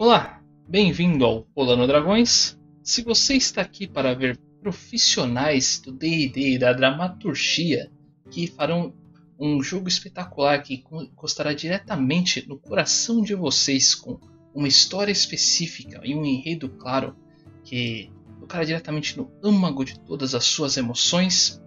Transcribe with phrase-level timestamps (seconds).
[0.00, 2.56] Olá, bem-vindo ao Rolando Dragões.
[2.84, 7.90] Se você está aqui para ver profissionais do D&D e da dramaturgia
[8.30, 8.94] que farão
[9.36, 14.20] um jogo espetacular que encostará diretamente no coração de vocês com
[14.54, 17.16] uma história específica e um enredo claro
[17.64, 18.08] que
[18.38, 21.60] tocará diretamente no âmago de todas as suas emoções,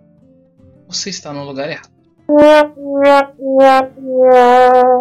[0.87, 1.91] você está no lugar errado.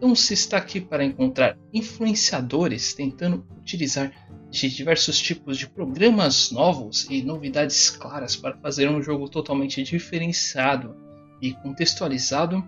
[0.00, 4.10] Então, se está aqui para encontrar influenciadores tentando utilizar
[4.48, 10.96] de diversos tipos de programas novos e novidades claras para fazer um jogo totalmente diferenciado
[11.38, 12.64] e contextualizado,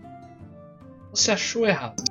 [1.11, 2.03] você achou errado.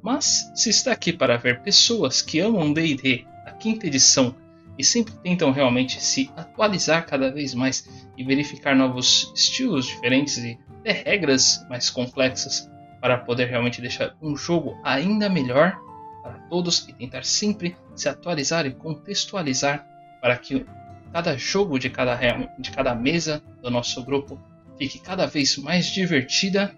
[0.00, 4.32] Mas se está aqui para ver pessoas que amam D&D, a quinta edição,
[4.78, 7.84] e sempre tentam realmente se atualizar cada vez mais
[8.16, 10.56] e verificar novos estilos diferentes e
[10.88, 12.70] até regras mais complexas
[13.00, 15.78] para poder realmente deixar um jogo ainda melhor
[16.22, 19.86] para todos e tentar sempre se atualizar e contextualizar
[20.20, 20.64] para que
[21.12, 22.18] cada jogo de cada,
[22.58, 24.40] de cada mesa do nosso grupo
[24.78, 26.74] fique cada vez mais divertida.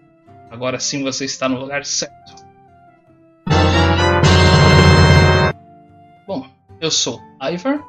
[0.50, 2.44] Agora sim você está no lugar certo.
[6.26, 6.48] Bom,
[6.80, 7.80] eu sou Ivar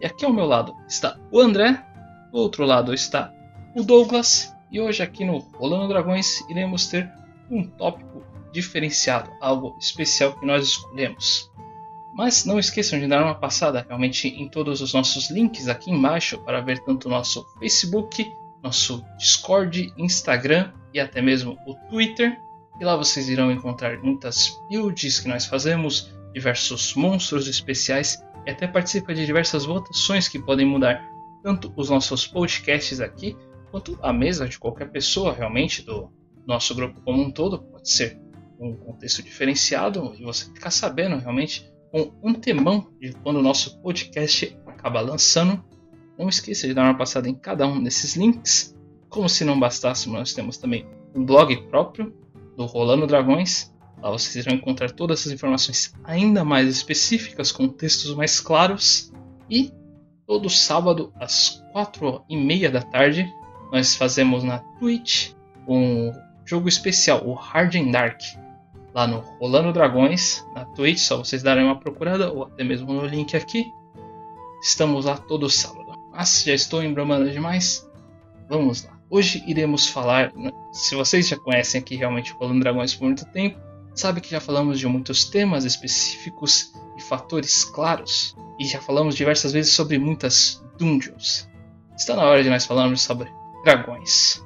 [0.00, 1.82] e aqui ao meu lado está o André,
[2.32, 3.30] do outro lado está
[3.74, 7.10] o Douglas e hoje aqui no Rolando Dragões iremos ter
[7.50, 11.50] um tópico diferenciado, algo especial que nós escolhemos.
[12.14, 16.36] Mas não esqueçam de dar uma passada realmente em todos os nossos links aqui embaixo
[16.44, 18.30] para ver tanto nosso Facebook,
[18.62, 22.38] nosso Discord, Instagram e até mesmo o Twitter.
[22.78, 28.66] E lá vocês irão encontrar muitas builds que nós fazemos, diversos monstros especiais e até
[28.66, 31.02] participa de diversas votações que podem mudar
[31.42, 33.34] tanto os nossos podcasts aqui
[33.70, 36.10] quanto a mesa de qualquer pessoa realmente do
[36.46, 37.58] nosso grupo como um todo.
[37.58, 38.20] Pode ser
[38.58, 44.56] um contexto diferenciado e você ficar sabendo realmente com antemão de quando o nosso podcast
[44.66, 45.62] acaba lançando.
[46.18, 48.74] Não esqueça de dar uma passada em cada um desses links.
[49.08, 52.14] Como se não bastasse, nós temos também um blog próprio
[52.56, 53.74] do Rolando Dragões.
[54.00, 59.12] Lá vocês irão encontrar todas essas informações ainda mais específicas, com textos mais claros.
[59.48, 59.72] E
[60.26, 63.26] todo sábado às quatro e meia da tarde
[63.72, 65.32] nós fazemos na Twitch
[65.66, 66.12] um
[66.44, 68.20] jogo especial, o Hard and Dark
[68.96, 73.04] lá no Rolando Dragões, na Twitch, só vocês darem uma procurada, ou até mesmo no
[73.04, 73.70] link aqui.
[74.62, 75.92] Estamos lá todo sábado.
[76.10, 77.86] Mas já estou embramando demais.
[78.48, 78.98] Vamos lá.
[79.10, 80.32] Hoje iremos falar.
[80.72, 83.60] Se vocês já conhecem aqui realmente o Rolando Dragões por muito tempo,
[83.94, 88.34] sabe que já falamos de muitos temas específicos e fatores claros.
[88.58, 91.46] E já falamos diversas vezes sobre muitas dungeons.
[91.94, 93.30] Está na hora de nós falarmos sobre
[93.66, 94.40] dragões.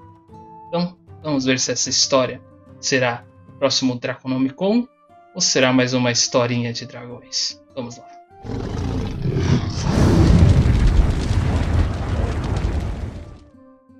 [0.69, 2.41] Então, vamos ver se essa história
[2.81, 3.23] será
[3.59, 4.89] próximo Draconomicon
[5.35, 7.63] ou será mais uma historinha de dragões?
[7.75, 8.09] Vamos lá.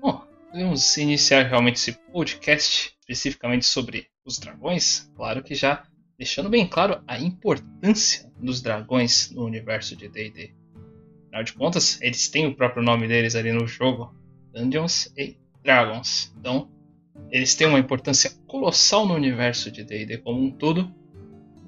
[0.01, 5.07] Bom, vamos iniciar realmente esse podcast especificamente sobre os dragões.
[5.15, 5.83] Claro que já
[6.17, 10.55] deixando bem claro a importância dos dragões no universo de D&D.
[11.27, 14.19] Afinal de contas, eles têm o próprio nome deles ali no jogo,
[14.53, 16.33] Dungeons e Dragons.
[16.39, 16.69] Então,
[17.29, 20.93] eles têm uma importância colossal no universo de D&D como um todo.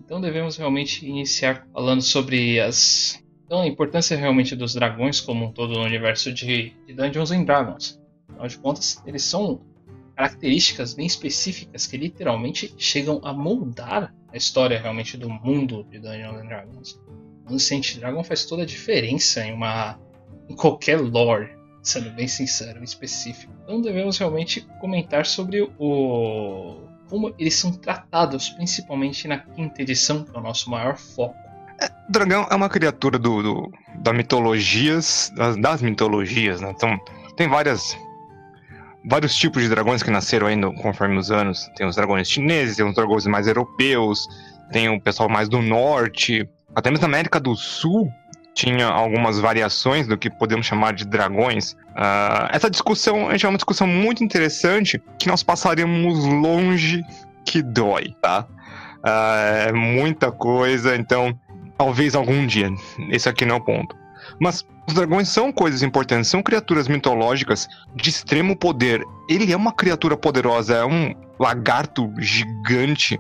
[0.04, 5.52] Então devemos realmente iniciar falando sobre as então, a importância realmente dos dragões como um
[5.52, 8.02] todo no universo de, de Dungeons and Dragons.
[8.30, 9.62] Afinal de contas, eles são
[10.16, 16.42] características bem específicas que literalmente chegam a moldar a história realmente do mundo de Dungeons
[16.42, 17.02] and Dragons.
[17.48, 20.00] O Ancient Dragon faz toda a diferença em uma
[20.50, 23.54] em qualquer lore sendo bem sincero, específico.
[23.64, 30.36] Então devemos realmente comentar sobre o como eles são tratados, principalmente na quinta edição, que
[30.36, 31.36] é o nosso maior foco.
[31.80, 36.74] É, dragão é uma criatura do, do da mitologias, das, das, mitologias, né?
[36.76, 36.98] Então
[37.36, 37.96] tem várias
[39.06, 41.70] vários tipos de dragões que nasceram ainda conforme os anos.
[41.76, 44.26] Tem os dragões chineses, tem os dragões mais europeus,
[44.72, 48.10] tem o pessoal mais do norte, até mesmo na América do Sul
[48.54, 51.74] tinha algumas variações do que podemos chamar de dragões.
[51.74, 57.04] Uh, essa discussão é uma discussão muito interessante que nós passaremos longe
[57.46, 58.46] que dói, tá?
[59.00, 61.38] Uh, é muita coisa, então
[61.78, 62.70] talvez algum dia.
[63.10, 63.96] Esse aqui não é o ponto.
[64.40, 69.04] Mas os dragões são coisas importantes, são criaturas mitológicas de extremo poder.
[69.30, 73.20] Ele é uma criatura poderosa, é um lagarto gigante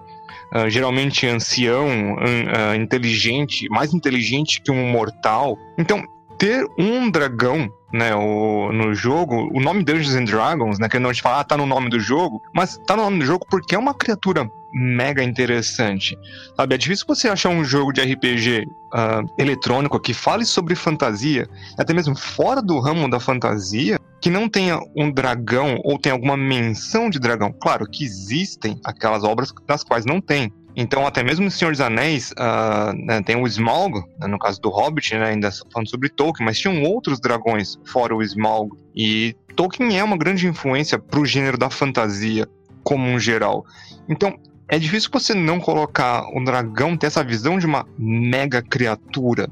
[0.55, 5.57] uh, geralmente ancião, uh, inteligente, mais inteligente que um mortal.
[5.77, 6.03] Então,
[6.37, 11.13] ter um dragão né, o, no jogo, o nome Dungeons and Dragons, né, que não
[11.13, 13.75] te fala, ah, tá no nome do jogo, mas tá no nome do jogo porque
[13.75, 16.17] é uma criatura mega interessante.
[16.57, 20.73] Sabe, é difícil você achar um jogo de RPG uh, ah, eletrônico que fale sobre
[20.73, 21.47] fantasia,
[21.77, 26.37] até mesmo fora do ramo da fantasia, que não tenha um dragão ou tenha alguma
[26.37, 27.51] menção de dragão.
[27.51, 30.49] Claro que existem aquelas obras das quais não tem.
[30.77, 34.61] Então, até mesmo no Senhor dos Anéis, uh, né, tem o Smaug, né, no caso
[34.61, 38.71] do Hobbit, né, ainda falando sobre Tolkien, mas tinham outros dragões fora o Smaug.
[38.95, 42.47] E Tolkien é uma grande influência para o gênero da fantasia
[42.81, 43.65] como um geral.
[44.07, 44.39] Então,
[44.69, 49.49] é difícil você não colocar o dragão, ter essa visão de uma mega criatura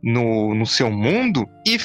[0.00, 1.76] no, no seu mundo e,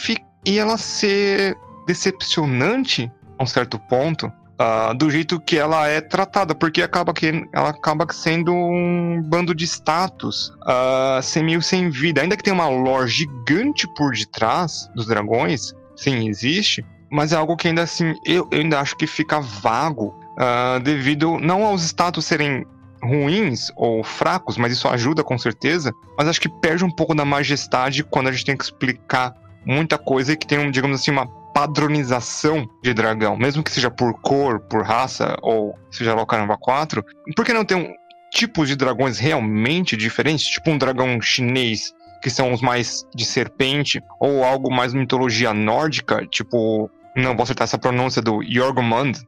[0.46, 1.58] e ela ser
[1.88, 4.32] decepcionante a um certo ponto.
[4.60, 9.54] Uh, do jeito que ela é tratada, porque acaba que ela acaba sendo um bando
[9.54, 12.24] de status uh, sem meio sem vida.
[12.24, 17.56] Ainda que tenha uma lore gigante por detrás dos dragões, sim, existe, mas é algo
[17.56, 22.26] que ainda assim eu, eu ainda acho que fica vago uh, devido não aos status
[22.26, 22.66] serem
[23.04, 25.92] ruins ou fracos, mas isso ajuda com certeza.
[26.18, 29.36] Mas acho que perde um pouco da majestade quando a gente tem que explicar
[29.66, 34.14] muita coisa e que tem, digamos assim, uma padronização de dragão, mesmo que seja por
[34.22, 37.04] cor, por raça ou seja lá o caramba 4.
[37.36, 37.92] Por que não ter um
[38.32, 44.00] tipos de dragões realmente diferentes, tipo um dragão chinês que são os mais de serpente,
[44.20, 49.20] ou algo mais mitologia nórdica, tipo, não vou acertar essa pronúncia do Jorgmund,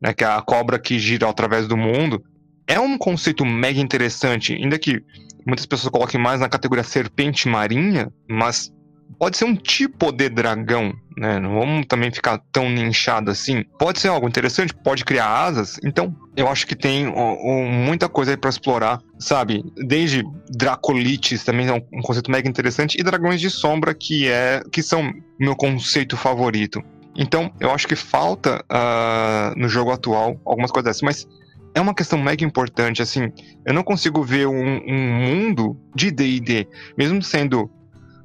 [0.00, 2.22] né, que é a cobra que gira através do mundo.
[2.64, 5.02] É um conceito mega interessante, ainda que
[5.44, 8.72] muitas pessoas coloquem mais na categoria serpente marinha, mas
[9.18, 11.38] pode ser um tipo de dragão, né?
[11.38, 13.64] Não vamos também ficar tão nichado assim.
[13.78, 15.78] Pode ser algo interessante, pode criar asas.
[15.84, 19.64] Então, eu acho que tem muita coisa aí para explorar, sabe?
[19.76, 24.82] Desde Dracolites também é um, conceito mega interessante e dragões de sombra que é que
[24.82, 26.82] são meu conceito favorito.
[27.14, 31.28] Então, eu acho que falta uh, no jogo atual algumas coisas dessas, mas
[31.74, 33.32] é uma questão mega importante, assim,
[33.64, 36.66] eu não consigo ver um, um mundo de D&D,
[36.96, 37.70] mesmo sendo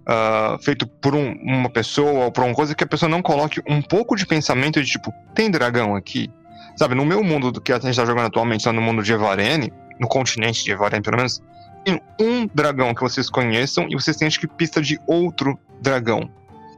[0.07, 3.61] uh, feito por um, uma pessoa ou por uma coisa que a pessoa não coloque
[3.67, 6.29] um pouco de pensamento de tipo, tem dragão aqui?
[6.75, 9.11] Sabe, no meu mundo do que a gente está jogando atualmente, lá no mundo de
[9.11, 11.41] Evarene, no continente de Evarene pelo menos,
[11.83, 16.29] tem um dragão que vocês conheçam e vocês têm acho que pista de outro dragão.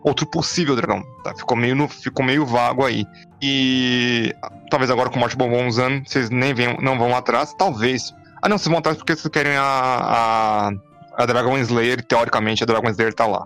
[0.04, 1.04] Outro possível dragão.
[1.24, 1.36] Tá?
[1.36, 3.06] Ficou, meio no, ficou meio vago aí.
[3.42, 4.34] E
[4.70, 5.36] talvez agora com o Morte
[5.68, 8.14] usando, vocês nem venham, não vão atrás, talvez.
[8.42, 10.72] Ah não, vocês vão atrás porque vocês querem a, a
[11.20, 13.46] a Dragon Slayer, teoricamente, a Dragon Slayer tá lá.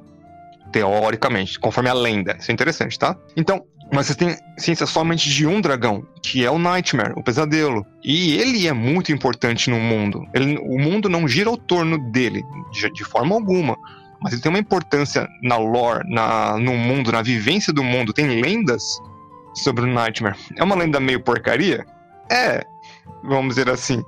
[0.71, 2.35] Teoricamente, conforme a lenda.
[2.39, 3.17] Isso é interessante, tá?
[3.35, 7.85] Então, mas você tem ciência somente de um dragão, que é o Nightmare, o pesadelo.
[8.03, 10.23] E ele é muito importante no mundo.
[10.33, 13.75] Ele, o mundo não gira ao torno dele, de, de, forma alguma.
[14.21, 18.13] Mas ele tem uma importância na lore, na, no mundo, na vivência do mundo.
[18.13, 18.83] Tem lendas
[19.55, 20.37] sobre o Nightmare.
[20.57, 21.85] É uma lenda meio porcaria?
[22.31, 22.63] É,
[23.23, 24.03] vamos dizer assim.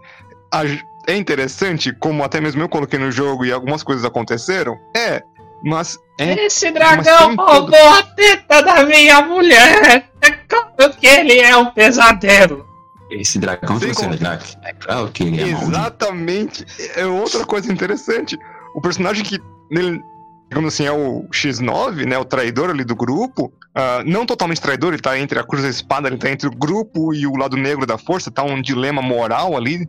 [0.52, 0.62] A,
[1.08, 4.78] é interessante, como até mesmo eu coloquei no jogo e algumas coisas aconteceram?
[4.96, 5.22] É,
[5.64, 6.00] mas.
[6.20, 7.76] É, Esse dragão roubou todo...
[7.76, 10.10] a teta da minha mulher!
[10.22, 12.66] É claro que ele é um pesadelo!
[13.12, 14.06] Esse dragão que você
[14.64, 16.66] é claro que ele é Exatamente!
[16.96, 18.38] É outra coisa interessante.
[18.74, 20.02] O personagem que nele,
[20.50, 22.18] digamos assim, é o X9, né?
[22.18, 23.54] O traidor ali do grupo.
[23.78, 26.48] Uh, não totalmente traidor, ele tá entre a cruz e a espada, ele tá entre
[26.48, 29.88] o grupo e o lado negro da força, tá um dilema moral ali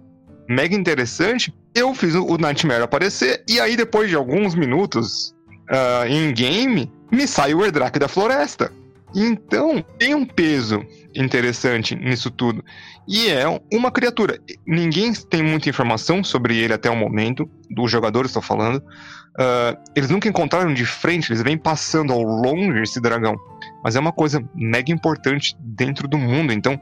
[0.48, 5.34] mega interessante, eu fiz o Nightmare aparecer, e aí depois de alguns minutos
[5.70, 8.72] uh, em game, me sai o Erdrak da floresta.
[9.14, 12.62] Então, tem um peso interessante nisso tudo.
[13.08, 14.38] E é uma criatura.
[14.66, 18.76] Ninguém tem muita informação sobre ele até o momento, dos jogadores estou falando.
[18.78, 23.36] Uh, eles nunca encontraram de frente, eles vêm passando ao longe esse dragão.
[23.82, 26.52] Mas é uma coisa mega importante dentro do mundo.
[26.52, 26.78] Então,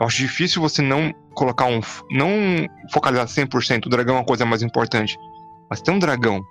[0.00, 1.78] eu acho difícil você não colocar um.
[2.10, 2.30] Não
[2.90, 3.84] focalizar 100%.
[3.84, 5.18] O dragão é uma coisa mais importante.
[5.68, 6.42] Mas ter um dragão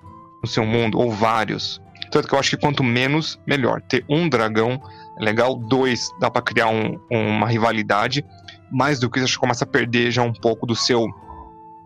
[0.44, 1.82] no seu mundo, ou vários.
[2.12, 3.82] Tanto que eu acho que quanto menos, melhor.
[3.82, 4.80] Ter um dragão
[5.20, 5.56] é legal.
[5.56, 8.24] Dois, dá para criar um, uma rivalidade.
[8.72, 11.08] Mais do que isso, acho que começa a perder já um pouco do seu.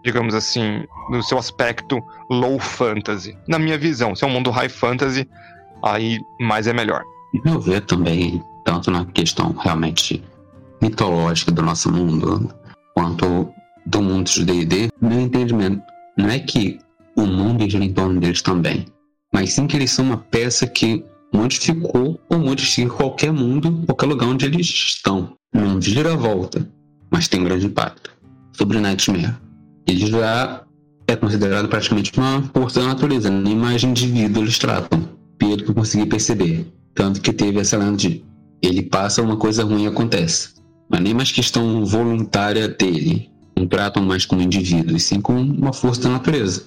[0.03, 3.37] Digamos assim, do seu aspecto low fantasy.
[3.47, 5.25] Na minha visão, se é um mundo high fantasy,
[5.81, 7.03] aí mais é melhor.
[7.45, 10.21] Meu ver também, tanto na questão realmente
[10.83, 12.53] mitológica do nosso mundo,
[12.93, 13.49] quanto
[13.85, 15.81] do mundo de D&D, meu entendimento
[16.17, 16.77] não é que
[17.15, 18.85] o mundo gira em torno deles também,
[19.33, 24.27] mas sim que eles são uma peça que modificou ou modifica qualquer mundo, qualquer lugar
[24.27, 25.33] onde eles estão.
[25.53, 26.69] Não vira a volta,
[27.09, 28.11] mas tem um grande impacto.
[28.51, 29.35] Sobre Nightmare,
[29.87, 30.63] ele já
[31.07, 35.75] é considerado praticamente uma força da natureza, nem mais indivíduo eles tratam, pelo que eu
[35.75, 36.67] consegui perceber.
[36.93, 38.23] Tanto que teve essa lenda de
[38.61, 40.62] ele passa, uma coisa ruim acontece.
[40.93, 43.29] É nem mais questão voluntária dele.
[43.57, 46.65] Não tratam mais como indivíduo, e sim como uma força da natureza.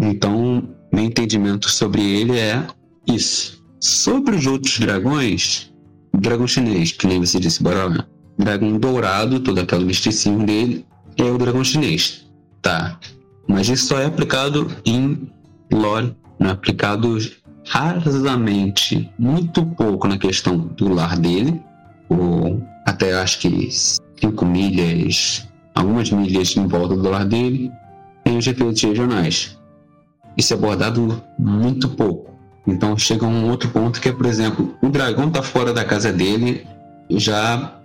[0.00, 2.66] Então, meu entendimento sobre ele é
[3.06, 3.62] isso.
[3.80, 5.72] Sobre os outros dragões,
[6.14, 8.06] dragão chinês, que nem você disse, bora lá.
[8.38, 10.84] Dragão dourado, todo aquele misticismo dele,
[11.16, 12.26] é o dragão chinês.
[12.62, 12.98] Tá.
[13.46, 15.28] Mas isso só é aplicado em
[15.72, 17.18] lore, não é aplicado
[17.66, 21.60] rasamente, muito pouco na questão do lar dele,
[22.08, 27.70] ou até acho que 5 milhas, algumas milhas em volta do lar dele,
[28.24, 29.58] tem os efeitos regionais.
[30.36, 32.32] Isso é abordado muito pouco.
[32.66, 36.12] Então chega um outro ponto que é, por exemplo, o dragão tá fora da casa
[36.12, 36.66] dele,
[37.10, 37.80] já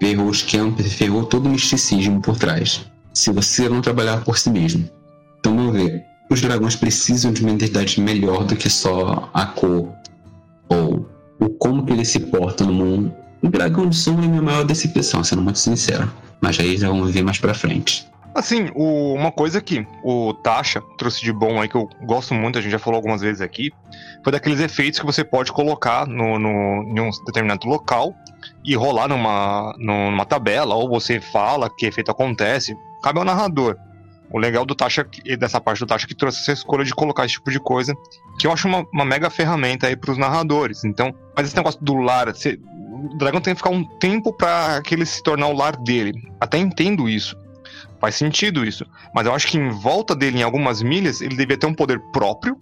[0.00, 2.86] ferrou o esquema, ferrou todo o misticismo por trás.
[3.12, 4.88] Se você não trabalhar por si mesmo.
[5.38, 6.04] Então, vamos ver.
[6.28, 9.92] Os dragões precisam de uma identidade melhor do que só a cor
[10.68, 13.14] ou o como que ele se porta no mundo.
[13.42, 16.10] O dragão de sombra é minha maior decepção, sendo muito sincero.
[16.40, 18.06] Mas aí já vamos ver mais pra frente.
[18.36, 22.58] Assim, o, uma coisa que o Tasha trouxe de bom aí, que eu gosto muito,
[22.58, 23.72] a gente já falou algumas vezes aqui,
[24.22, 28.14] foi daqueles efeitos que você pode colocar no, no, em um determinado local
[28.62, 33.74] e rolar numa, numa tabela, ou você fala que efeito acontece, cabe ao narrador.
[34.30, 35.06] O legal do Tasha,
[35.38, 37.94] dessa parte do Tasha, que trouxe essa escolha de colocar esse tipo de coisa,
[38.38, 40.84] que eu acho uma, uma mega ferramenta aí pros narradores.
[40.84, 42.58] Então, mas esse negócio do lar, você,
[42.96, 46.12] o dragão tem que ficar um tempo para que ele se tornar o lar dele.
[46.40, 47.36] Até entendo isso.
[48.00, 48.84] Faz sentido isso.
[49.14, 52.00] Mas eu acho que em volta dele, em algumas milhas, ele devia ter um poder
[52.12, 52.60] próprio,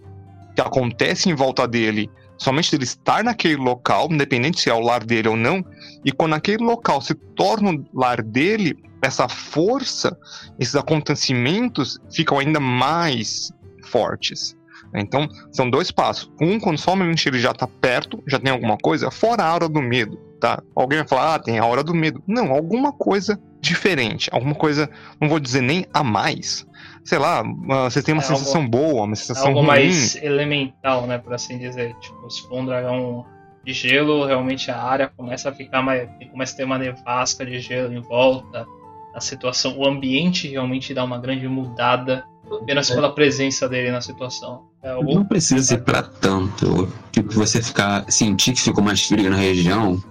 [0.55, 5.03] que acontece em volta dele, somente dele estar naquele local, independente se é o lar
[5.03, 5.63] dele ou não,
[6.03, 10.17] e quando aquele local se torna o lar dele, essa força,
[10.57, 13.51] esses acontecimentos ficam ainda mais
[13.83, 14.55] fortes.
[15.01, 16.31] Então, são dois passos.
[16.41, 19.81] Um, quando somente ele já está perto, já tem alguma coisa, fora a aura do
[19.81, 20.61] medo, tá?
[20.75, 22.21] Alguém vai falar, ah, tem a aura do medo.
[22.27, 26.65] Não, alguma coisa diferente, alguma coisa, não vou dizer nem a mais.
[27.03, 27.43] Sei lá,
[27.83, 29.67] você tem uma é sensação algo, boa, uma sensação algo ruim.
[29.67, 31.95] mais elemental, né, por assim dizer.
[31.99, 33.25] Tipo, se for um dragão
[33.63, 36.07] de gelo, realmente a área começa a ficar mais.
[36.31, 38.65] começa a ter uma nevasca de gelo em volta.
[39.15, 44.63] A situação, o ambiente realmente dá uma grande mudada apenas pela presença dele na situação.
[44.83, 46.91] É Não precisa ser pra tanto.
[47.11, 48.05] Tipo, você ficar.
[48.11, 50.03] sentir que ficou mais frio na região,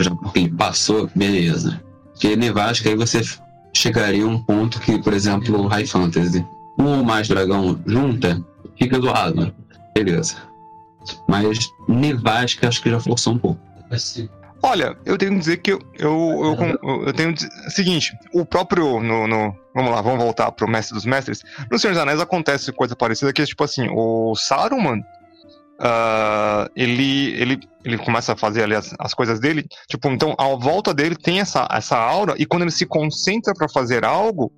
[0.00, 1.80] já porque passou, beleza.
[2.12, 3.20] Porque nevasca aí você
[3.72, 6.44] chegaria a um ponto que, por exemplo, High Fantasy,
[6.76, 8.44] um ou mais dragão junta,
[8.76, 9.54] fica do lado.
[9.94, 10.36] Beleza.
[11.28, 13.60] Mas nevasca acho que já forçou um pouco.
[14.62, 19.00] Olha, eu tenho que dizer que eu, eu, eu, eu tenho o seguinte, o próprio
[19.00, 21.42] no, no, vamos lá, vamos voltar pro Mestre dos Mestres.
[21.70, 25.02] No Senhor dos Anéis acontece coisa parecida que é tipo assim, o Saruman
[25.80, 29.66] Uh, ele, ele, ele começa a fazer ali as, as coisas dele.
[29.88, 33.66] Tipo, então, à volta dele tem essa, essa aura, e quando ele se concentra para
[33.66, 34.52] fazer algo,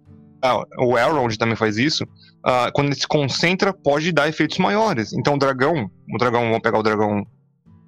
[0.45, 2.03] uh, o Elrond também faz isso.
[2.45, 5.13] Uh, quando ele se concentra, pode dar efeitos maiores.
[5.13, 7.25] Então, o dragão, o dragão, vamos pegar o dragão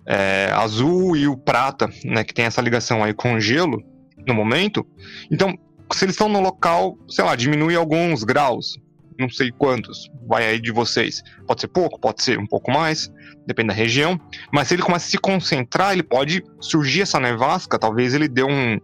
[0.07, 3.83] é, azul e o prata, né, que tem essa ligação aí com o gelo
[4.27, 4.87] no momento.
[5.31, 5.59] Então,
[5.93, 8.79] se eles estão no local, sei lá, diminui alguns graus,
[9.19, 11.23] não sei quantos, vai aí de vocês.
[11.47, 13.11] Pode ser pouco, pode ser um pouco mais
[13.47, 14.21] depende da região.
[14.53, 18.43] Mas se ele começa a se concentrar, ele pode surgir essa nevasca, talvez ele dê
[18.43, 18.79] um,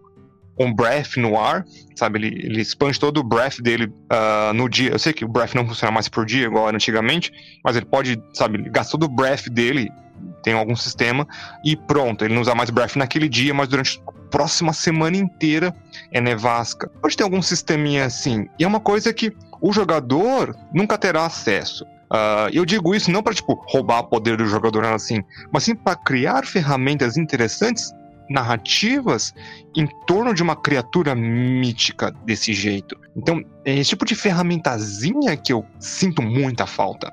[0.58, 1.64] um breath no ar,
[1.96, 2.18] sabe?
[2.18, 4.90] Ele, ele expande todo o breath dele uh, no dia.
[4.90, 7.32] Eu sei que o breath não funciona mais por dia, igual era antigamente,
[7.64, 9.88] mas ele pode, sabe, gastar todo o breath dele,
[10.42, 11.26] tem algum sistema,
[11.64, 15.74] e pronto, ele não usa mais breath naquele dia, mas durante a próxima semana inteira
[16.10, 16.88] é nevasca.
[17.00, 18.48] Pode ter algum sisteminha assim.
[18.58, 21.84] E é uma coisa que o jogador nunca terá acesso.
[21.84, 25.94] Uh, eu digo isso não para tipo roubar poder do jogador assim, mas sim para
[25.94, 27.92] criar ferramentas interessantes,
[28.28, 29.32] narrativas
[29.76, 32.96] em torno de uma criatura mítica desse jeito.
[33.16, 37.12] Então, é esse tipo de ferramentazinha que eu sinto muita falta,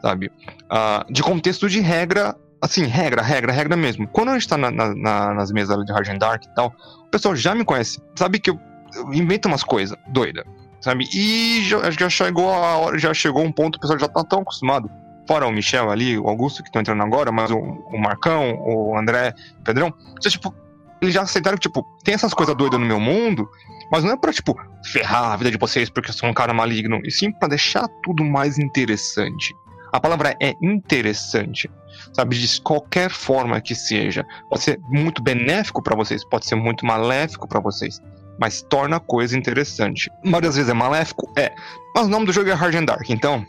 [0.00, 0.30] sabe?
[0.70, 4.06] Uh, de contexto de regra assim, regra, regra, regra mesmo.
[4.08, 6.74] Quando a gente tá na, na, nas mesas de Hard and Dark e tal,
[7.06, 8.00] o pessoal já me conhece.
[8.16, 8.58] Sabe que eu,
[8.94, 10.44] eu invento umas coisas doidas
[10.80, 11.08] sabe?
[11.12, 14.40] E já, já chegou a hora, já chegou um ponto, o pessoal já tá tão
[14.40, 14.90] acostumado.
[15.26, 18.96] Fora o Michel ali, o Augusto que estão entrando agora, mas o, o Marcão, o
[18.98, 20.52] André, o Pedrão, já, tipo,
[21.00, 23.48] eles já aceitaram que, tipo, tem essas coisas doidas no meu mundo,
[23.92, 26.52] mas não é pra, tipo, ferrar a vida de vocês porque eu sou um cara
[26.52, 29.54] maligno, e sim pra deixar tudo mais interessante.
[29.92, 31.70] A palavra é interessante,
[32.12, 32.38] sabe?
[32.38, 34.24] De qualquer forma que seja.
[34.48, 38.00] Pode ser muito benéfico para vocês, pode ser muito maléfico para vocês
[38.40, 40.10] mas torna a coisa interessante.
[40.24, 41.30] Várias vezes é maléfico?
[41.36, 41.52] É.
[41.94, 43.44] Mas o nome do jogo é Hard and Dark, então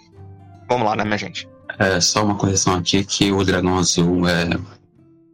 [0.68, 1.48] vamos lá, né, minha gente?
[1.80, 4.50] É, só uma correção aqui que o dragão azul é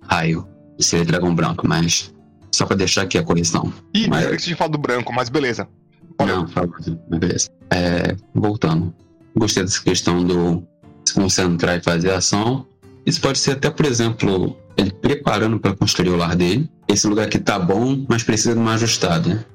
[0.03, 0.47] raio.
[0.79, 2.13] Seria dragão branco, mas
[2.53, 3.73] só pra deixar aqui a correção.
[3.95, 5.67] Ih, Mas- eu esqueci de falar do branco, mas beleza.
[6.19, 6.35] Olha.
[6.35, 7.49] Não, fala, mas beleza.
[7.71, 8.93] É, voltando.
[9.35, 10.63] Gostei dessa questão do
[11.03, 12.63] se concentrar e fazer ação.
[13.07, 16.69] Isso pode ser até, por exemplo, ele preparando para construir o lar dele.
[16.89, 19.29] Esse lugar aqui tá bom, mas precisa de uma ajustada.
[19.29, 19.45] né?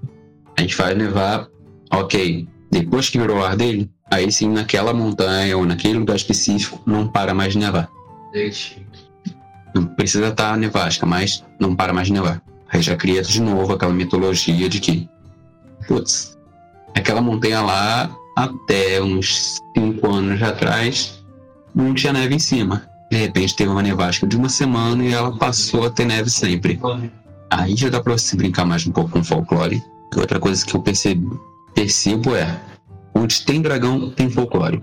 [0.57, 1.47] A gente faz nevar,
[1.93, 2.49] ok.
[2.71, 7.07] Depois que virou o lar dele, aí sim naquela montanha ou naquele lugar específico não
[7.07, 7.91] para mais de nevar.
[9.75, 12.41] Não precisa estar nevasca, mas não para mais de nevar.
[12.71, 15.07] Aí já cria de novo aquela mitologia de que,
[15.87, 16.39] putz,
[16.95, 21.23] aquela montanha lá, até uns 5 anos atrás,
[21.75, 22.91] não tinha neve em cima.
[23.13, 26.81] De repente teve uma nevasca de uma semana e ela passou a ter neve sempre.
[27.51, 29.83] Aí já dá pra você brincar mais um pouco com folclore.
[30.17, 31.39] E outra coisa que eu percebo,
[31.75, 32.59] percebo é,
[33.15, 34.81] onde tem dragão, tem folclore.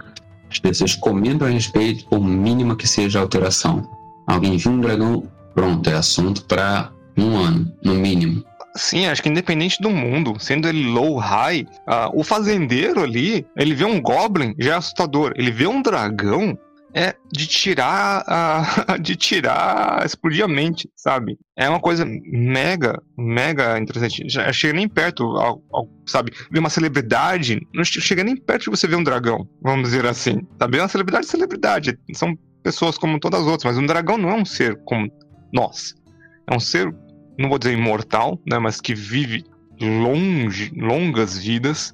[0.48, 3.90] As pessoas comentam a respeito, por mínima que seja a alteração.
[4.28, 5.24] Alguém viu um dragão,
[5.56, 8.44] pronto, é assunto para um ano, no mínimo.
[8.76, 13.74] Sim, acho que independente do mundo, sendo ele low, high, ah, o fazendeiro ali, ele
[13.74, 15.34] vê um goblin, já é assustador.
[15.36, 16.56] Ele vê um dragão,
[16.94, 21.38] é de tirar a, de tirar, explodir a mente, sabe?
[21.56, 24.24] É uma coisa mega, mega interessante.
[24.28, 26.32] Já chega nem perto, ao- ao- sabe?
[26.52, 30.06] Ver uma celebridade, não che- chega nem perto de você ver um dragão, vamos dizer
[30.06, 30.40] assim.
[30.60, 30.80] Sabe?
[30.80, 32.00] Uma celebridade é celebridade.
[32.14, 35.10] São pessoas como todas as outras, mas um dragão não é um ser como
[35.54, 35.94] nós.
[36.50, 36.94] É um ser,
[37.38, 38.58] não vou dizer imortal, né?
[38.58, 39.44] Mas que vive
[39.80, 41.94] longe, longas vidas,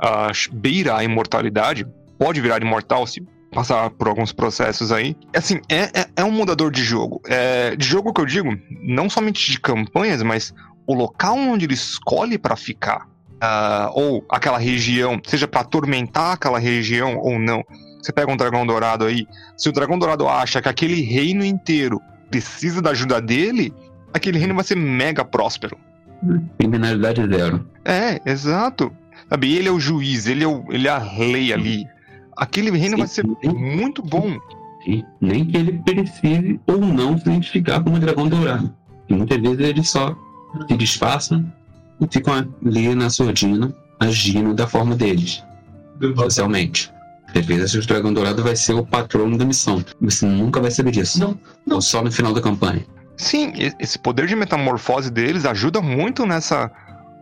[0.00, 1.86] ah, beira a imortalidade,
[2.18, 3.20] pode virar imortal se
[3.56, 5.16] passar por alguns processos aí.
[5.34, 7.20] Assim, é, é, é um mudador de jogo.
[7.26, 10.54] É, de jogo que eu digo, não somente de campanhas, mas
[10.86, 13.08] o local onde ele escolhe para ficar.
[13.40, 17.62] ah, ou aquela região, seja para atormentar aquela região ou não.
[18.00, 22.00] Você pega um dragão dourado aí, se o dragão dourado acha que aquele reino inteiro
[22.30, 23.72] precisa da ajuda dele,
[24.12, 25.76] aquele reino vai ser mega próspero.
[26.58, 27.68] Criminalidade zero.
[27.84, 28.92] É, exato.
[29.28, 31.86] Sabe, ele é o juiz, ele é, o, ele é a lei ali.
[32.36, 34.36] Aquele reino vai ser muito bom.
[34.86, 38.72] E nem que ele precise ou não se identificar como dragão dourado.
[39.08, 40.16] E muitas vezes eles só
[40.68, 41.52] se disfarçam
[42.00, 45.42] e ficam ali na surdina, agindo da forma deles,
[46.14, 46.92] socialmente.
[47.34, 49.84] Às vezes o dragão dourado vai ser o patrono da missão.
[50.00, 51.18] Você nunca vai saber disso.
[51.18, 51.76] Não, não.
[51.76, 52.84] Ou só no final da campanha.
[53.16, 56.70] Sim, esse poder de metamorfose deles ajuda muito nessa,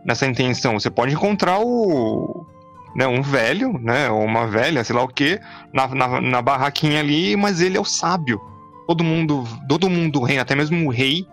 [0.05, 0.79] nessa intenção.
[0.79, 2.45] Você pode encontrar o.
[2.95, 4.09] Né, um velho, né?
[4.09, 5.39] Ou uma velha, sei lá o que,
[5.73, 8.39] na, na, na barraquinha ali, mas ele é o sábio.
[8.87, 11.25] Todo mundo, todo mundo reina, até mesmo o rei,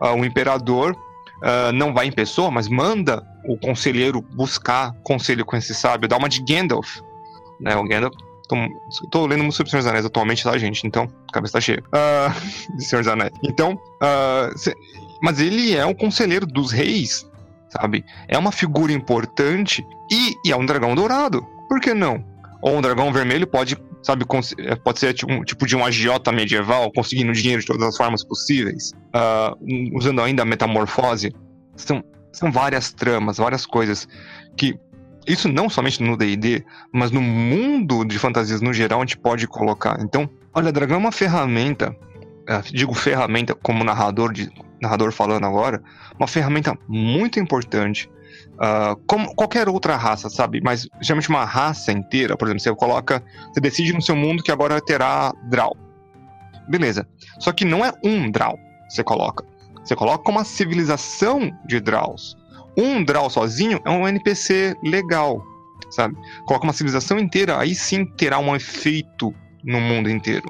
[0.00, 0.96] ah, o imperador,
[1.42, 6.16] ah, não vai em pessoa, mas manda o conselheiro buscar conselho com esse sábio, dá
[6.16, 6.98] uma de Gandalf.
[7.60, 8.14] Né, o Gandalf.
[9.10, 10.86] Tô lendo muito sobre Senhor dos Anéis atualmente, tá, gente?
[10.86, 11.82] Então, cabeça tá cheia.
[11.90, 12.32] Ah,
[12.76, 13.32] de Senhor dos Anéis.
[13.42, 13.76] Então,
[14.56, 14.74] cê-
[15.22, 17.26] mas ele é o conselheiro dos reis,
[17.72, 18.04] sabe?
[18.28, 21.46] É uma figura importante e, e é um dragão dourado.
[21.68, 22.24] Por que não?
[22.60, 24.24] Ou um dragão vermelho pode, sabe,
[24.58, 27.96] eh, pode ser tipo, um, tipo de um agiota medieval, conseguindo dinheiro de todas as
[27.96, 28.92] formas possíveis,
[29.60, 31.32] um- usando ainda a metamorfose.
[31.74, 34.06] São, são várias tramas, várias coisas
[34.56, 34.78] que.
[35.24, 39.46] Isso não somente no DD, mas no mundo de fantasias no geral a gente pode
[39.46, 39.96] colocar.
[40.00, 41.96] Então, olha, dragão é uma ferramenta,
[42.72, 44.50] digo ferramenta como narrador, de,
[44.80, 45.82] narrador falando agora,
[46.18, 48.10] uma ferramenta muito importante.
[48.58, 50.60] ah, como qualquer outra raça, sabe?
[50.62, 54.52] Mas geralmente uma raça inteira, por exemplo, você coloca, você decide no seu mundo que
[54.52, 55.76] agora terá Draw.
[56.68, 57.06] Beleza.
[57.38, 59.44] Só que não é um Draw você coloca.
[59.82, 62.36] Você coloca uma civilização de Draws.
[62.76, 65.44] Um Draw sozinho é um NPC legal,
[65.90, 66.16] sabe?
[66.46, 70.48] Coloca uma civilização inteira, aí sim terá um efeito no mundo inteiro.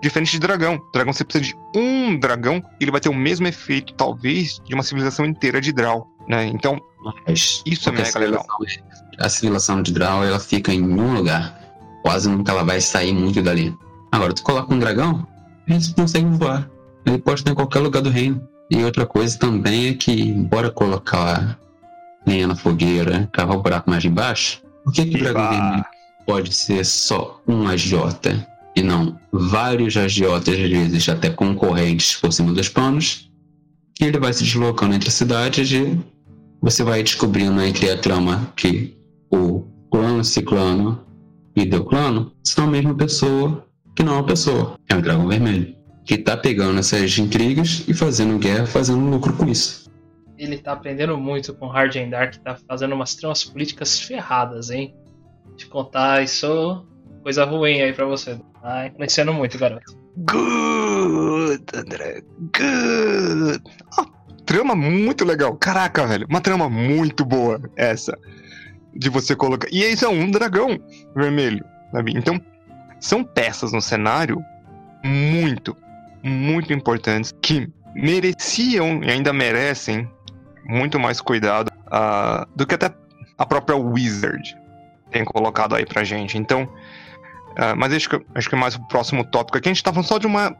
[0.00, 0.80] Diferente de dragão.
[0.92, 4.74] Dragão você precisa de um dragão, e ele vai ter o mesmo efeito, talvez, de
[4.74, 6.46] uma civilização inteira de Draw, né?
[6.46, 6.80] Então,
[7.26, 8.40] Mas Isso é mega legal.
[8.40, 11.56] a civilização- A civilização de Draw, ela fica em um lugar.
[12.02, 13.74] Quase nunca ela vai sair muito dali.
[14.10, 15.26] Agora, tu coloca um dragão,
[15.68, 16.68] eles conseguem voar.
[17.06, 18.46] Ele pode estar em qualquer lugar do reino.
[18.70, 21.58] E outra coisa também é que, bora colocar
[22.26, 25.84] lenha na fogueira, cavar o buraco mais embaixo, por que, que o dragão vermelho
[26.26, 28.46] pode ser só um agiota
[28.78, 33.28] e não vários agiotas, vezes até concorrentes por cima dos panos,
[33.94, 35.98] que ele vai se deslocando entre cidades e
[36.62, 38.96] você vai descobrindo entre a trama que
[39.30, 41.04] o clã ciclano
[41.56, 44.78] e Deuclano são a mesma pessoa que não é uma pessoa.
[44.88, 45.74] É um dragão vermelho.
[46.04, 49.90] Que tá pegando essas intrigas e fazendo guerra, fazendo lucro com isso.
[50.38, 54.94] Ele tá aprendendo muito com Hard and Dark, tá fazendo umas tramas políticas ferradas, hein?
[55.56, 56.86] Te contar isso,
[57.22, 58.38] coisa ruim aí pra você.
[58.60, 59.96] Tá influenciando muito, garoto.
[60.16, 62.22] Good, André.
[62.38, 63.62] Good.
[63.98, 64.06] Ah,
[64.44, 65.56] trama muito legal.
[65.56, 66.26] Caraca, velho.
[66.28, 68.16] Uma trama muito boa essa.
[68.94, 69.68] De você colocar.
[69.70, 70.78] E esse é um dragão
[71.14, 72.12] vermelho, sabe?
[72.16, 72.40] Então,
[72.98, 74.42] são peças no cenário
[75.04, 75.76] muito,
[76.22, 80.08] muito importantes que mereciam e ainda merecem
[80.64, 82.92] muito mais cuidado uh, do que até
[83.36, 84.56] a própria Wizard
[85.10, 86.36] tem colocado aí pra gente.
[86.36, 86.68] Então,
[87.52, 89.68] uh, mas acho que, acho que é mais o próximo tópico aqui.
[89.68, 90.56] A gente tá falando só de uma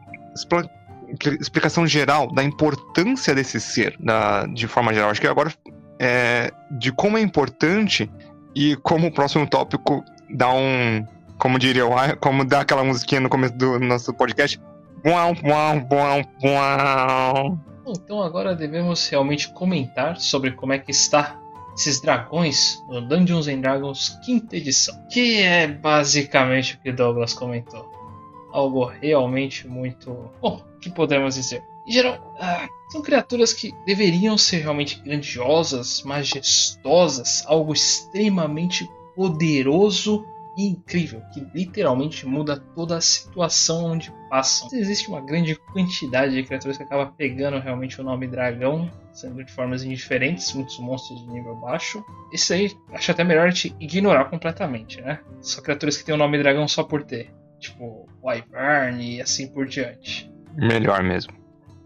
[1.39, 5.09] explicação geral da importância desse ser, da, de forma geral.
[5.09, 5.53] Acho que agora
[5.99, 8.09] é de como é importante
[8.55, 11.05] e como o próximo tópico dá um,
[11.37, 11.83] como diria
[12.19, 14.59] como dá aquela musiquinha no começo do nosso podcast.
[15.05, 17.59] Uau, uau, uau, uau.
[17.87, 21.39] Então agora devemos realmente comentar sobre como é que está
[21.79, 27.89] esses dragões no Dungeons and Dragons quinta edição, que é basicamente o que Douglas comentou.
[28.51, 31.63] Algo realmente muito bom, que podemos dizer.
[31.87, 40.25] Em geral, ah, são criaturas que deveriam ser realmente grandiosas, majestosas, algo extremamente poderoso
[40.67, 44.67] incrível, que literalmente muda toda a situação onde passam.
[44.73, 49.51] Existe uma grande quantidade de criaturas que acaba pegando realmente o nome dragão, sendo de
[49.51, 52.03] formas indiferentes, muitos monstros de nível baixo.
[52.33, 55.19] Isso aí acho até melhor te ignorar completamente, né?
[55.41, 57.31] Só criaturas que têm o nome dragão só por ter.
[57.59, 60.31] Tipo, Wyvern e assim por diante.
[60.55, 61.33] Melhor mesmo.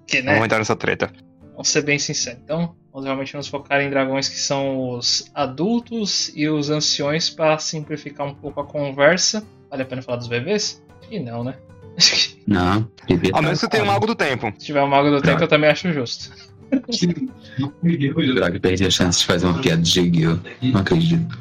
[0.08, 0.34] Que, né?
[0.34, 1.12] Vamos entrar nessa treta.
[1.54, 2.42] Vamos ser bem sinceros.
[2.44, 7.58] Então, Vamos realmente nos focar em dragões que são os adultos e os anciões para
[7.58, 9.44] simplificar um pouco a conversa.
[9.68, 10.84] Vale a pena falar dos bebês?
[11.10, 11.56] E não, né?
[12.46, 12.88] Não.
[13.32, 14.54] Ao menos você tem o Mago do Tempo.
[14.58, 16.30] Se tiver o Mago do Tempo, eu também acho justo.
[17.60, 20.40] O Drag perde a chance de fazer uma piada de Gil.
[20.62, 21.40] Não acredito.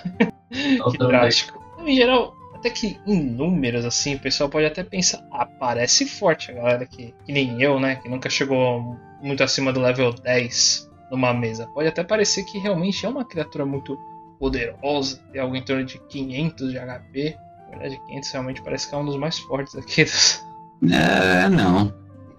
[0.50, 1.62] que drástico.
[1.86, 6.50] Em geral, até que em números, assim, o pessoal pode até pensar, ah, parece forte
[6.50, 7.96] a galera que, que nem eu, né?
[7.96, 11.66] Que nunca chegou muito acima do level 10 numa mesa.
[11.74, 13.98] Pode até parecer que realmente é uma criatura muito
[14.38, 17.36] poderosa, tem algo em torno de 500 de HP.
[17.64, 20.04] Na verdade, 500 realmente parece que é um dos mais fortes aqui.
[20.04, 20.42] Dos...
[20.90, 21.92] É, não.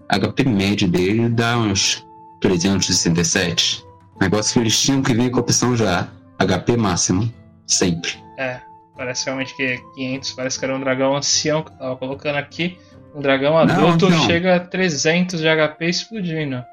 [0.09, 2.03] HP médio dele dá uns
[2.41, 3.85] 367.
[4.19, 6.09] Negócio que eles tinham que vir com a opção já.
[6.39, 7.31] HP máximo.
[7.67, 8.11] Sempre.
[8.37, 8.59] É,
[8.95, 12.77] parece realmente que 500 parece que era um dragão ancião que eu tava colocando aqui.
[13.13, 14.25] Um dragão adulto não, não.
[14.25, 16.63] chega a 300 de HP explodindo.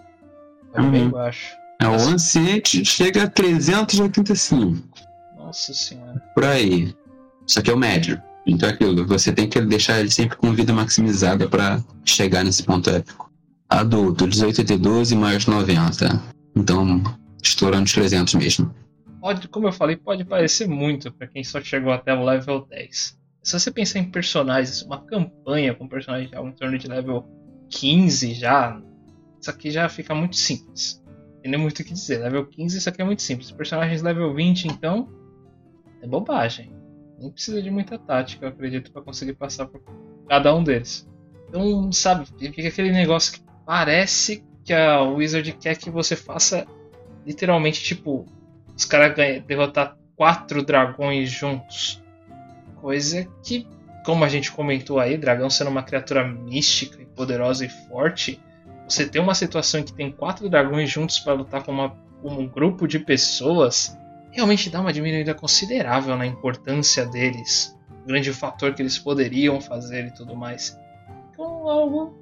[0.75, 0.91] É uhum.
[0.91, 1.55] bem baixo.
[1.81, 4.83] É, o Anciente chega a 385.
[5.37, 6.23] Nossa senhora.
[6.35, 6.95] Por aí.
[7.47, 8.21] Isso aqui é o médio.
[8.47, 12.63] Então é aquilo, você tem que deixar ele sempre com vida maximizada para chegar nesse
[12.63, 13.31] ponto épico.
[13.69, 14.63] Adulto, 18
[15.11, 16.23] e mais 90.
[16.55, 17.03] Então,
[17.43, 18.75] estourando os 300 mesmo.
[19.23, 23.17] Pode, como eu falei, pode parecer muito para quem só chegou até o level 10.
[23.41, 27.25] Se você pensar em personagens, uma campanha com personagens já em torno de level
[27.71, 28.83] 15 já,
[29.41, 31.01] isso aqui já fica muito simples.
[31.41, 32.19] Tem nem muito o que dizer.
[32.19, 33.53] Level 15 isso aqui é muito simples.
[33.53, 35.09] Personagens level 20, então,
[36.03, 36.73] é bobagem.
[37.17, 39.81] Nem precisa de muita tática, eu acredito, para conseguir passar por
[40.29, 41.09] cada um deles.
[41.49, 46.67] Então, sabe, fica aquele negócio que parece que a Wizard quer que você faça
[47.25, 48.27] literalmente, tipo,
[48.77, 49.15] os caras
[49.47, 52.03] derrotar quatro dragões juntos.
[52.77, 53.67] Coisa que,
[54.05, 58.41] como a gente comentou aí, dragão sendo uma criatura mística e poderosa e forte,
[58.89, 62.31] você ter uma situação em que tem quatro dragões juntos para lutar com, uma, com
[62.31, 63.97] um grupo de pessoas
[64.33, 70.07] realmente dá uma diminuída considerável na importância deles, o grande fator que eles poderiam fazer
[70.07, 70.79] e tudo mais.
[71.31, 72.17] Então, algo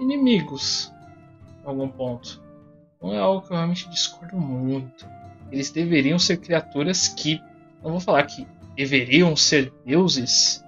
[0.00, 0.92] inimigos,
[1.64, 2.42] em algum ponto.
[3.00, 5.08] Não é algo que eu realmente discordo muito.
[5.50, 7.40] Eles deveriam ser criaturas que,
[7.82, 10.64] não vou falar que deveriam ser deuses,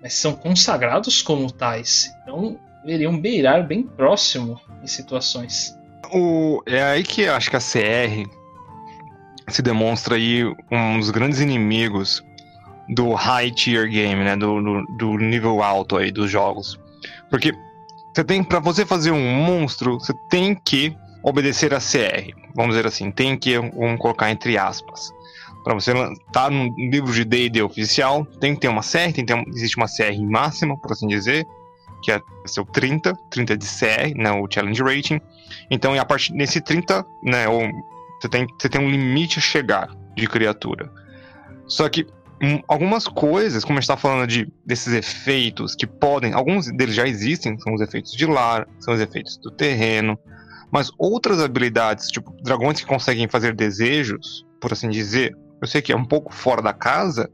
[0.00, 2.10] mas são consagrados como tais.
[2.22, 5.78] Então, deveriam beirar bem próximo em situações.
[6.12, 8.28] O, é aí que acho que a CR
[9.48, 12.22] se demonstra aí um dos grandes inimigos
[12.88, 14.36] do high tier game, né?
[14.36, 16.78] Do, do, do nível alto aí dos jogos.
[17.30, 17.52] Porque
[18.14, 22.34] você tem, para você fazer um monstro, você tem que obedecer a CR.
[22.54, 25.12] Vamos dizer assim, tem que, vamos colocar entre aspas.
[25.64, 29.24] Para você estar tá no livro de D&D oficial, tem que ter uma CR, tem
[29.24, 31.46] que ter, existe uma CR máxima, por assim dizer,
[32.02, 35.20] que é seu 30, 30 de CR, né, o challenge rating.
[35.70, 37.46] Então, a partir desse 30, né,
[38.20, 40.90] você tem, você tem um limite a chegar de criatura.
[41.66, 42.06] Só que
[42.42, 46.94] um, algumas coisas, como a gente está falando de, desses efeitos que podem, alguns deles
[46.94, 50.18] já existem, são os efeitos de lar, são os efeitos do terreno,
[50.72, 55.92] mas outras habilidades, tipo dragões que conseguem fazer desejos, por assim dizer, eu sei que
[55.92, 57.30] é um pouco fora da casa,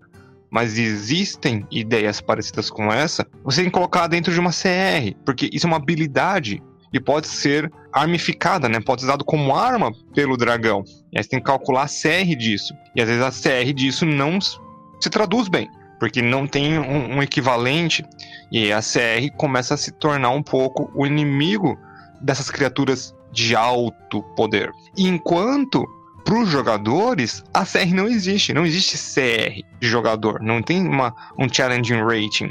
[0.50, 5.48] mas existem ideias parecidas com essa, você tem que colocar dentro de uma CR, porque
[5.52, 8.80] isso é uma habilidade e pode ser armificada, né?
[8.80, 10.82] Pode ser usado como arma pelo dragão.
[11.12, 12.74] E aí você tem que calcular a CR disso.
[12.96, 15.68] E às vezes a CR disso não se traduz bem,
[16.00, 18.02] porque não tem um, um equivalente.
[18.50, 21.78] E a CR começa a se tornar um pouco o inimigo
[22.22, 24.72] dessas criaturas de alto poder.
[24.96, 25.86] Enquanto
[26.28, 28.52] para os jogadores, a CR não existe.
[28.52, 30.42] Não existe CR de jogador.
[30.42, 32.50] Não tem uma, um challenging rating.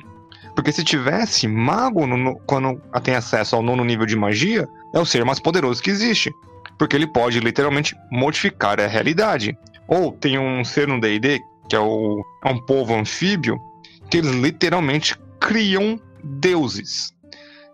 [0.55, 5.05] Porque se tivesse, mago, no, quando tem acesso ao nono nível de magia, é o
[5.05, 6.33] ser mais poderoso que existe.
[6.79, 9.55] Porque ele pode literalmente modificar a realidade.
[9.87, 13.59] Ou tem um ser no DD, que é, o, é um povo anfíbio,
[14.09, 17.11] que eles literalmente criam deuses.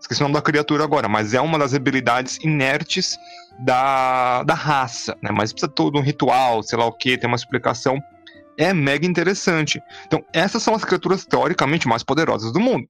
[0.04, 3.16] Esqueci o nome da criatura agora, mas é uma das habilidades inertes
[3.58, 5.30] da, da raça, né?
[5.32, 7.98] Mas precisa todo um ritual, sei lá o que, tem uma explicação.
[8.58, 9.80] É mega interessante.
[10.06, 12.86] Então, essas são as criaturas teoricamente mais poderosas do mundo.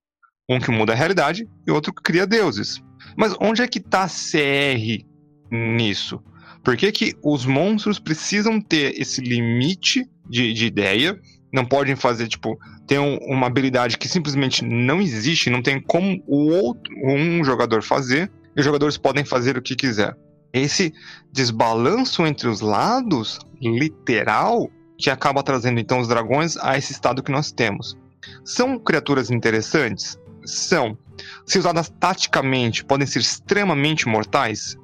[0.49, 2.83] Um que muda a realidade e outro que cria deuses.
[3.17, 5.07] Mas onde é que tá CR
[5.53, 6.21] nisso?
[6.65, 11.17] Por que, que os monstros precisam ter esse limite de, de ideia?
[11.55, 16.23] Não podem fazer, tipo, ter um, uma habilidade que simplesmente não existe, não tem como
[16.27, 20.15] o outro, um jogador fazer, e os jogadores podem fazer o que quiser
[20.55, 20.95] esse
[21.33, 27.33] desbalanço entre os lados, literal, que acaba trazendo então os dragões a esse estado que
[27.33, 27.99] nós temos.
[28.45, 30.17] São criaturas interessantes?
[30.47, 30.97] São.
[31.45, 34.77] Se usadas taticamente, podem ser extremamente mortais?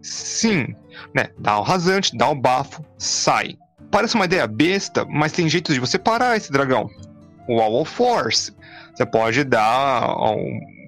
[0.00, 0.68] Sim.
[1.12, 1.26] Né?
[1.38, 3.58] Dá o rasante, dá o bafo, sai.
[3.90, 6.88] Parece uma ideia besta, mas tem jeitos de você parar esse dragão.
[7.48, 8.52] O Wall of Force.
[8.94, 10.16] Você pode dar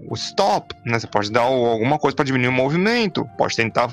[0.09, 0.99] o stop, né?
[0.99, 3.91] Você pode dar alguma coisa para diminuir o movimento, pode tentar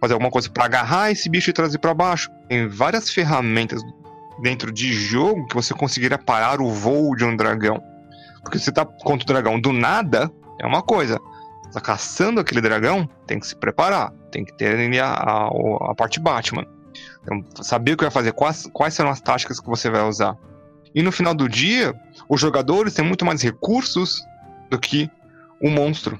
[0.00, 2.30] fazer alguma coisa para agarrar esse bicho e trazer para baixo.
[2.48, 3.80] Tem várias ferramentas
[4.42, 7.80] dentro de jogo que você conseguiria parar o voo de um dragão.
[8.42, 11.20] Porque você tá contra o dragão do nada, é uma coisa.
[11.72, 14.12] Tá caçando aquele dragão, tem que se preparar.
[14.30, 15.48] Tem que ter a, a,
[15.90, 16.66] a parte Batman.
[17.22, 20.36] Então, saber o que vai fazer, quais, quais serão as táticas que você vai usar.
[20.94, 21.94] E no final do dia,
[22.28, 24.22] os jogadores têm muito mais recursos
[24.70, 25.10] do que
[25.60, 26.18] o monstro.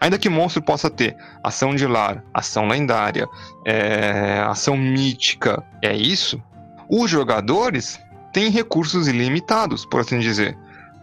[0.00, 3.26] Ainda que monstro possa ter ação de lar, ação lendária,
[3.66, 6.42] é, ação mítica, é isso,
[6.88, 8.00] os jogadores
[8.32, 10.56] têm recursos ilimitados, por assim dizer.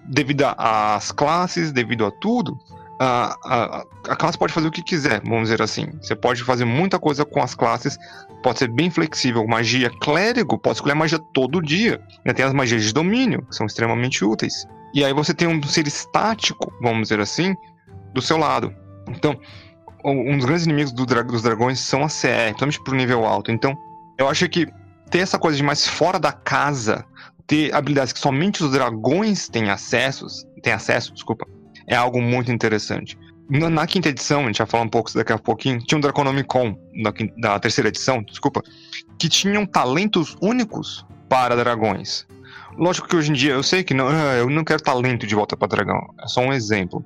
[0.05, 2.57] Devido às classes, devido a tudo,
[2.99, 5.87] a, a, a, classe pode fazer o que quiser, vamos dizer assim.
[6.01, 7.97] Você pode fazer muita coisa com as classes,
[8.41, 9.45] pode ser bem flexível.
[9.47, 12.01] Magia clérigo pode escolher magia todo dia.
[12.25, 12.33] Né?
[12.33, 14.65] Tem as magias de domínio, que são extremamente úteis.
[14.93, 17.55] E aí você tem um ser estático, vamos dizer assim,
[18.13, 18.73] do seu lado.
[19.07, 19.39] Então,
[20.03, 23.51] um dos grandes inimigos do dra dos dragões são a CR, principalmente pro nível alto.
[23.51, 23.77] Então,
[24.17, 24.67] eu acho que
[25.09, 27.05] ter essa coisa de mais fora da casa,
[27.45, 31.45] ter habilidades que somente os dragões têm acessos, têm acesso, desculpa,
[31.87, 33.17] é algo muito interessante.
[33.49, 36.77] Na, quinta edição, a gente vai falar um pouco daqui a pouquinho, tinha um Draconomicon
[37.01, 38.61] da, da terceira edição, desculpa,
[39.17, 42.27] que tinham talentos únicos para dragões.
[42.77, 45.33] Lógico que hoje em dia eu sei que não, ah, eu não quero talento de
[45.33, 46.13] volta para dragão.
[46.21, 47.03] É só um exemplo.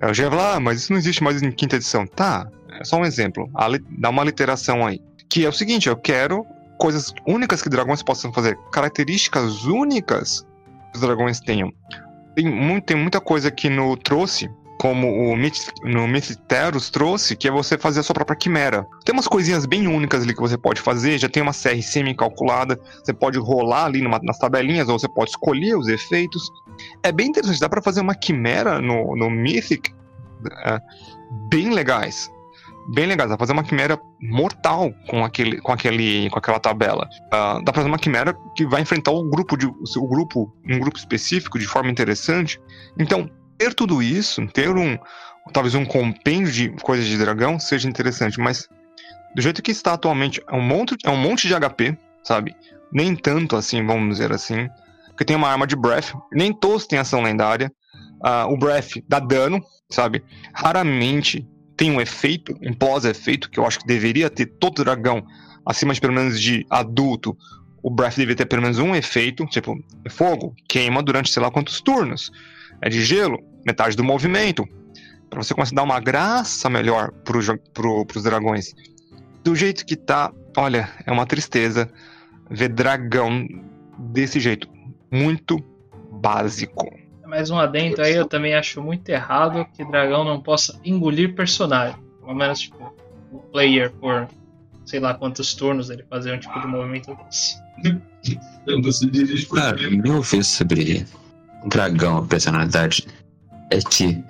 [0.00, 2.06] Eu já ia falar, ah, mas isso não existe mais em quinta edição.
[2.06, 2.48] Tá,
[2.80, 3.48] é só um exemplo.
[3.98, 5.00] Dá uma literação aí.
[5.28, 6.46] Que é o seguinte, eu quero
[6.78, 8.58] coisas únicas que dragões possam fazer.
[8.72, 10.46] Características únicas
[10.92, 11.72] que os dragões tenham.
[12.34, 15.36] Tem, muito, tem muita coisa que no trouxe, como o
[15.84, 18.86] no Mytheros trouxe, que é você fazer a sua própria quimera.
[19.04, 22.78] Tem umas coisinhas bem únicas ali que você pode fazer, já tem uma CR semi-calculada,
[23.02, 26.50] você pode rolar ali numa, nas tabelinhas, ou você pode escolher os efeitos.
[27.02, 29.92] É bem interessante, dá para fazer uma quimera no, no Mythic
[30.64, 30.80] é,
[31.48, 32.30] bem legais.
[32.88, 37.08] Bem legais, dá pra fazer uma quimera mortal com, aquele, com, aquele, com aquela tabela.
[37.26, 40.78] Uh, dá pra fazer uma quimera que vai enfrentar o grupo, de, o grupo, um
[40.78, 42.60] grupo específico de forma interessante.
[42.98, 44.98] Então, ter tudo isso, ter um
[45.52, 48.68] talvez um compêndio de coisas de dragão seja interessante, mas
[49.34, 52.54] do jeito que está atualmente, é um monte, é um monte de HP, sabe?
[52.92, 54.68] Nem tanto assim, vamos dizer assim.
[55.08, 57.72] Porque tem uma arma de breath, nem todos têm ação lendária.
[58.24, 60.24] Uh, o breath dá dano, sabe?
[60.54, 65.24] Raramente tem um efeito, um pós-efeito, que eu acho que deveria ter todo dragão
[65.66, 67.36] acima de pelo menos de adulto.
[67.82, 71.80] O breath deveria ter pelo menos um efeito, tipo, fogo, queima durante sei lá quantos
[71.80, 72.30] turnos.
[72.80, 74.66] É de gelo, metade do movimento.
[75.28, 77.40] para você começar a dar uma graça melhor pro,
[77.72, 78.74] pro, pros dragões.
[79.42, 81.90] Do jeito que tá, olha, é uma tristeza
[82.50, 83.46] ver dragão
[83.98, 84.68] desse jeito
[85.10, 85.58] muito
[86.10, 87.03] básico.
[87.34, 91.98] Mais um adendo aí, eu também acho muito errado que dragão não possa engolir personagem.
[92.20, 92.94] Pelo menos, tipo,
[93.32, 94.28] o player por
[94.86, 97.56] sei lá quantos turnos ele fazer um tipo de movimento desse.
[99.52, 101.04] Cara, meu ver sobre
[101.66, 103.08] dragão, a personalidade,
[103.72, 104.22] é que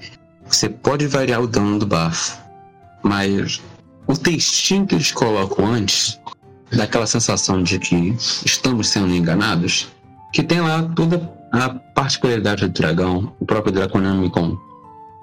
[0.47, 2.41] você pode variar o dano do bafo,
[3.03, 3.61] mas
[4.07, 6.19] o textinho que eles colocam antes
[6.73, 9.94] dá aquela sensação de que estamos sendo enganados,
[10.35, 14.59] que tem lá toda a particularidade do dragão, o próprio Draconomicon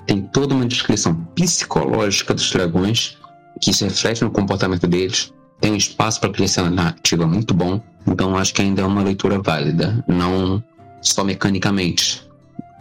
[0.08, 3.18] tem toda uma descrição psicológica dos dragões
[3.60, 5.34] que se reflete no comportamento deles.
[5.60, 6.32] Tem espaço para
[6.64, 10.64] na narrativa muito bom, então acho que ainda é uma leitura válida, não
[11.02, 12.26] só mecanicamente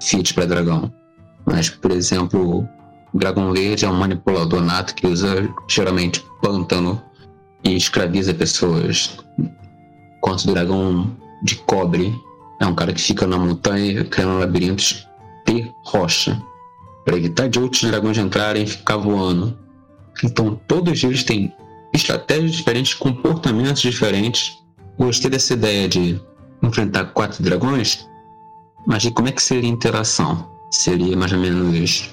[0.00, 0.90] fit para dragão.
[1.44, 2.64] Mas, por exemplo,
[3.12, 7.02] o dragão verde é um manipulador nato que usa geralmente pântano
[7.64, 9.18] e escraviza pessoas.
[10.16, 11.10] Enquanto o dragão
[11.42, 12.14] de cobre
[12.60, 15.06] é um cara que fica na montanha criando labirintos
[15.46, 16.40] de rocha
[17.04, 19.58] para evitar de outros dragões entrarem e ficar voando.
[20.22, 21.52] Então todos eles têm
[21.92, 24.58] estratégias diferentes, comportamentos diferentes.
[24.98, 26.20] Gostei dessa ideia de
[26.62, 28.06] enfrentar quatro dragões,
[28.86, 30.50] mas como é que seria a interação?
[30.70, 32.10] Seria mais ou menos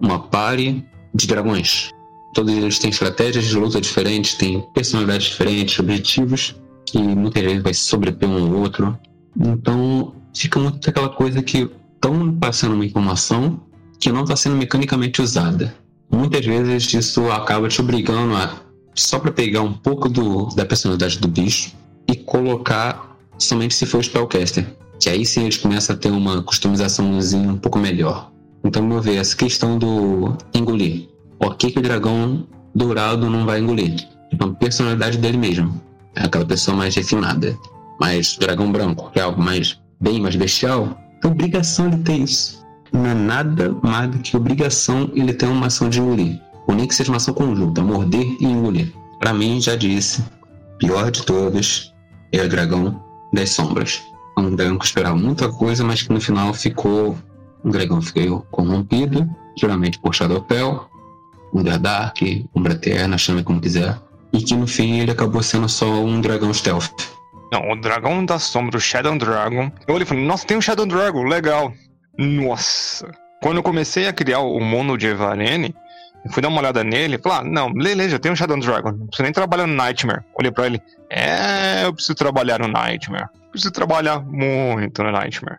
[0.00, 0.84] uma pare
[1.14, 1.90] de dragões.
[2.34, 6.56] Todos eles têm estratégias de luta diferentes, têm personalidades diferentes, objetivos,
[6.92, 8.98] e muitas vezes vai sobrepor um ao outro.
[9.38, 13.60] Então fica muito aquela coisa que estão passando uma informação
[13.98, 15.74] que não está sendo mecanicamente usada.
[16.10, 21.18] Muitas vezes isso acaba te obrigando a só para pegar um pouco do, da personalidade
[21.18, 21.72] do bicho
[22.06, 24.66] e colocar somente se for spellcaster.
[25.00, 28.30] Que aí sim eles começam a ter uma customizaçãozinha um pouco melhor.
[28.62, 31.08] Então, meu ver, essa questão do engolir.
[31.38, 34.08] Por que, que o dragão dourado não vai engolir?
[34.32, 35.80] Então, a personalidade dele mesmo.
[36.16, 37.58] É aquela pessoa mais refinada.
[38.00, 42.64] Mas dragão branco, que é algo mais bem mais bestial, é obrigação de ter isso
[42.94, 46.40] não é nada mais do que obrigação ele ter uma ação de engolir.
[46.68, 48.92] Ou nem que seja uma ação conjunta, morder e engolir.
[49.18, 50.24] Para mim, já disse,
[50.78, 51.92] pior de todas
[52.32, 54.00] é o dragão das sombras.
[54.38, 57.18] É um dragão que esperava muita coisa, mas que no final ficou.
[57.64, 60.86] Um dragão ficou corrompido, geralmente por Shadowfell,
[61.52, 63.98] Underdark, Umbra Eterna, chame como quiser.
[64.34, 66.90] E que no fim ele acabou sendo só um dragão stealth.
[67.52, 69.70] Não, o dragão da sombra, o Shadow Dragon.
[69.86, 71.72] Eu olhei e falei, nossa, tem um Shadow Dragon, legal.
[72.18, 73.08] Nossa!
[73.40, 75.72] Quando eu comecei a criar o mundo de Evarene,
[76.24, 79.06] eu fui dar uma olhada nele falei, ah, não, beleza, tem um Shadow Dragon, não
[79.06, 80.24] preciso nem trabalhar no Nightmare.
[80.36, 83.28] Olhei pra ele, é, eu preciso trabalhar no Nightmare.
[83.52, 85.58] Preciso trabalhar muito no Nightmare.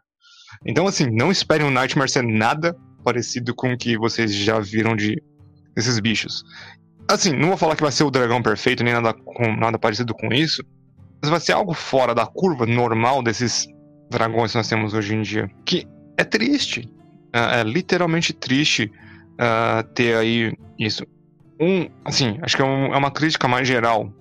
[0.65, 4.97] Então, assim, não esperem o Nightmare ser nada parecido com o que vocês já viram
[4.97, 5.21] de
[5.75, 6.43] desses bichos.
[7.07, 10.13] Assim, não vou falar que vai ser o dragão perfeito, nem nada, com, nada parecido
[10.13, 10.63] com isso,
[11.21, 13.67] mas vai ser algo fora da curva normal desses
[14.09, 15.49] dragões que nós temos hoje em dia.
[15.65, 15.87] Que
[16.17, 16.89] é triste.
[17.31, 18.91] É, é literalmente triste
[19.33, 21.05] uh, ter aí isso.
[21.59, 24.11] Um, assim, acho que é, um, é uma crítica mais geral.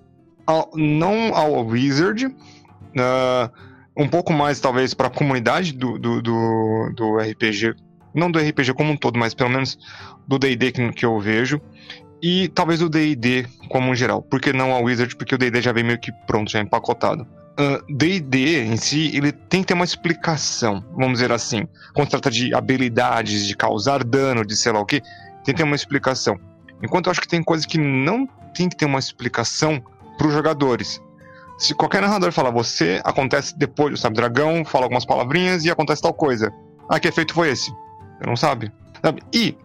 [0.45, 3.51] Ao, não ao Wizard, uh,
[3.97, 7.75] um pouco mais talvez para a comunidade do, do, do, do, RPG,
[8.13, 9.77] não do RPG como um todo, mas pelo menos
[10.27, 11.61] do D&D que, que eu vejo,
[12.27, 14.19] e talvez o D&D como um geral.
[14.19, 15.15] Por que não ao Wizard?
[15.15, 17.27] Porque o D&D já vem meio que pronto, já empacotado.
[17.87, 21.67] D&D uh, em si, ele tem que ter uma explicação, vamos dizer assim.
[21.93, 25.01] Quando trata de habilidades, de causar dano, de sei lá o que,
[25.43, 26.39] tem que ter uma explicação.
[26.83, 29.79] Enquanto eu acho que tem coisas que não tem que ter uma explicação
[30.17, 30.99] para os jogadores.
[31.59, 36.13] Se qualquer narrador falar, você acontece depois, sabe, dragão, fala algumas palavrinhas e acontece tal
[36.13, 36.51] coisa.
[36.89, 37.69] Ah, que efeito foi esse?
[37.69, 38.71] Você não sabe?
[39.31, 39.55] E,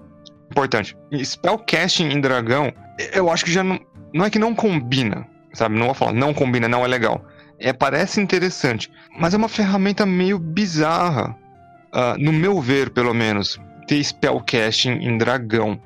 [0.51, 2.73] importante, spellcasting em dragão,
[3.13, 3.79] eu acho que já não.
[4.13, 5.79] Não é que não combina, sabe?
[5.79, 7.25] Não vou falar, não combina, não é legal
[7.61, 11.37] é, parece interessante, mas é uma ferramenta meio bizarra,
[11.93, 15.79] uh, no meu ver, pelo menos, ter spellcasting em dragão.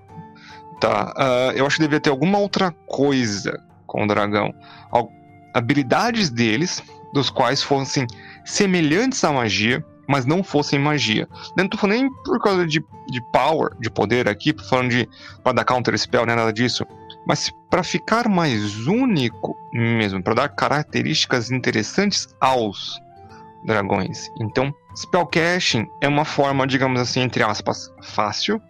[0.81, 1.13] Tá?
[1.17, 4.55] Uh, eu acho que deveria ter alguma outra coisa com o dragão.
[4.91, 5.11] Al
[5.53, 8.09] habilidades deles, dos quais fossem
[8.45, 11.29] semelhantes à magia, mas não fossem magia.
[11.57, 15.09] Não tô falando nem por causa de, de power, de poder aqui, falando de
[15.43, 16.87] para dar counter spell, né, nada disso
[17.27, 23.01] mas para ficar mais único mesmo, para dar características interessantes aos
[23.65, 24.31] dragões.
[24.41, 28.61] Então, spellcasting é uma forma, digamos assim, entre aspas, fácil.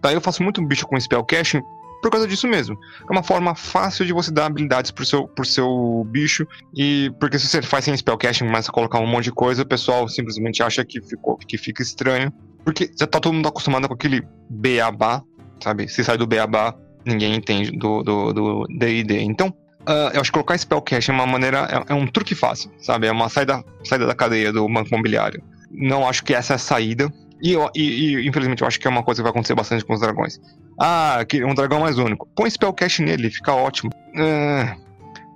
[0.00, 1.62] Daí eu faço muito bicho com spellcasting
[2.04, 2.78] por causa disso mesmo.
[3.08, 6.46] É uma forma fácil de você dar habilidades pro seu, pro seu bicho.
[6.76, 9.66] E porque se você faz sem spellcasting, começa a colocar um monte de coisa, o
[9.66, 12.30] pessoal simplesmente acha que, ficou, que fica estranho.
[12.62, 15.22] Porque já tá todo mundo acostumado com aquele beabá,
[15.62, 15.88] sabe?
[15.88, 16.74] Se sai do beabá,
[17.06, 19.22] ninguém entende do do D&D.
[19.22, 19.48] Então,
[19.88, 23.06] uh, eu acho que colocar spellcast é uma maneira, é, é, um truque fácil, sabe?
[23.06, 25.42] É uma saída, saída da cadeia do banco imobiliário.
[25.70, 27.10] Não acho que essa é a saída.
[27.44, 29.92] E, e, e, infelizmente eu acho que é uma coisa que vai acontecer bastante com
[29.92, 30.40] os dragões.
[30.80, 32.26] Ah, um dragão mais único.
[32.34, 33.90] Põe spellcast nele, fica ótimo.
[34.14, 34.80] Uh,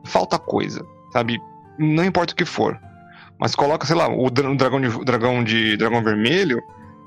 [0.05, 0.83] falta coisa,
[1.13, 1.39] sabe?
[1.79, 2.81] Não importa o que for.
[3.39, 6.59] Mas coloca, sei lá, o dragão de, dragão de dragão vermelho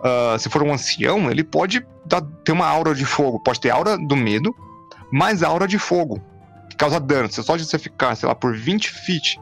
[0.02, 3.40] uh, se for um ancião, ele pode dar, ter uma aura de fogo.
[3.40, 4.56] Pode ter aura do medo,
[5.12, 6.22] mais aura de fogo.
[6.70, 7.28] Que causa dano.
[7.32, 9.40] Só de você ficar, sei lá, por 20 feet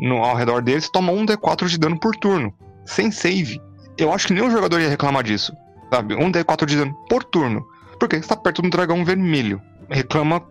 [0.00, 2.52] no, ao redor dele, você toma um D4 de dano por turno.
[2.84, 3.60] Sem save.
[3.98, 5.52] Eu acho que nenhum jogador ia reclamar disso.
[5.92, 6.14] Sabe?
[6.14, 7.66] Um D4 de dano por turno.
[7.98, 9.60] Porque você tá perto de um dragão vermelho.
[9.88, 10.42] Reclama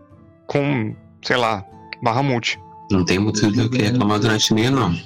[0.46, 1.64] com, sei lá,
[2.02, 2.58] barra multi.
[2.90, 4.96] Não tem de eu querer reclamar durante meia, não.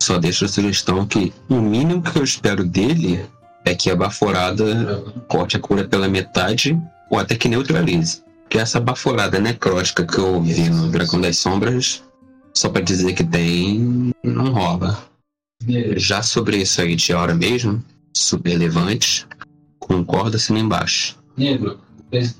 [0.00, 3.24] Só deixo a sugestão que o mínimo que eu espero dele
[3.64, 6.78] é que a baforada corte a cura pela metade
[7.10, 8.22] ou até que neutralize.
[8.48, 12.02] Que essa baforada necrótica que eu vi no Dragão das Sombras,
[12.54, 14.98] só para dizer que tem, não rola.
[15.96, 17.82] Já sobre isso aí de hora mesmo,
[18.14, 19.26] super levante,
[19.78, 21.16] concordo assim embaixo.
[21.36, 21.78] Negro,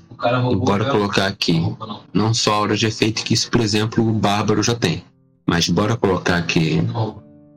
[0.09, 0.65] o cara roubou.
[0.65, 1.61] Bora colocar aqui,
[2.13, 5.03] não só a hora de efeito, que isso, por exemplo, o Bárbaro já tem.
[5.47, 6.81] Mas bora colocar aqui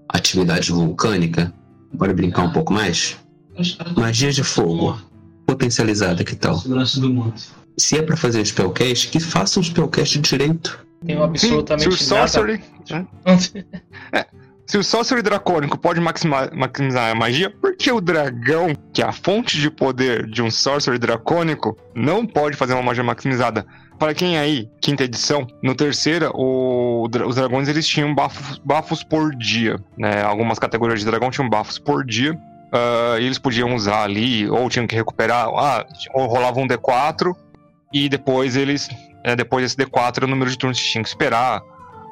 [0.08, 1.52] atividade vulcânica.
[1.92, 3.16] Bora brincar um pouco mais?
[3.96, 4.98] Magia de fogo.
[5.46, 6.62] Potencializada, que tal?
[7.76, 10.78] Se é pra fazer spellcast, que faça um spellcast direito.
[11.04, 13.08] Tenho absolutamente se o sorcery, nada.
[14.12, 14.26] é,
[14.70, 19.10] se o sorcery dracônico pode maximizar, a magia, por que o dragão, que é a
[19.10, 23.66] fonte de poder de um sorcery dracônico, não pode fazer uma magia maximizada?
[23.98, 29.76] Para quem aí, quinta edição, no terceira, o, os dragões eles tinham bafos, por dia,
[29.98, 30.22] né?
[30.22, 32.32] Algumas categorias de dragão tinham bafos por dia.
[32.32, 37.34] Uh, e eles podiam usar ali, ou tinham que recuperar, ah, ou rolava um D4,
[37.92, 38.88] e depois eles,
[39.24, 41.60] é, depois desse D4, o número de turnos que tinham que esperar.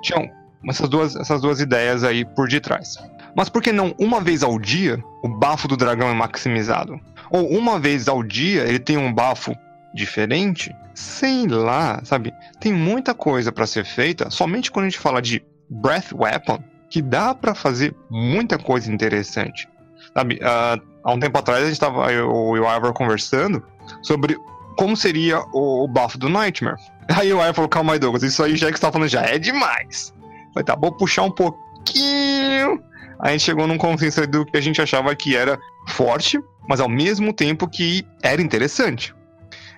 [0.03, 0.29] Tinham
[0.67, 2.97] essas duas, essas duas ideias aí por detrás.
[3.37, 6.99] Mas por que não uma vez ao dia o bafo do dragão é maximizado?
[7.31, 9.55] Ou uma vez ao dia ele tem um bafo
[9.95, 10.75] diferente?
[10.95, 12.33] Sei lá, sabe?
[12.59, 14.31] Tem muita coisa para ser feita.
[14.31, 19.69] Somente quando a gente fala de Breath Weapon, que dá para fazer muita coisa interessante.
[20.15, 23.63] Sabe, uh, há um tempo atrás a gente estava eu e o Ivor conversando
[24.03, 24.37] sobre
[24.77, 26.81] como seria o, o bafo do Nightmare.
[27.15, 29.23] Aí o Ivor falou, calma aí Douglas, isso aí já que você tá falando já
[29.23, 30.13] é demais.
[30.53, 32.83] Falei, tá, vou puxar um pouquinho.
[33.21, 36.39] A gente chegou num consenso do que a gente achava que era forte,
[36.69, 39.15] mas ao mesmo tempo que era interessante.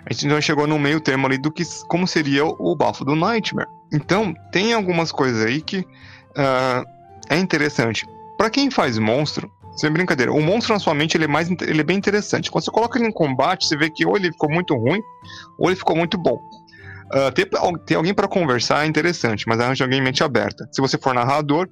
[0.05, 3.15] A gente então chegou no meio termo ali do que como seria o bafo do
[3.15, 3.69] Nightmare.
[3.93, 6.85] Então, tem algumas coisas aí que uh,
[7.29, 8.07] é interessante.
[8.37, 11.81] Para quem faz monstro, sem brincadeira, o monstro na sua mente ele é, mais, ele
[11.81, 12.51] é bem interessante.
[12.51, 15.01] Quando você coloca ele em combate, você vê que ou ele ficou muito ruim,
[15.59, 16.41] ou ele ficou muito bom.
[17.13, 17.49] Uh, ter,
[17.85, 20.69] ter alguém para conversar é interessante, mas arranje alguém em mente aberta.
[20.73, 21.69] Se você for narrador,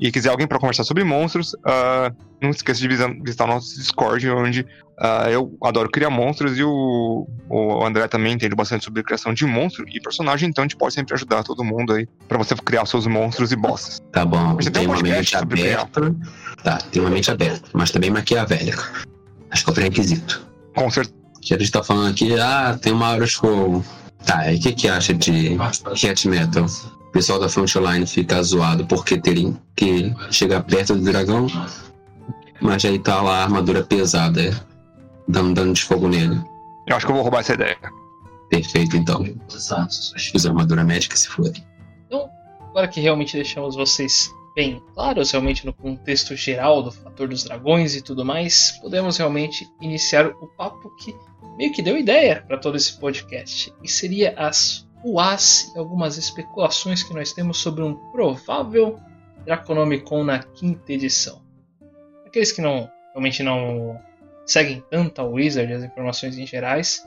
[0.00, 4.28] e quiser alguém para conversar sobre monstros, uh, não esqueça de visitar o nosso Discord,
[4.30, 9.34] onde uh, eu adoro criar monstros e o, o André também entende bastante sobre criação
[9.34, 12.54] de monstro e personagem, então a gente pode sempre ajudar todo mundo aí para você
[12.56, 14.00] criar seus monstros e bosses.
[14.12, 16.14] Tá bom, você tem, tem uma mente aberta.
[16.62, 18.84] Tá, tem uma mente aberta, mas também maquiavélica.
[19.50, 20.46] Acho que é o pré-requisito.
[20.74, 21.18] Com certeza.
[21.40, 23.84] Que a gente tá falando aqui, ah, tem uma fogo.
[24.28, 25.56] Tá, e o que, que acha de
[25.98, 26.66] cat metal?
[26.66, 31.46] o pessoal da frontline fica zoado porque terem que chegar perto do dragão,
[32.60, 34.62] mas aí tá lá a armadura pesada,
[35.26, 36.38] dando dano de fogo nele.
[36.86, 37.78] Eu acho que eu vou roubar essa ideia.
[38.50, 39.24] Perfeito, então.
[40.18, 41.50] Fiz a armadura médica se for.
[42.06, 42.28] Então,
[42.68, 47.94] agora que realmente deixamos vocês bem claros realmente no contexto geral do fator dos dragões
[47.94, 51.14] e tudo mais, podemos realmente iniciar o papo que
[51.56, 53.72] meio que deu ideia para todo esse podcast.
[53.84, 58.98] E seria as o As e algumas especulações que nós temos sobre um provável
[59.44, 61.40] Draconomicon na quinta edição.
[62.26, 63.96] Aqueles que não realmente não
[64.44, 67.06] seguem tanto a Wizard as informações em gerais,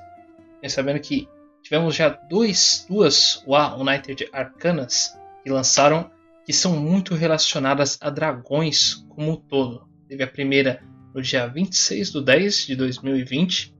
[0.69, 1.27] sabendo que
[1.61, 6.09] tivemos já dois, duas UA United Arcanas que lançaram
[6.45, 9.87] que são muito relacionadas a dragões como um todo.
[10.07, 10.83] Teve a primeira
[11.13, 13.75] no dia 26 de 10 de 2020,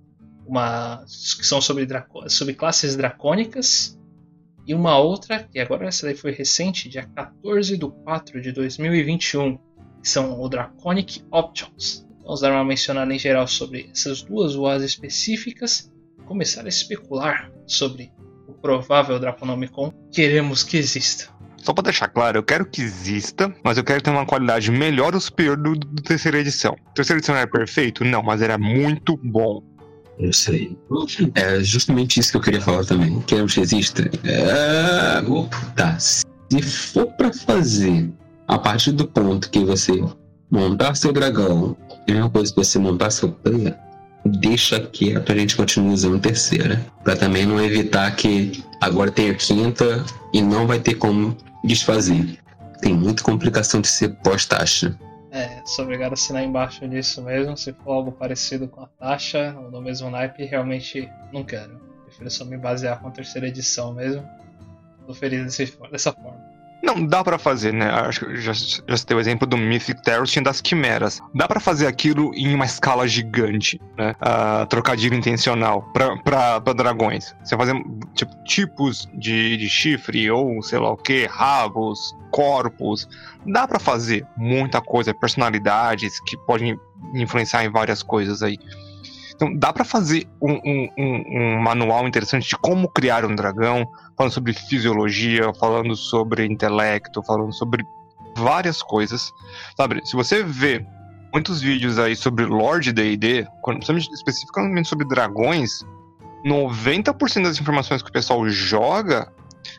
[0.45, 1.87] uma que são sobre,
[2.27, 3.97] sobre classes dracônicas,
[4.65, 9.57] e uma outra, que agora essa daí foi recente, dia 14 de 4 de 2021,
[9.57, 12.05] que são o Draconic Options.
[12.23, 17.51] Vamos dar uma mencionada em geral sobre essas duas UAs específicas e começar a especular
[17.65, 18.11] sobre
[18.47, 21.40] o provável Draconomicon queremos que exista.
[21.61, 25.13] Só para deixar claro, eu quero que exista, mas eu quero ter uma qualidade melhor
[25.13, 26.75] ou superior do, do terceira edição.
[26.95, 28.03] terceira edição era perfeito?
[28.03, 29.61] Não, mas era muito bom.
[30.19, 30.77] Eu sei.
[31.35, 33.21] É justamente isso que eu queria falar também.
[33.21, 34.09] Queremos que exista.
[34.23, 35.21] É...
[35.75, 35.97] Tá.
[35.99, 38.11] Se for para fazer
[38.47, 40.03] a partir do ponto que você
[40.49, 43.75] montar seu dragão, é uma coisa que você montar seu player,
[44.25, 46.85] deixa quieto, a gente continua usando terceira.
[47.03, 50.03] Pra também não evitar que agora tenha quinta
[50.33, 52.39] e não vai ter como desfazer.
[52.81, 54.97] Tem muita complicação de ser pós-taxa.
[55.31, 57.55] É, sou obrigado a assinar embaixo disso mesmo.
[57.55, 61.79] Se for algo parecido com a taxa ou do mesmo naipe, realmente não quero.
[62.05, 64.27] Prefiro só me basear com a terceira edição mesmo.
[65.07, 66.50] Tô feliz desse, dessa forma.
[66.83, 67.89] Não, dá para fazer, né?
[67.89, 71.21] Acho que já, já citei o exemplo do Mythic Terrorist das quimeras.
[71.33, 74.15] Dá para fazer aquilo em uma escala gigante, né?
[74.21, 77.35] Uh, trocadilho intencional para dragões.
[77.43, 77.75] Você fazer
[78.15, 83.07] tipo, tipos de, de chifre ou sei lá o que, rabos, corpos.
[83.45, 86.79] Dá para fazer muita coisa, personalidades que podem
[87.13, 88.57] influenciar em várias coisas aí.
[89.41, 94.31] Então dá para fazer um, um, um, manual interessante de como criar um dragão, falando
[94.31, 97.83] sobre fisiologia, falando sobre intelecto, falando sobre
[98.37, 99.31] várias coisas.
[99.75, 100.85] Sabe, se você vê
[101.33, 103.47] muitos vídeos aí sobre Lord D&D,
[104.13, 105.83] especificamente sobre dragões,
[106.45, 109.27] 90% das informações que o pessoal joga,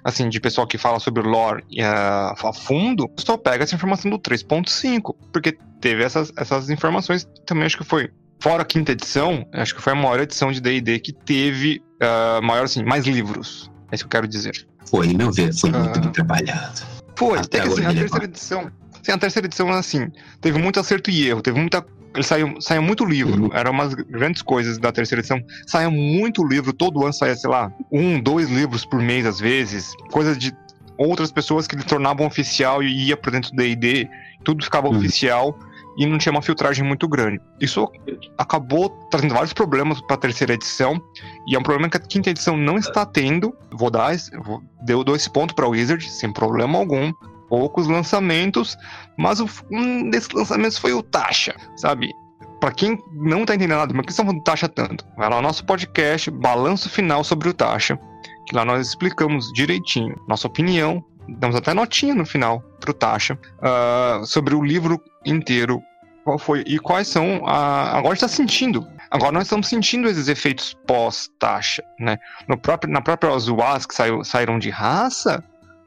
[0.03, 4.19] assim, de pessoal que fala sobre lore uh, a fundo, só pega essa informação do
[4.19, 8.11] 3.5, porque teve essas, essas informações, também acho que foi
[8.43, 12.43] fora a quinta edição, acho que foi a maior edição de D&D que teve uh,
[12.43, 13.71] maior assim, mais livros.
[13.91, 14.67] É isso que eu quero dizer.
[14.91, 16.83] Foi, meu ver, foi muito bem trabalhado.
[17.17, 18.73] Foi, até, que assim, a terceira edição.
[19.01, 21.87] Sim, a terceira edição, assim, teve muito acerto e erro, teve muita.
[22.15, 23.51] Ele saiu, saiu muito livro, uhum.
[23.55, 25.41] eram umas grandes coisas da terceira edição.
[25.67, 29.93] Saiu muito livro, todo ano saía, sei lá, um, dois livros por mês, às vezes.
[30.11, 30.53] Coisas de
[30.99, 34.09] outras pessoas que ele tornavam oficial e ia para dentro do DD,
[34.45, 34.99] tudo ficava uhum.
[34.99, 35.57] oficial
[35.97, 37.41] e não tinha uma filtragem muito grande.
[37.61, 37.91] Isso
[38.39, 41.01] acabou trazendo vários problemas para a terceira edição,
[41.47, 43.55] e é um problema que a quinta edição não está tendo.
[43.71, 47.13] Vou dar, vou, deu dois pontos para o Wizard, sem problema algum.
[47.49, 48.79] Poucos lançamentos,
[49.19, 49.39] mas
[49.71, 52.11] um desses lançamentos foi o Tasha, sabe?
[52.59, 55.05] Para quem não tá entendendo nada, mas que estão do Tasha tanto?
[55.19, 57.99] Vai lá no nosso podcast, balanço final sobre o Tasha,
[58.47, 64.25] que lá nós explicamos direitinho nossa opinião, damos até notinha no final pro Tasha, uh,
[64.27, 65.83] sobre o livro inteiro.
[66.25, 67.99] Qual foi e quais são a.
[67.99, 68.87] Agora está sentindo.
[69.11, 72.17] Agora nós estamos sentindo esses efeitos pós-taxa, né?
[72.49, 75.43] No próprio, na própria Ozuas que saiu, saíram de raça,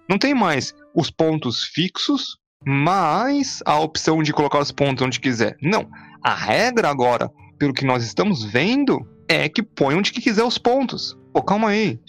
[0.10, 5.56] não tem mais os pontos fixos, mais a opção de colocar os pontos onde quiser.
[5.62, 5.88] Não.
[6.24, 11.18] A regra agora, pelo que nós estamos vendo, é que põe onde quiser os pontos.
[11.34, 12.00] Pô, calma aí.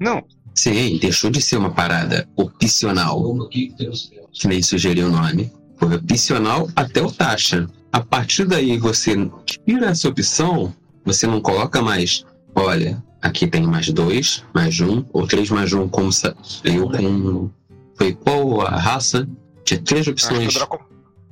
[0.00, 0.24] Não.
[0.54, 5.52] Sim, deixou de ser uma parada opcional, que nem sugeriu o nome.
[5.76, 7.66] Foi opcional até o taxa.
[7.92, 10.72] A partir daí você tira essa opção,
[11.04, 12.24] você não coloca mais,
[12.54, 17.50] olha, aqui tem mais dois, mais um, ou três mais um, como saiu com.
[17.96, 19.28] Foi qual a raça?
[19.64, 20.56] Tinha três opções.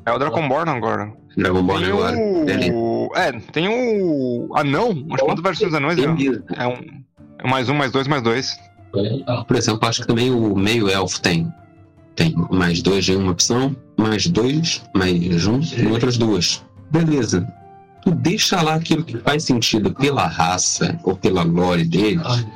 [0.04, 1.12] É o Dragonborn agora.
[1.36, 2.16] Dragonborn tem agora.
[2.74, 3.10] O...
[3.14, 4.90] É, tem o anão.
[4.90, 6.02] Acho que quantas versões anões é?
[6.02, 7.02] É um.
[7.38, 8.56] É mais um, mais dois, mais dois.
[9.46, 11.52] Por exemplo, acho que também o meio elfo tem.
[12.14, 16.62] Tem mais dois em uma opção, mais dois, mais um em outras duas.
[16.90, 17.46] Beleza.
[18.02, 22.46] Tu deixa lá aquilo que faz sentido pela raça ou pela lore deles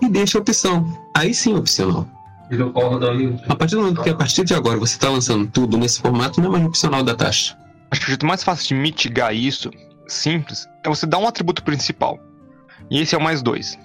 [0.00, 0.86] e deixa a opção.
[1.16, 2.06] Aí sim é opcional.
[3.48, 6.40] A partir do momento que a partir de agora você está lançando tudo nesse formato,
[6.40, 7.56] não é mais opcional da taxa.
[7.90, 9.70] Acho que o jeito mais fácil de mitigar isso,
[10.06, 12.20] simples, é você dar um atributo principal.
[12.90, 13.78] E esse é o mais dois.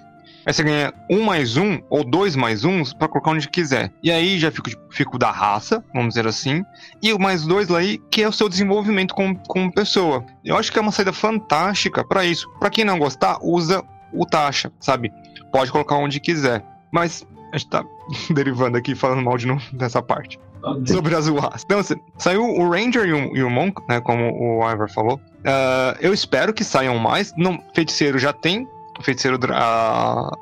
[0.49, 3.93] Aí você ganha um mais um ou dois mais uns para colocar onde quiser.
[4.01, 6.65] E aí já fica, fica o da raça, vamos dizer assim,
[7.03, 10.25] e o mais dois lá aí, que é o seu desenvolvimento como, como pessoa.
[10.43, 12.49] Eu acho que é uma saída fantástica para isso.
[12.59, 15.13] Para quem não gostar, usa o taxa, sabe?
[15.51, 16.65] Pode colocar onde quiser.
[16.91, 17.23] Mas
[17.53, 17.85] a gente tá
[18.33, 20.39] derivando aqui falando mal de novo dessa parte.
[20.87, 21.63] Sobre as UAs.
[21.63, 24.01] Então, assim, saiu o Ranger e o, e o Monk, né?
[24.01, 25.21] Como o Ivor falou.
[25.41, 27.31] Uh, eu espero que saiam mais.
[27.37, 28.67] Não, feiticeiro já tem
[29.01, 29.39] feiticeiro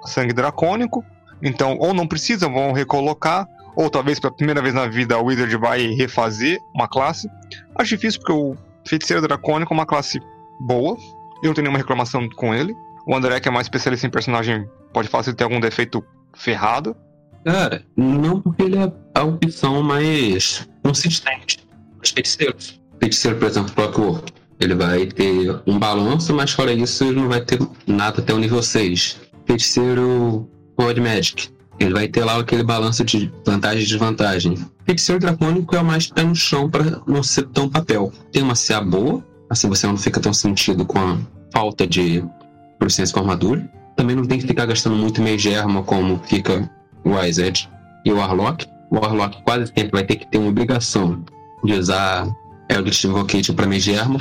[0.05, 1.03] sangue dracônico.
[1.41, 5.55] Então, ou não precisam, vão recolocar, ou talvez pela primeira vez na vida o Wizard
[5.57, 7.29] vai refazer uma classe.
[7.75, 8.55] Acho difícil porque o
[8.87, 10.19] feiticeiro dracônico é uma classe
[10.59, 10.97] boa.
[11.43, 12.75] Eu não tenho nenhuma reclamação com ele.
[13.05, 16.03] O André, que é mais especialista em personagem, pode ele tem algum defeito
[16.33, 16.95] ferrado.
[17.45, 21.65] Cara, não porque ele é a opção mais consistente.
[22.03, 22.81] Os feiticeiros.
[22.99, 24.23] Feiticeiro, por exemplo, próprio
[24.59, 28.39] ele vai ter um balanço, mas fora isso ele não vai ter nada até o
[28.39, 29.17] nível 6.
[29.45, 30.49] Feiticeiro
[30.79, 31.49] World Magic.
[31.79, 34.57] Ele vai ter lá aquele balanço de vantagem e desvantagem.
[34.85, 38.11] Feiticeiro Dracônico é o mais pé no chão para não ser tão papel.
[38.31, 41.17] Tem uma CA boa, assim você não fica tão sentido com a
[41.53, 42.23] falta de
[42.79, 43.69] proficiência com armadura.
[43.95, 46.69] Também não tem que ficar gastando muito meio germa como fica
[47.03, 47.69] o Wizard
[48.05, 48.65] e o Warlock.
[48.89, 51.23] O Warlock quase sempre vai ter que ter uma obrigação
[51.63, 52.27] de usar
[52.70, 54.20] Eldritch Invocation pra Megermo.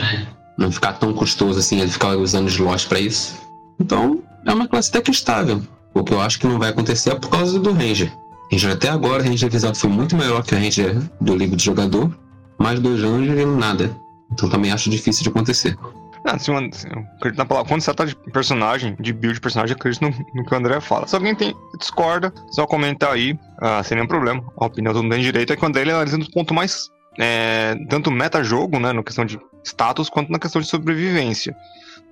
[0.59, 3.37] Não ficar tão custoso assim ele ficar usando slot para isso.
[3.79, 5.63] Então, é uma classe até que estável.
[5.93, 8.13] O que eu acho que não vai acontecer é por causa do Ranger.
[8.51, 12.11] Ranger até agora, Ranger avisado foi muito melhor que o Ranger do livro de jogador.
[12.59, 13.95] Mais dois Ranger e nada.
[14.33, 15.77] Então também acho difícil de acontecer.
[16.25, 17.69] Não, assim, uma, assim, eu acredito na palavra.
[17.69, 20.81] Quando você trata de personagem, de build de personagem, acredito no, no, que o André
[20.81, 21.07] fala.
[21.07, 24.43] Se alguém tem, discorda, só comentar aí, ah, sem nenhum problema.
[24.59, 25.53] A opinião todo mundo tem direito.
[25.53, 26.91] É que o André analisa no ponto mais.
[27.19, 31.57] É, tanto meta-jogo, né, na questão de status, quanto na questão de sobrevivência.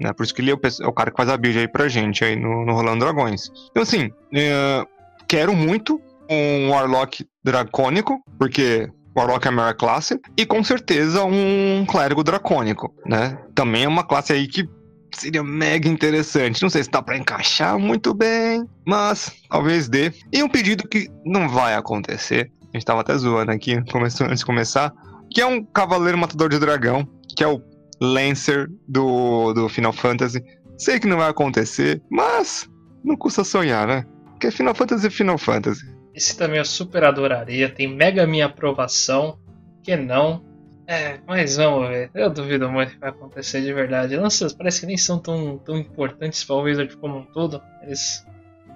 [0.00, 0.12] Né?
[0.12, 1.88] Por isso que ele é o, é o, cara que faz a build aí pra
[1.88, 3.50] gente aí no, no Rolando Dragões.
[3.70, 4.84] Então, assim, é,
[5.28, 11.84] quero muito um Warlock dracônico, porque Warlock é a maior classe, e com certeza um
[11.86, 13.38] clérigo dracônico, né?
[13.54, 14.68] Também é uma classe aí que
[15.12, 16.62] seria mega interessante.
[16.62, 20.12] Não sei se dá para encaixar muito bem, mas talvez dê.
[20.32, 24.44] E um pedido que não vai acontecer, a gente tava até zoando aqui antes de
[24.44, 24.92] começar,
[25.30, 27.62] que é um cavaleiro matador de dragão, que é o
[28.00, 30.42] Lancer do, do Final Fantasy.
[30.76, 32.68] Sei que não vai acontecer, mas
[33.04, 34.04] não custa sonhar, né?
[34.30, 35.94] Porque Final Fantasy é Final Fantasy.
[36.12, 39.38] Esse também eu super adoraria, tem mega minha aprovação.
[39.84, 40.44] Que não?
[40.86, 42.10] É, mas vamos ver.
[42.12, 44.16] Eu duvido muito que vai acontecer de verdade.
[44.16, 47.62] Lanças parece que nem são tão, tão importantes para o Wizard como um todo.
[47.82, 48.26] Eles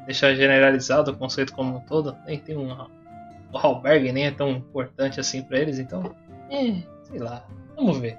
[0.06, 2.16] deixam generalizado o conceito como um todo.
[2.26, 2.76] Nem tem um.
[3.52, 6.14] O Halberg nem é tão importante assim para eles, então.
[6.50, 7.44] É, sei lá.
[7.76, 8.16] Vamos ver.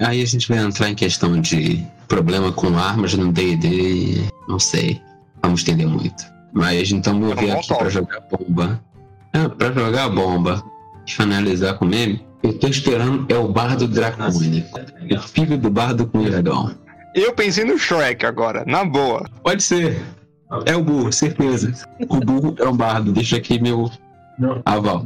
[0.00, 4.28] Aí a gente vai entrar em questão de problema com armas no DD.
[4.48, 5.00] Não sei.
[5.42, 6.24] Vamos entender muito.
[6.52, 8.82] Mas então vou vir aqui pra jogar bomba.
[9.32, 10.62] É, pra jogar bomba
[11.06, 14.78] e finalizar com meme, eu tô esperando é o Bardo Dracônico.
[15.10, 16.74] O filho do Bardo com o dragão.
[17.14, 19.28] Eu pensei no Shrek agora, na boa.
[19.42, 20.02] Pode ser.
[20.66, 21.72] É o burro, certeza.
[22.08, 23.12] O burro é o bardo.
[23.12, 23.90] Deixa aqui meu
[24.64, 25.04] aval.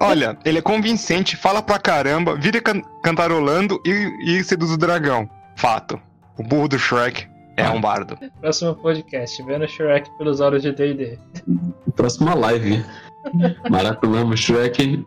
[0.00, 5.28] Olha, ele é convincente, fala pra caramba, vira can cantarolando e, e seduz o dragão.
[5.56, 6.00] Fato.
[6.36, 7.26] O burro do Shrek
[7.56, 8.18] é um bardo.
[8.40, 11.18] Próximo podcast, vendo Shrek pelos olhos de D&D.
[11.94, 12.84] Próxima live.
[13.70, 15.04] Maratonamos Shrek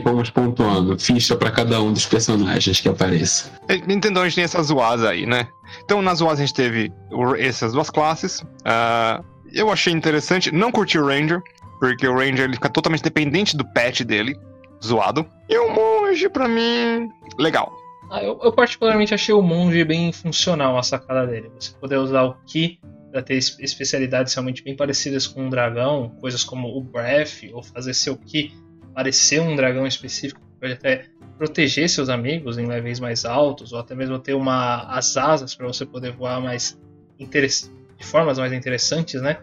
[0.00, 3.50] e fomos pontuando ficha para cada um dos personagens que apareça.
[3.88, 5.46] Então a gente tem essas zoadas aí, né?
[5.84, 6.92] Então nas zoadas a gente teve
[7.38, 8.40] essas duas classes.
[8.40, 11.40] Uh, eu achei interessante, não curti o Ranger,
[11.78, 14.36] porque o Ranger ele fica totalmente dependente do pet dele,
[14.84, 15.26] zoado.
[15.48, 17.72] E o monge, pra mim, legal.
[18.10, 21.50] Ah, eu, eu, particularmente achei o monge bem funcional a sacada dele.
[21.58, 22.80] Você poder usar o Ki
[23.12, 27.94] para ter especialidades realmente bem parecidas com um dragão, coisas como o Breath, ou fazer
[27.94, 28.52] seu Ki
[28.94, 31.06] parecer um dragão específico, pode até
[31.38, 35.66] proteger seus amigos em levels mais altos, ou até mesmo ter uma, as asas para
[35.66, 36.78] você poder voar mais
[37.18, 39.38] de formas mais interessantes, né?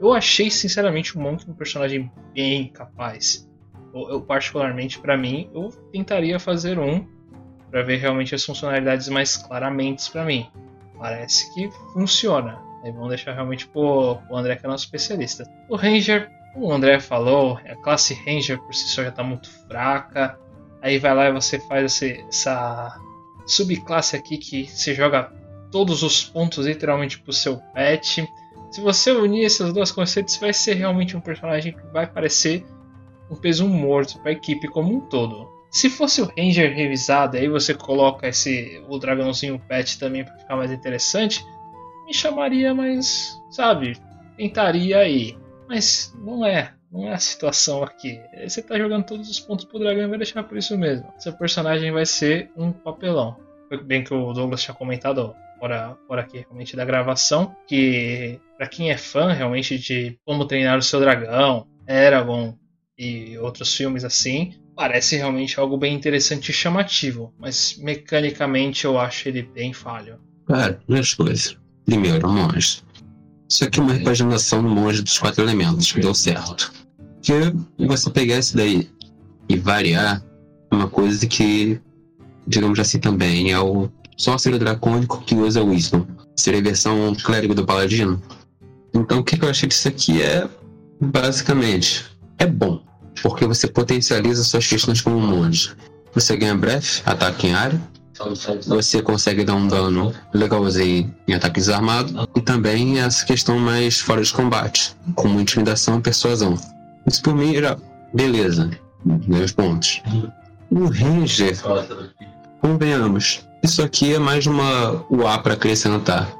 [0.00, 3.48] Eu achei sinceramente o Monk um personagem bem capaz.
[3.94, 7.06] Eu, eu particularmente para mim, eu tentaria fazer um
[7.70, 10.46] para ver realmente as funcionalidades mais claramente para mim.
[10.98, 12.60] Parece que funciona.
[12.84, 15.44] Aí vamos deixar realmente pro, pro André que é nosso especialista.
[15.68, 20.38] O Ranger, o André falou, a classe Ranger por si só já está muito fraca.
[20.80, 23.00] Aí vai lá e você faz essa
[23.46, 25.32] subclasse aqui que você joga
[25.70, 28.28] todos os pontos literalmente pro seu pet.
[28.70, 32.64] Se você unir esses dois conceitos, vai ser realmente um personagem que vai parecer
[33.30, 35.50] um peso morto para a equipe como um todo.
[35.70, 40.56] Se fosse o Ranger revisado, aí você coloca esse o dragãozinho pet também para ficar
[40.56, 41.42] mais interessante,
[42.04, 43.96] me chamaria, mas sabe,
[44.36, 45.34] tentaria aí.
[45.72, 48.20] Mas não é, não é a situação aqui.
[48.46, 51.10] Você tá jogando todos os pontos pro dragão e vai deixar por isso mesmo.
[51.18, 53.38] Seu personagem vai ser um papelão.
[53.70, 58.66] Foi bem que o Douglas tinha comentado fora, fora aqui realmente da gravação, que para
[58.66, 62.54] quem é fã realmente de como treinar o seu dragão, Eragon
[62.98, 69.26] e outros filmes assim, parece realmente algo bem interessante e chamativo, mas mecanicamente eu acho
[69.26, 70.20] ele bem falho.
[70.46, 71.56] Cara, duas coisas.
[71.86, 72.82] Primeiro, monge.
[73.52, 76.72] Isso aqui é uma repaginação do monge dos quatro elementos, que deu certo.
[77.20, 78.90] Que você pegar isso daí
[79.46, 80.24] e variar
[80.70, 81.78] uma coisa que,
[82.46, 86.06] digamos assim, também é o sócio dracônico que usa Wisdom.
[86.34, 88.22] Seria a versão clérigo do paladino.
[88.94, 90.48] Então o que eu achei disso aqui é,
[90.98, 92.06] basicamente,
[92.38, 92.82] é bom
[93.22, 95.72] porque você potencializa suas questões como monge.
[96.14, 97.78] Você ganha breath, ataque em área,
[98.66, 104.22] você consegue dar um dano legalzinho em ataques armados e também essa questão mais fora
[104.22, 106.58] de combate, como intimidação e persuasão.
[107.06, 107.76] Isso por mim era
[108.14, 108.70] beleza,
[109.04, 110.02] meus pontos.
[110.70, 111.58] O Ranger,
[112.60, 116.32] convenhamos, isso aqui é mais uma UA para acrescentar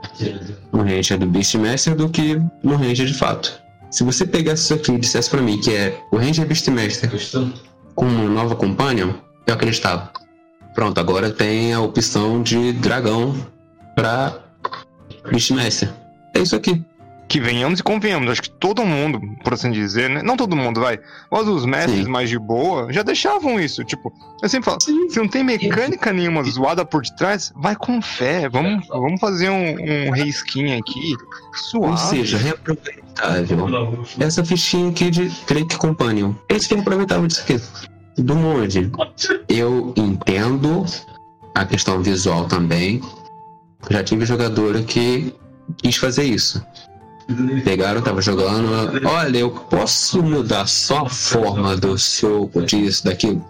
[0.73, 3.61] no Ranger do Beastmaster do que no Ranger de fato.
[3.91, 7.11] Se você pegasse isso aqui e dissesse pra mim que é o Ranger Beastmaster
[7.95, 9.13] com uma nova Companion,
[9.47, 10.11] eu acreditava.
[10.75, 13.35] Pronto, agora tem a opção de dragão
[13.95, 14.39] pra
[15.31, 15.91] Beastmaster.
[16.35, 16.83] É isso aqui.
[17.29, 20.23] que venhamos e convenhamos, acho que todo mundo, por assim dizer, né?
[20.23, 21.01] Não todo mundo, vai.
[21.31, 22.11] Mas os mestres Sim.
[22.11, 23.83] mais de boa já deixavam isso.
[23.85, 24.13] Tipo,
[24.43, 25.09] eu sempre falo, Sim.
[25.09, 28.51] se não tem mecânica nenhuma zoada por detrás, vai com fé.
[28.51, 31.17] Vamos, vamos fazer um, um reisquinho aqui.
[31.55, 31.93] Suave.
[31.93, 34.05] Ou seja, reaproveitável.
[34.21, 36.35] Essa fichinha aqui de Drake Companion.
[36.51, 37.59] Eles que aproveitavam disso aqui.
[38.19, 38.91] Do monge.
[39.49, 40.85] Eu entendo
[41.55, 43.01] a questão visual também.
[43.91, 45.35] Já tive jogadora que
[45.79, 46.65] quis fazer isso.
[47.65, 48.69] Pegaram, tava jogando.
[49.07, 53.45] Olha, eu posso mudar só a forma do soco, disso, daquilo,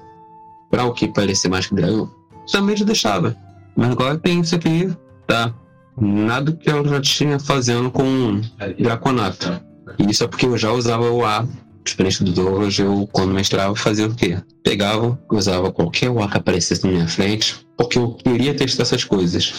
[0.70, 2.10] pra o que parecer mais que dragão.
[2.50, 3.36] Também já deixava.
[3.74, 4.94] Mas agora tem isso aqui,
[5.26, 5.52] tá?
[5.98, 8.40] Nada que eu já tinha fazendo com
[8.78, 9.60] Draconato.
[9.98, 11.46] E isso é porque eu já usava o A.
[11.84, 14.38] Diferente do Douglas, eu, quando mestrava, fazia o quê?
[14.62, 19.52] Pegava, usava qualquer A que aparecesse na minha frente, porque eu queria testar essas coisas.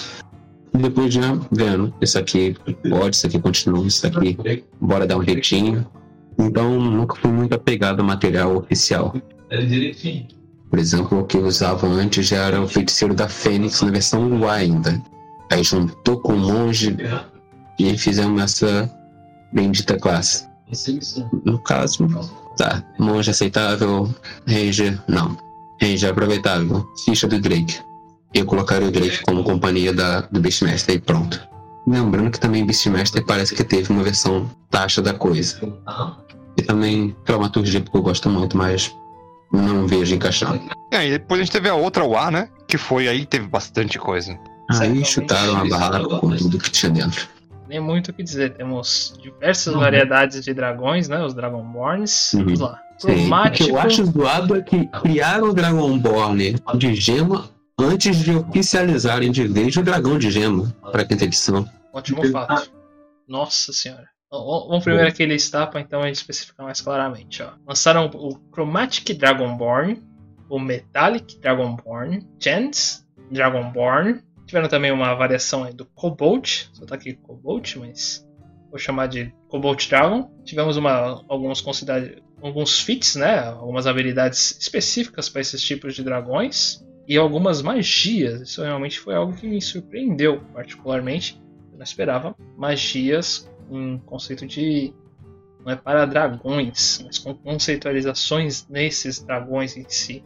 [0.73, 2.55] E depois já vendo, isso aqui
[2.89, 4.37] pode, isso aqui continua, isso aqui,
[4.79, 5.85] bora dar um jeitinho.
[6.39, 9.13] Então, nunca fui muito apegado ao material oficial.
[10.69, 14.27] Por exemplo, o que eu usava antes já era o feiticeiro da Fênix na versão
[14.39, 15.03] Y ainda.
[15.51, 16.97] Aí juntou com o monge
[17.77, 18.89] e fizemos essa
[19.51, 20.47] bendita classe.
[21.45, 22.07] No caso,
[22.57, 22.83] tá.
[22.99, 24.13] Monge aceitável,
[24.47, 25.37] Ranger, não.
[25.81, 27.79] Ranger aproveitável, ficha do Drake.
[28.33, 31.39] Eu colocaria o Drake como companhia da, do Beastmaster e pronto.
[31.85, 35.59] Lembrando que também Beastmaster parece que teve uma versão taxa da coisa.
[36.57, 38.95] E também dramaturgia, porque eu gosto muito, mas
[39.51, 40.61] não vejo encaixando.
[40.91, 42.49] É, e depois a gente teve a outra UA, né?
[42.67, 44.39] Que foi aí, teve bastante coisa.
[44.69, 47.27] Aí chutaram a barra com tudo que tinha dentro.
[47.67, 48.53] Nem muito o que dizer.
[48.55, 49.79] Temos diversas Uhum.
[49.79, 51.23] variedades de dragões, né?
[51.23, 52.33] Os Dragonborns.
[52.33, 52.43] Uhum.
[52.45, 52.81] Vamos lá.
[52.97, 53.69] Sim, o que Cromático.
[53.69, 57.49] eu acho zoado é que criaram o Dragonborn de gema
[57.79, 61.67] antes de oficializarem de vez o dragão de gema para quinta edição.
[61.91, 62.71] Ótimo fato.
[63.27, 64.07] Nossa senhora.
[64.31, 67.43] Vamos primeiro aqui listar para então a gente especificar mais claramente.
[67.43, 67.49] Ó.
[67.67, 70.01] Lançaram o Chromatic Dragonborn,
[70.49, 74.21] o Metallic Dragonborn, Chance Dragonborn.
[74.53, 78.23] Tiveram também uma variação do Cobalt, só tá aqui Cobalt, mas
[78.69, 80.29] vou chamar de Cobalt Dragon.
[80.45, 83.39] Tivemos uma, alguns considera- alguns feats, né?
[83.47, 88.41] Algumas habilidades específicas para esses tipos de dragões e algumas magias.
[88.41, 91.41] Isso realmente foi algo que me surpreendeu particularmente.
[91.71, 94.93] Eu não esperava magias em conceito de.
[95.65, 100.23] Não é para dragões, mas com conceitualizações nesses dragões em si.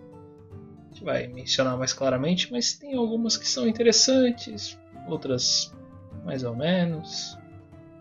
[0.97, 5.71] A gente vai mencionar mais claramente, mas tem algumas que são interessantes, outras
[6.25, 7.37] mais ou menos.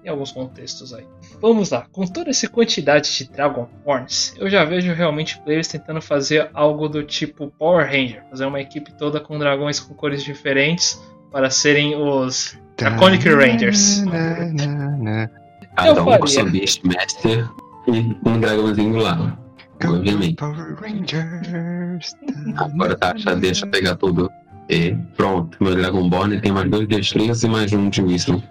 [0.02, 1.06] Tem alguns contextos aí.
[1.38, 6.48] Vamos lá, com toda essa quantidade de Dragonborns, eu já vejo realmente players tentando fazer
[6.54, 10.98] algo do tipo Power Ranger, fazer uma equipe toda com dragões com cores diferentes
[11.30, 14.04] para serem os Draconic Rangers.
[15.76, 16.18] Cada um faria.
[16.18, 17.46] com seu Beastmaster
[17.88, 19.38] e um dragãozinho lá.
[19.84, 20.36] Obviamente.
[22.56, 24.30] Agora tá, já deixa eu pegar tudo.
[24.68, 28.42] E pronto, meu Dragonborn tem mais dois destrezas e mais um de Wisdom.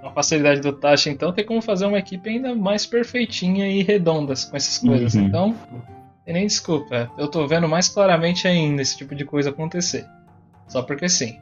[0.00, 3.82] Com a facilidade do Tasha, então, tem como fazer uma equipe ainda mais perfeitinha e
[3.82, 5.14] redonda com essas coisas.
[5.14, 5.22] Uhum.
[5.26, 5.54] Então,
[6.24, 7.08] tem nem desculpa.
[7.16, 10.04] Eu tô vendo mais claramente ainda esse tipo de coisa acontecer.
[10.66, 11.38] Só porque sim.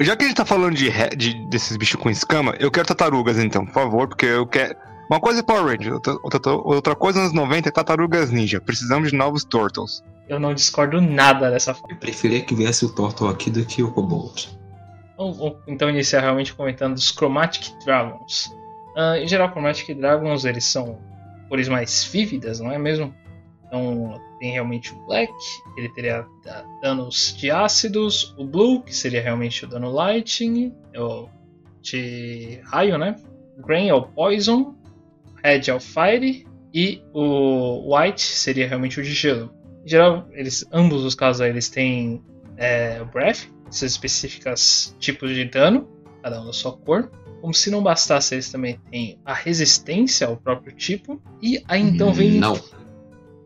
[0.00, 3.38] Já que a gente tá falando de, de- desses bichos com escama, eu quero tartarugas
[3.38, 4.76] então, por favor, porque eu quero.
[5.10, 8.60] Uma coisa é Power Rangers, outra, outra, outra coisa nos 90 é tartarugas ninja.
[8.60, 10.04] Precisamos de novos Turtles.
[10.28, 13.90] Eu não discordo nada dessa Eu preferia que viesse o Turtle aqui do que o
[13.90, 14.46] Cobalt.
[15.66, 18.54] Então iniciar realmente comentando dos Chromatic Dragons.
[18.96, 20.98] Ah, em geral, Chromatic Dragons eles são
[21.48, 23.12] cores mais vívidas, não é mesmo?
[23.66, 25.32] Então tem realmente o Black,
[25.76, 31.28] ele teria da- danos de ácidos, o Blue, que seria realmente o dano Lightning, o
[31.82, 33.16] de raio, né?
[33.58, 34.74] Green é o Poison,
[35.44, 39.52] Red é o Fire e o White seria realmente o de gelo.
[39.84, 42.22] Em geral, eles, ambos os casos aí, eles têm
[42.56, 45.88] é, Breath, essas específicas tipos de dano,
[46.22, 47.10] cada um da sua cor.
[47.40, 51.20] Como se não bastasse, eles também têm a resistência ao próprio tipo.
[51.40, 52.32] E aí então vem.
[52.32, 52.60] Não,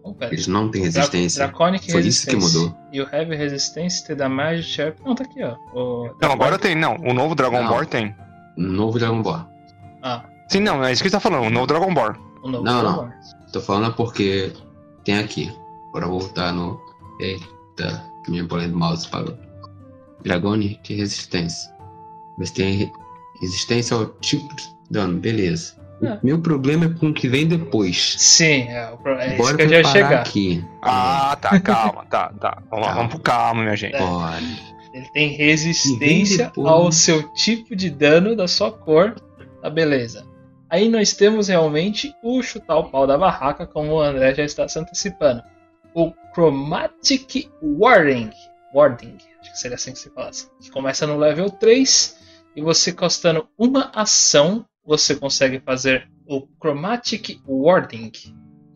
[0.07, 0.35] Oh, pera.
[0.35, 1.47] eles não têm Dra- resistência.
[1.47, 2.77] Draconic Foi isso que mudou.
[2.93, 4.99] E o Heavy Resistance to Damage Sharp.
[5.03, 5.57] Não, tá aqui, ó.
[5.73, 6.97] O Não, agora tem, não.
[6.97, 7.69] O novo Dragon Não.
[7.71, 8.15] Ball tem.
[8.57, 9.47] Novo Dragonborn.
[10.03, 12.15] Ah, Sim, não, é isso que você tá falando, o novo Dragon Ball.
[12.43, 12.97] o novo Não, não.
[13.07, 13.13] Dragon.
[13.53, 14.53] Tô falando porque
[15.05, 15.53] tem aqui.
[15.93, 16.81] Bora voltar no.
[17.21, 19.37] Eita, minha bola do mouse parou.
[20.23, 21.73] Dragone, que resistência.
[22.39, 22.93] Mas tem re-
[23.41, 25.75] resistência ao tipo de dano, beleza.
[26.03, 26.19] É.
[26.23, 28.17] Meu problema é com o que vem depois.
[28.19, 30.21] Sim, é, o é isso Bora que eu já chegar.
[30.23, 30.65] aqui.
[30.83, 32.63] Ah, tá, calma, tá, tá.
[32.71, 32.95] Vamos, lá, Calma.
[32.95, 33.95] vamos pro calma, minha gente.
[33.95, 33.99] É.
[34.01, 34.39] Bora.
[34.93, 36.67] Ele tem resistência depois.
[36.69, 39.15] ao seu tipo de dano da sua cor.
[39.63, 40.27] Tá beleza.
[40.75, 44.67] Aí nós temos realmente o chutar o pau da barraca, como o André já está
[44.67, 45.41] se antecipando.
[45.95, 48.33] O Chromatic Warding.
[48.75, 50.51] Warding, acho que seria assim que se falasse.
[50.61, 52.19] Que começa no level 3
[52.57, 58.11] e você custando uma ação, você consegue fazer o Chromatic Warding.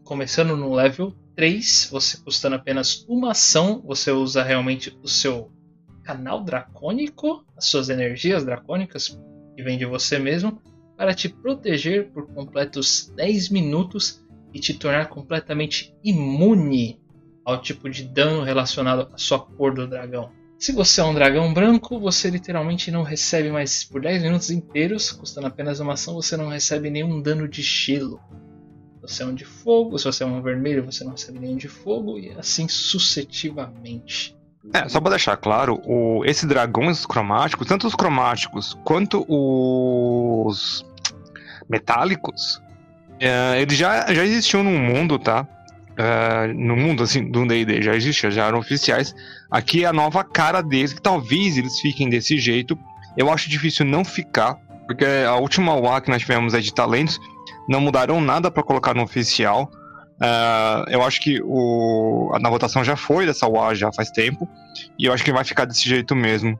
[0.04, 5.50] Começando no level 3, você custando apenas uma ação, você usa realmente o seu
[6.04, 9.20] canal dracônico, as suas energias dracônicas
[9.56, 10.62] que vem de você mesmo,
[10.98, 14.20] para te proteger por completos 10 minutos
[14.52, 17.00] e te tornar completamente imune
[17.44, 20.32] ao tipo de dano relacionado à sua cor do dragão.
[20.58, 25.12] Se você é um dragão branco, você literalmente não recebe mais por 10 minutos inteiros,
[25.12, 28.20] custando apenas uma ação, você não recebe nenhum dano de gelo.
[28.96, 31.56] Se você é um de fogo, se você é um vermelho, você não recebe nenhum
[31.56, 34.36] de fogo e assim sucessivamente.
[34.74, 40.84] É, só pra deixar claro, o, esses dragões cromáticos, tanto os cromáticos quanto os
[41.68, 42.62] metálicos,
[43.20, 45.46] é, eles já, já existiam no mundo, tá?
[45.96, 49.14] É, no mundo, assim, do D&D já existia, já eram oficiais.
[49.50, 52.78] Aqui é a nova cara deles, que talvez eles fiquem desse jeito.
[53.16, 54.56] Eu acho difícil não ficar,
[54.86, 57.18] porque a última UA que nós tivemos é de talentos,
[57.68, 59.70] não mudaram nada para colocar no oficial.
[60.20, 64.48] Uh, eu acho que o, na votação já foi dessa UA já faz tempo.
[64.98, 66.58] E eu acho que vai ficar desse jeito mesmo.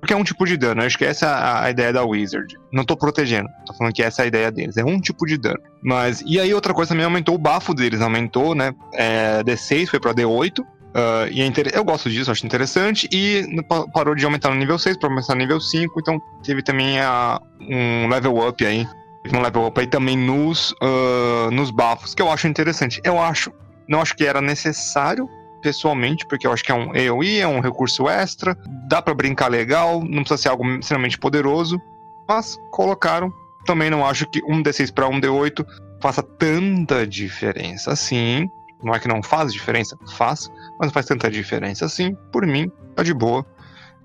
[0.00, 0.82] Porque é um tipo de dano.
[0.82, 2.56] Eu acho que essa é a, ideia da Wizard.
[2.72, 3.48] Não tô protegendo.
[3.66, 4.76] Tô falando que essa é a ideia deles.
[4.76, 5.60] É um tipo de dano.
[5.82, 6.22] Mas.
[6.26, 8.00] E aí outra coisa também aumentou o bafo deles.
[8.00, 8.72] Aumentou, né?
[8.92, 10.60] É, D6 foi pra D8.
[10.60, 11.70] Uh, e é inter...
[11.74, 13.08] Eu gosto disso, acho interessante.
[13.12, 13.44] E
[13.92, 16.00] parou de aumentar no nível 6 para aumentar no nível 5.
[16.00, 18.86] Então teve também a, um level up aí
[19.32, 23.00] no level up aí também nos, uh, nos bafos, que eu acho interessante.
[23.04, 23.52] Eu acho,
[23.88, 25.28] não acho que era necessário,
[25.60, 28.56] pessoalmente, porque eu acho que é um AoE, é um recurso extra,
[28.88, 31.80] dá para brincar legal, não precisa ser algo extremamente poderoso,
[32.28, 33.32] mas colocaram.
[33.64, 35.66] Também não acho que um D6 para um D8
[36.00, 38.48] faça tanta diferença assim.
[38.82, 42.16] Não é que não faz diferença, faz, mas não faz tanta diferença assim.
[42.32, 43.44] Por mim, tá de boa.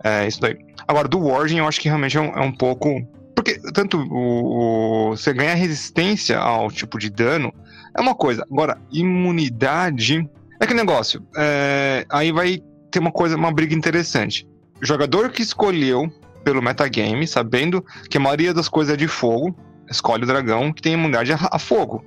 [0.04, 0.58] É isso daí.
[0.88, 3.02] Agora, do Warden, eu acho que realmente é um, é um pouco
[3.36, 7.54] porque tanto o, o, você ganha resistência ao tipo de dano,
[7.96, 8.46] é uma coisa.
[8.50, 10.28] Agora, imunidade.
[10.60, 11.26] É que negócio.
[11.36, 14.48] É, aí vai ter uma coisa, uma briga interessante.
[14.82, 16.12] O jogador que escolheu
[16.44, 19.56] pelo metagame, sabendo que a maioria das coisas é de fogo,
[19.90, 22.04] escolhe o dragão que tem imunidade a, fogo.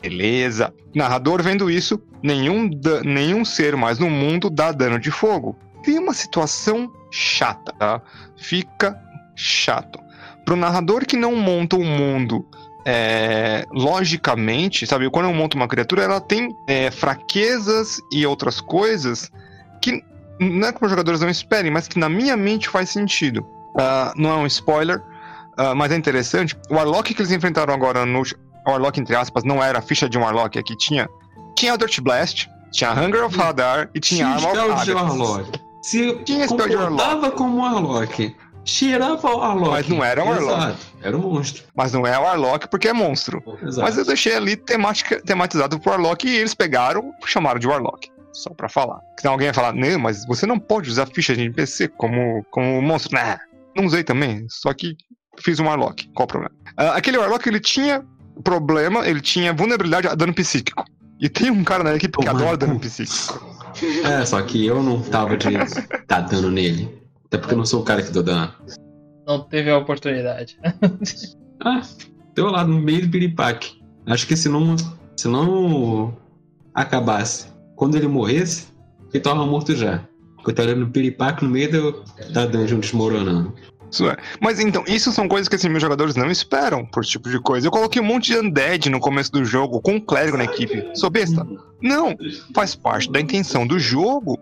[0.00, 0.72] Beleza.
[0.94, 2.70] Narrador vendo isso, nenhum,
[3.04, 5.56] nenhum ser mais no mundo dá dano de fogo.
[5.82, 8.00] Tem uma situação chata, tá?
[8.36, 8.96] Fica
[9.34, 10.02] chato
[10.44, 12.46] pro narrador que não monta o um mundo
[12.84, 15.08] é, logicamente, sabe?
[15.10, 19.30] Quando eu monto uma criatura, ela tem é, fraquezas e outras coisas
[19.80, 20.02] que
[20.40, 23.40] não é que os jogadores não esperem, mas que na minha mente faz sentido.
[23.74, 24.98] Uh, não é um spoiler,
[25.58, 26.56] uh, mas é interessante.
[26.68, 28.22] O Warlock que eles enfrentaram agora no.
[28.66, 31.08] Warlock, entre aspas, não era a ficha de um Warlock aqui, tinha.
[31.56, 35.60] Tinha Dirt Blast, tinha Hunger of Hadar e tinha Armor of Warlock.
[35.82, 37.36] Se tinha spell de Warlock.
[37.36, 39.70] como Warlock cheirava o Warlock.
[39.70, 40.62] Mas não era o Warlock.
[40.62, 41.64] Exato, era um monstro.
[41.74, 43.42] Mas não é o Warlock porque é monstro.
[43.62, 43.82] Exato.
[43.82, 48.10] Mas eu deixei ali temática, tematizado pro Warlock e eles pegaram e chamaram de Warlock.
[48.32, 49.00] Só pra falar.
[49.20, 52.80] Que alguém vai falar, não, mas você não pode usar ficha de NPC como, como
[52.80, 53.14] monstro.
[53.14, 53.38] Nah,
[53.76, 54.96] não usei também, só que
[55.38, 56.08] fiz um Warlock.
[56.14, 56.54] Qual o problema?
[56.78, 58.04] Uh, aquele Warlock, ele tinha
[58.42, 60.84] problema, ele tinha vulnerabilidade a dano psíquico.
[61.20, 63.52] E tem um cara na equipe que adora dano psíquico.
[64.04, 65.48] É, só que eu não tava de
[66.08, 67.02] dar dano nele.
[67.26, 68.52] Até porque eu não sou o cara que dou dano.
[69.26, 70.58] Não teve a oportunidade.
[71.64, 71.82] ah,
[72.34, 73.80] deu lá no meio do piripaque.
[74.06, 74.76] Acho que se não,
[75.16, 76.16] se não
[76.74, 77.46] acabasse,
[77.76, 78.68] quando ele morresse,
[79.12, 80.04] ele tava morto já.
[80.42, 83.54] Coitado no piripaque no meio do, da dungeon desmoronando.
[83.92, 84.16] Isso é.
[84.40, 87.38] Mas então, isso são coisas que assim, meus jogadores não esperam por esse tipo de
[87.38, 87.66] coisa.
[87.66, 90.90] Eu coloquei um monte de undead no começo do jogo, com um clérigo na equipe.
[90.94, 91.46] Sou besta?
[91.80, 92.16] Não.
[92.54, 94.38] Faz parte da intenção do jogo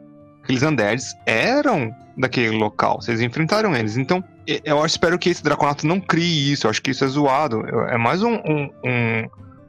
[0.51, 3.01] aqueles undeads eram daquele local.
[3.01, 3.97] Vocês enfrentaram eles.
[3.97, 6.67] Então, eu espero que esse Draconato não crie isso.
[6.67, 7.63] Eu acho que isso é zoado.
[7.89, 9.29] É mais um, um, um,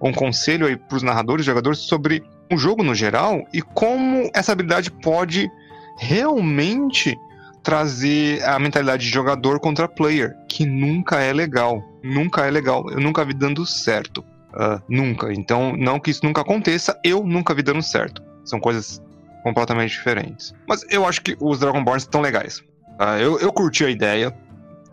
[0.10, 4.92] um conselho aí pros narradores, jogadores, sobre o jogo no geral e como essa habilidade
[4.92, 5.50] pode
[5.98, 7.16] realmente
[7.64, 11.84] trazer a mentalidade de jogador contra player, que nunca é legal.
[12.04, 12.90] Nunca é legal.
[12.90, 14.26] Eu nunca vi dando certo.
[14.52, 15.32] Uh, nunca.
[15.32, 18.22] Então, não que isso nunca aconteça, eu nunca vi dando certo.
[18.44, 19.02] São coisas
[19.44, 20.54] completamente diferentes.
[20.68, 22.60] Mas eu acho que os Dragonborns estão legais.
[23.00, 24.30] Uh, eu, eu curti a ideia.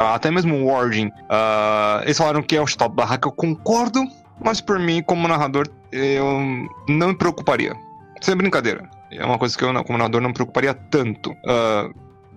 [0.01, 1.09] Uh, até mesmo o Warding.
[1.09, 4.03] Uh, eles falaram que é o stop barraca, eu concordo.
[4.41, 6.41] Mas por mim, como narrador, eu
[6.89, 7.75] não me preocuparia.
[8.21, 8.89] Sem brincadeira.
[9.11, 11.35] É uma coisa que eu, como narrador, não me preocuparia tanto.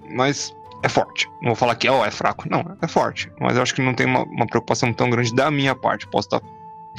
[0.10, 0.52] mas
[0.84, 1.28] é forte.
[1.42, 2.46] Não vou falar que oh, é fraco.
[2.50, 3.32] Não, é forte.
[3.40, 6.08] Mas eu acho que não tem uma, uma preocupação tão grande da minha parte.
[6.08, 6.42] Posso estar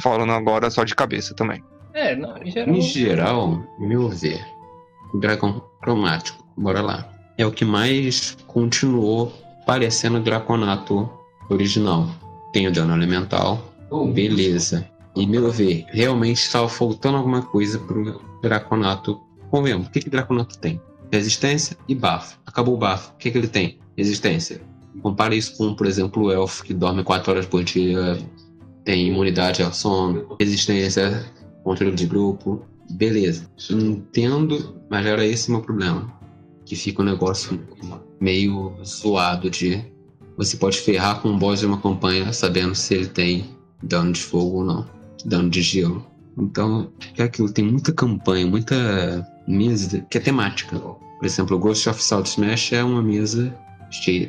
[0.00, 1.62] falando agora só de cabeça também.
[1.94, 2.74] É, não, em geral.
[2.74, 4.44] Em geral, meu ver,
[5.18, 9.32] dragão cromático, bora lá, é o que mais continuou
[9.66, 11.08] parecendo o draconato
[11.48, 12.08] original.
[12.52, 13.72] Tem o dano elemental,
[14.12, 14.88] beleza.
[15.14, 19.20] E meu ver, realmente estava faltando alguma coisa pro draconato.
[19.50, 20.80] Convenhamos, o que, que o draconato tem?
[21.12, 22.38] Resistência e bafo.
[22.46, 23.12] Acabou o bafo.
[23.12, 23.78] O que, que ele tem?
[23.96, 24.62] Resistência.
[25.02, 28.18] Compare isso com, por exemplo, o elfo que dorme 4 horas por dia,
[28.84, 31.24] tem imunidade ao sono, resistência,
[31.62, 32.62] controle de grupo.
[32.92, 33.50] Beleza.
[33.70, 36.12] Entendo, mas era esse o meu problema.
[36.64, 37.58] Que fica um negócio
[38.20, 39.84] meio zoado de
[40.36, 44.20] você pode ferrar com um boss de uma campanha sabendo se ele tem dano de
[44.20, 44.86] fogo ou não,
[45.24, 46.06] dano de gelo.
[46.38, 48.74] Então, é aquilo, tem muita campanha, muita
[49.46, 50.78] mesa que é temática.
[50.78, 53.54] Por exemplo, o Ghost of Salt Smash é uma mesa,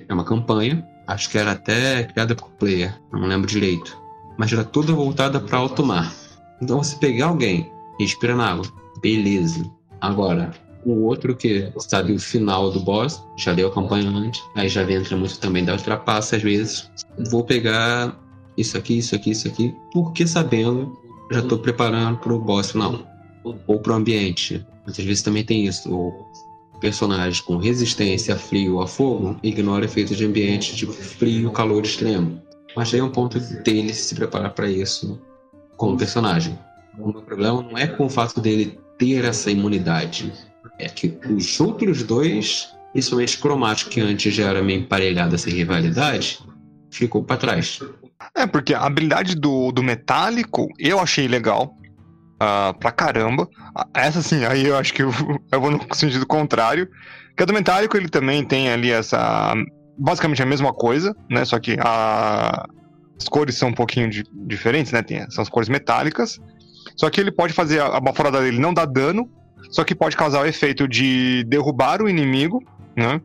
[0.08, 3.98] é uma campanha, acho que era até criada por player, não lembro direito.
[4.38, 6.14] Mas era toda voltada para alto mar.
[6.62, 8.66] Então você pegar alguém, respira na água,
[9.02, 9.64] beleza.
[10.02, 10.52] Agora,
[10.86, 14.90] o outro que sabe o final do boss, já deu a campanha antes, aí já
[14.92, 16.90] entra muito também da ultrapassa às vezes.
[17.30, 18.20] Vou pegar
[18.58, 20.98] isso aqui, isso aqui, isso aqui, porque sabendo,
[21.32, 23.00] já estou preparando para o boss final.
[23.68, 24.66] Ou para o ambiente.
[24.86, 25.94] Muitas vezes também tem isso.
[25.94, 31.52] O personagem com resistência a frio ou a fogo ignora efeitos de ambiente de frio,
[31.52, 32.42] calor extremo.
[32.76, 35.20] Mas aí é um ponto dele se preparar para isso
[35.78, 36.58] como personagem.
[36.98, 40.32] O meu problema não é com o fato dele ter essa imunidade,
[40.80, 46.40] é que os outros dois, principalmente cromático, que antes já era meio emparelhado essa rivalidade,
[46.92, 47.80] ficou para trás.
[48.36, 51.76] É, porque a habilidade do, do metálico eu achei legal.
[52.42, 53.48] Uh, pra caramba.
[53.94, 55.12] Essa sim, aí eu acho que eu,
[55.52, 56.90] eu vou no sentido contrário.
[57.38, 59.54] Que a do metálico ele também tem ali essa.
[59.98, 61.46] Basicamente a mesma coisa, né?
[61.46, 62.66] Só que a,
[63.18, 65.02] as cores são um pouquinho de, diferentes, né?
[65.02, 66.40] Tem, são as cores metálicas.
[66.96, 69.30] Só que ele pode fazer a, baforada dele não dá dano,
[69.70, 72.64] só que pode causar o efeito de derrubar o inimigo,
[72.96, 73.22] né?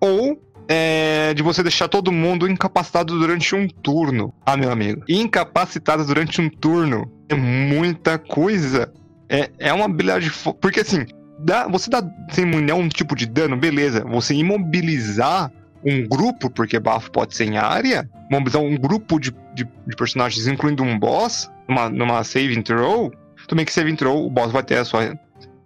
[0.00, 4.32] Ou é, de você deixar todo mundo incapacitado durante um turno.
[4.46, 5.02] Ah, meu amigo.
[5.08, 8.92] Incapacitado durante um turno é muita coisa.
[9.28, 10.30] É, é uma habilidade.
[10.60, 11.06] Porque assim,
[11.40, 14.04] dá, você dá sem imune um tipo de dano, beleza.
[14.04, 15.50] Você imobilizar
[15.84, 20.46] um grupo, porque bafo pode ser em área, mobilizar um grupo de, de, de personagens,
[20.46, 23.10] incluindo um boss, numa, numa saving throw,
[23.48, 25.18] também que saving throw, o boss vai ter a sua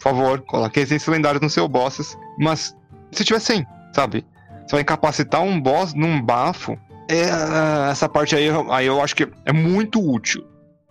[0.05, 2.17] favor, coloque essências lendárias no seu bosses.
[2.39, 2.77] Mas
[3.11, 4.25] se tiver 100, sabe?
[4.67, 6.79] Você vai incapacitar um boss num bafo.
[7.11, 10.47] É, essa parte aí, aí eu acho que é muito útil.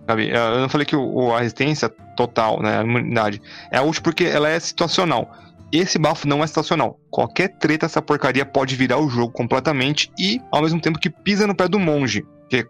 [0.08, 0.30] Sabe?
[0.30, 2.80] Eu não falei que o, a resistência total, né?
[2.80, 5.32] A imunidade é útil porque ela é situacional.
[5.74, 7.00] Esse bafo não é situacional.
[7.10, 11.48] Qualquer treta, essa porcaria pode virar o jogo completamente e, ao mesmo tempo que pisa
[11.48, 12.24] no pé do monge.
[12.48, 12.64] Que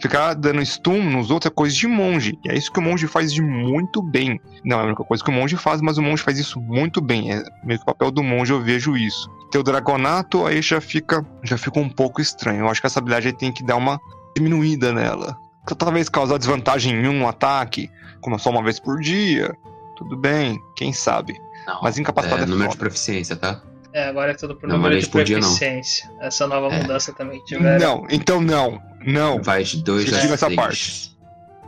[0.00, 2.38] Ficar dando stun nos outros é coisa de monge.
[2.44, 4.40] E é isso que o monge faz de muito bem.
[4.64, 7.00] Não é a única coisa que o monge faz, mas o monge faz isso muito
[7.00, 7.32] bem.
[7.32, 9.28] É meio que o papel do monge, eu vejo isso.
[9.50, 12.60] Ter o dragonato aí já fica, já fica um pouco estranho.
[12.60, 14.00] Eu acho que essa habilidade tem que dar uma
[14.36, 15.36] diminuída nela.
[15.76, 17.90] Talvez causar desvantagem em um ataque,
[18.20, 19.52] como só uma vez por dia.
[19.96, 21.34] Tudo bem, quem sabe.
[21.68, 22.76] Não, mas incapacitado é, é número foda.
[22.76, 23.62] de proficiência, tá?
[23.92, 26.10] É, agora é tudo por número de proficiência.
[26.18, 26.80] Essa nova é.
[26.80, 27.78] mudança também tiveram.
[27.78, 28.80] Não, então não.
[29.06, 29.42] Não.
[29.42, 30.32] Vai de 2 a 6.
[30.32, 31.14] essa parte.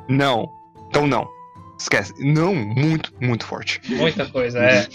[0.09, 0.49] Não.
[0.89, 1.29] Então não.
[1.79, 2.15] Esquece.
[2.19, 3.81] Não, muito, muito forte.
[3.89, 4.89] Muita coisa, é.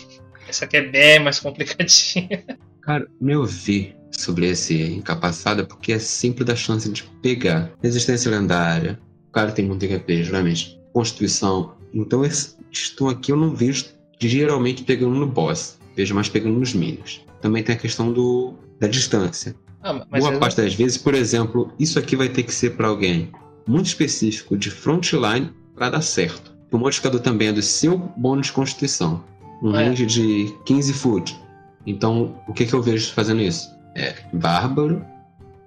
[0.48, 2.44] Essa aqui é bem mais complicadinha.
[2.82, 7.72] Cara, meu ver sobre esse incapacitado é porque é simples da chance de pegar.
[7.82, 9.00] Resistência lendária.
[9.30, 10.80] O cara tem muito HP, geralmente.
[10.94, 11.76] Constituição.
[11.94, 15.80] Então, esse, estou aqui eu não vejo geralmente pegando no boss.
[15.96, 17.26] Vejo mais pegando nos minions.
[17.42, 19.56] Também tem a questão do, da distância.
[19.82, 23.32] Ah, Boa parte das vezes, por exemplo, isso aqui vai ter que ser para alguém
[23.68, 26.56] muito específico de frontline para dar certo.
[26.72, 29.24] O modificador também é do seu bônus de constituição.
[29.62, 29.86] Um é.
[29.86, 31.40] range de 15 foot.
[31.86, 33.70] Então, o que, que eu vejo fazendo isso?
[33.96, 35.06] É bárbaro,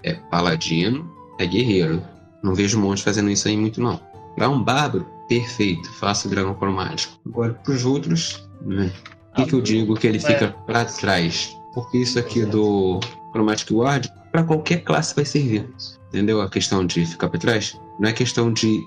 [0.02, 2.02] é paladino, é guerreiro.
[2.42, 4.00] Não vejo um monte fazendo isso aí muito, não.
[4.36, 7.18] Para um bárbaro, perfeito, faça o dragão cromático.
[7.26, 8.90] Agora, para os outros, né?
[9.32, 10.54] o que, que eu digo que ele fica é.
[10.66, 11.56] para trás?
[11.74, 12.98] Porque isso aqui do
[13.32, 15.68] Chromatic Ward, para qualquer classe vai servir.
[16.08, 16.40] Entendeu?
[16.40, 18.82] A questão de ficar para trás não é questão de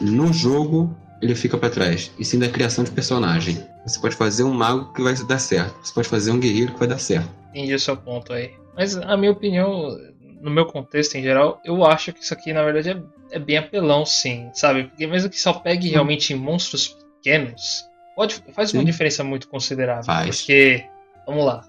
[0.00, 3.62] no jogo ele fica para trás, e sim da criação de personagem.
[3.86, 6.78] Você pode fazer um mago que vai dar certo, você pode fazer um guerreiro que
[6.78, 7.28] vai dar certo.
[7.50, 8.52] Entendi o seu ponto aí.
[8.74, 9.98] Mas a minha opinião,
[10.40, 13.58] no meu contexto em geral, eu acho que isso aqui na verdade é, é bem
[13.58, 14.84] apelão, sim, sabe?
[14.84, 15.92] Porque mesmo que só pegue hum.
[15.92, 17.84] realmente em monstros pequenos,
[18.16, 20.04] pode, faz uma diferença muito considerável.
[20.04, 20.38] Faz.
[20.38, 20.84] Porque,
[21.26, 21.62] vamos lá,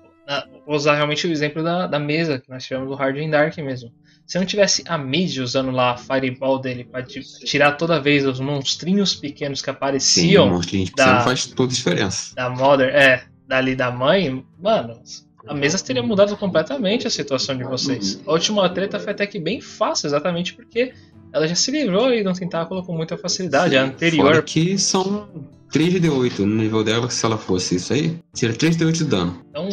[0.65, 3.57] vou usar realmente o exemplo da, da mesa que nós tivemos do Hard and Dark
[3.57, 3.91] mesmo.
[4.25, 8.25] se não tivesse a Mid usando lá a Fireball dele pra ti- tirar toda vez
[8.25, 12.33] os monstrinhos pequenos que Sim, apareciam o monstrinho da- pequeno faz toda a diferença.
[12.35, 15.01] da Mother, é, dali da mãe, mano,
[15.47, 18.21] a mesa teria mudado completamente a situação de vocês.
[18.25, 20.93] A última treta foi até que bem fácil, exatamente porque
[21.33, 23.77] ela já se livrou e não tentáculo com muita facilidade.
[23.77, 25.29] A anterior Fora que são
[25.73, 29.41] 3D8 no nível dela, que se ela fosse isso aí, tira 3D8 de dano.
[29.49, 29.69] Então,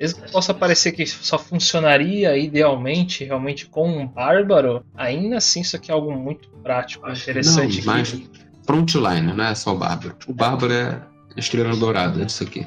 [0.00, 5.76] mesmo que possa parecer que só funcionaria idealmente realmente com um bárbaro, ainda assim isso
[5.76, 7.86] aqui é algo muito prático, interessante.
[7.86, 8.22] Não, mas
[8.66, 10.16] frontline, não é só o Bárbaro.
[10.26, 11.02] O Bárbaro é
[11.36, 12.66] a estrela dourada disso aqui.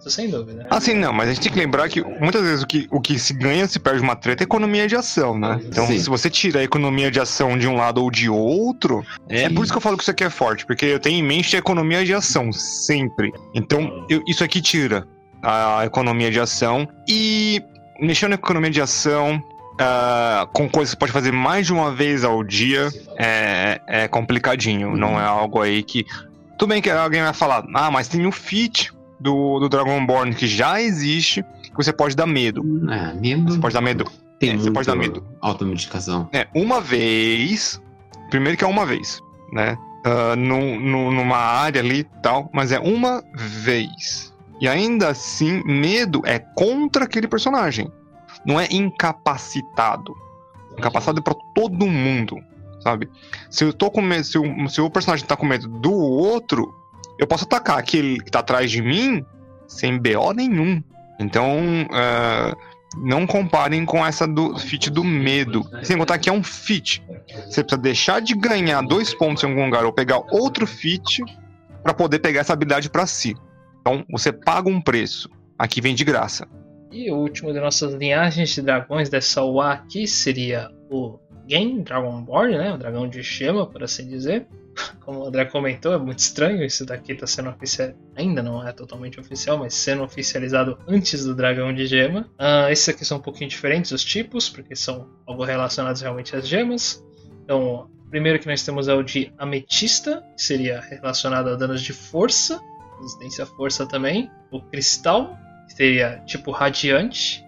[0.00, 0.66] Isso sem dúvida.
[0.70, 3.18] Assim, não, mas a gente tem que lembrar que muitas vezes o que, o que
[3.18, 5.60] se ganha se perde uma treta é economia de ação, né?
[5.64, 5.98] Então, Sim.
[5.98, 9.54] se você tira a economia de ação de um lado ou de outro, é Sim.
[9.54, 11.54] por isso que eu falo que isso aqui é forte, porque eu tenho em mente
[11.54, 13.30] a economia de ação, sempre.
[13.54, 15.06] Então, eu- isso aqui tira
[15.42, 17.62] a economia de ação e
[18.00, 19.42] mexendo na economia de ação.
[19.82, 24.08] ah, com coisas que você pode fazer mais de uma vez ao dia é, é
[24.08, 24.94] complicadinho.
[24.94, 26.04] Não é algo aí que.
[26.58, 30.46] Tudo bem que alguém vai falar, ah, mas tem o feat do, do Dragonborn que
[30.46, 32.62] já existe, que você pode dar medo.
[32.90, 33.52] É, medo.
[33.52, 34.04] Você pode dar medo.
[34.38, 35.22] Tem é, você pode dar medo.
[35.40, 36.28] automedicação.
[36.32, 37.80] É, uma vez.
[38.30, 39.20] Primeiro que é uma vez,
[39.52, 39.76] né?
[40.04, 44.32] Ah, num- num- numa área ali e tal, mas é uma vez.
[44.60, 47.90] E ainda assim, medo é contra aquele personagem.
[48.46, 50.14] Não é incapacitado.
[50.78, 52.38] Incapacitado é pra todo mundo,
[52.80, 53.10] sabe?
[53.50, 56.74] Se eu tô com medo, se o, se o personagem tá com medo do outro,
[57.20, 59.24] eu posso atacar aquele que tá atrás de mim
[59.68, 60.82] sem BO nenhum.
[61.20, 61.58] Então,
[61.92, 62.56] ah,
[62.96, 65.62] não comparem com essa do feat do medo.
[65.82, 67.02] Sem contar que é um feat.
[67.46, 71.22] Você precisa deixar de ganhar dois pontos em algum lugar ou pegar outro feat
[71.82, 73.36] pra poder pegar essa habilidade pra si.
[73.82, 75.28] Então, você paga um preço.
[75.58, 76.48] Aqui vem de graça.
[76.90, 82.56] E o último de nossas linhagens de dragões dessa UA aqui seria o Gen Dragonborn,
[82.56, 82.72] né?
[82.72, 84.46] O dragão de chama, por assim dizer.
[85.00, 87.92] Como o André comentou, é muito estranho isso daqui tá sendo oficial.
[88.14, 92.28] Ainda não é totalmente oficial, mas sendo oficializado antes do dragão de gema.
[92.38, 96.46] Ah, esses aqui são um pouquinho diferentes os tipos, porque são algo relacionados realmente às
[96.46, 97.04] gemas.
[97.44, 101.92] Então, primeiro que nós temos é o de ametista, que seria relacionado a danos de
[101.92, 102.60] força,
[102.98, 104.30] resistência à força também.
[104.50, 107.44] O cristal, que seria tipo radiante.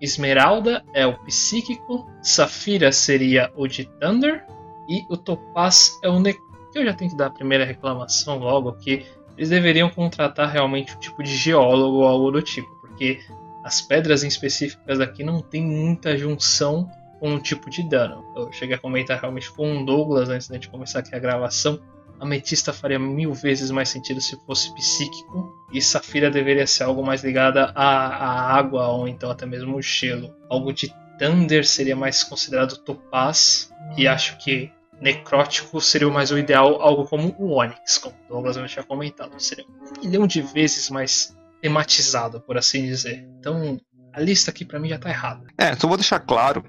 [0.00, 2.10] Esmeralda é o psíquico.
[2.22, 4.44] Safira seria o de Thunder.
[4.88, 6.32] E o Topaz é o ne...
[6.78, 9.04] eu já tenho que dar a primeira reclamação logo que
[9.36, 13.20] eles deveriam contratar realmente um tipo de geólogo ou algo do tipo, porque
[13.62, 18.24] as pedras em específicas aqui não tem muita junção com um tipo de dano.
[18.36, 21.80] Eu cheguei a comentar realmente com o Douglas antes da gente começar aqui a gravação.
[22.18, 27.22] Ametista faria mil vezes mais sentido se fosse psíquico, e Safira deveria ser algo mais
[27.22, 30.34] ligada à, à água ou então até mesmo o gelo.
[30.48, 34.70] Algo de Thunder seria mais considerado Topaz, e acho que
[35.00, 39.38] Necrótico seria mais o ideal, algo como o Onyx, como o Douglas já tinha comentado.
[39.38, 43.26] Seria um milhão de vezes mais tematizado, por assim dizer.
[43.38, 43.78] Então,
[44.12, 45.46] a lista aqui pra mim já tá errada.
[45.58, 46.64] É, só vou deixar claro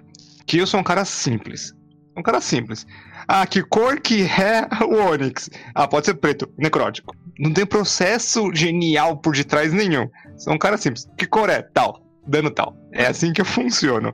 [0.45, 1.73] que eu sou um cara simples.
[2.17, 2.85] Um cara simples.
[3.27, 5.49] Ah, que cor que é o Onix?
[5.75, 7.15] Ah, pode ser preto, necrótico.
[7.37, 10.09] Não tem processo genial por detrás nenhum.
[10.35, 11.07] Sou um cara simples.
[11.17, 11.61] Que cor é?
[11.61, 12.01] Tal.
[12.27, 12.75] Dano tal.
[12.91, 14.13] É assim que eu funciono.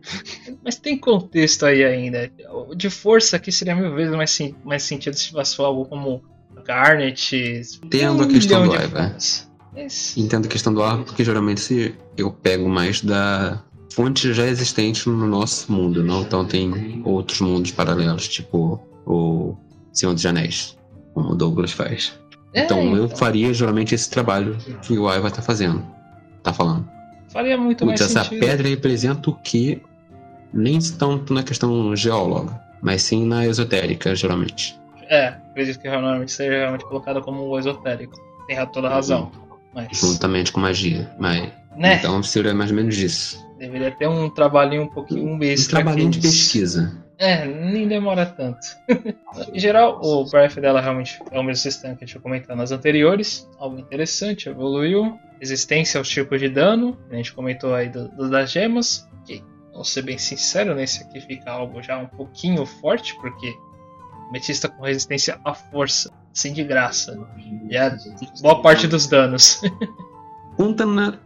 [0.63, 2.31] Mas tem contexto aí ainda.
[2.75, 6.21] De força aqui seria mil vezes mais, sim- mais sentido se fosse algo como
[6.65, 7.35] Garnet.
[7.83, 8.73] Entendo um a questão do.
[9.75, 13.61] Mas, Entendo a questão do ar, porque geralmente se eu pego mais da
[13.91, 16.21] fonte já existente no nosso mundo, não?
[16.21, 19.55] Então tem outros mundos paralelos, tipo o
[19.91, 20.77] Senhor dos Anéis,
[21.13, 22.13] como o Douglas faz.
[22.53, 25.83] é, Então eu faria geralmente esse trabalho que o Aiva tá fazendo.
[26.43, 26.87] Tá falando.
[27.33, 28.39] Faria muito mais Putz, essa sentido.
[28.45, 29.81] pedra representa o que?
[30.53, 34.79] Nem tanto na questão geóloga, mas sim na esotérica, geralmente.
[35.09, 38.15] É, acredito que normalmente seja realmente colocada como esotérico.
[38.47, 39.31] Tem toda a razão.
[39.73, 41.11] Mas, Juntamente com magia.
[41.19, 41.95] Mas, né?
[41.95, 43.43] Então seria mais ou menos isso.
[43.57, 45.81] Deveria ter um trabalhinho um pouquinho um Um extra.
[45.81, 47.02] trabalhinho de pesquisa.
[47.17, 48.59] É, nem demora tanto.
[49.53, 52.71] em geral, o breath dela realmente é o mesmo sistema que a gente comentado nas
[52.71, 53.49] anteriores.
[53.57, 55.17] Algo interessante, evoluiu.
[55.39, 59.07] Resistência aos tipos de dano, a gente comentou aí do, do das gemas.
[59.25, 63.53] Que, vou ser bem sincero, nesse aqui fica algo já um pouquinho forte, porque
[64.33, 67.15] Metista com resistência à força, assim de graça.
[67.69, 67.95] E é
[68.41, 69.61] boa parte dos danos.
[70.57, 71.19] Conta na.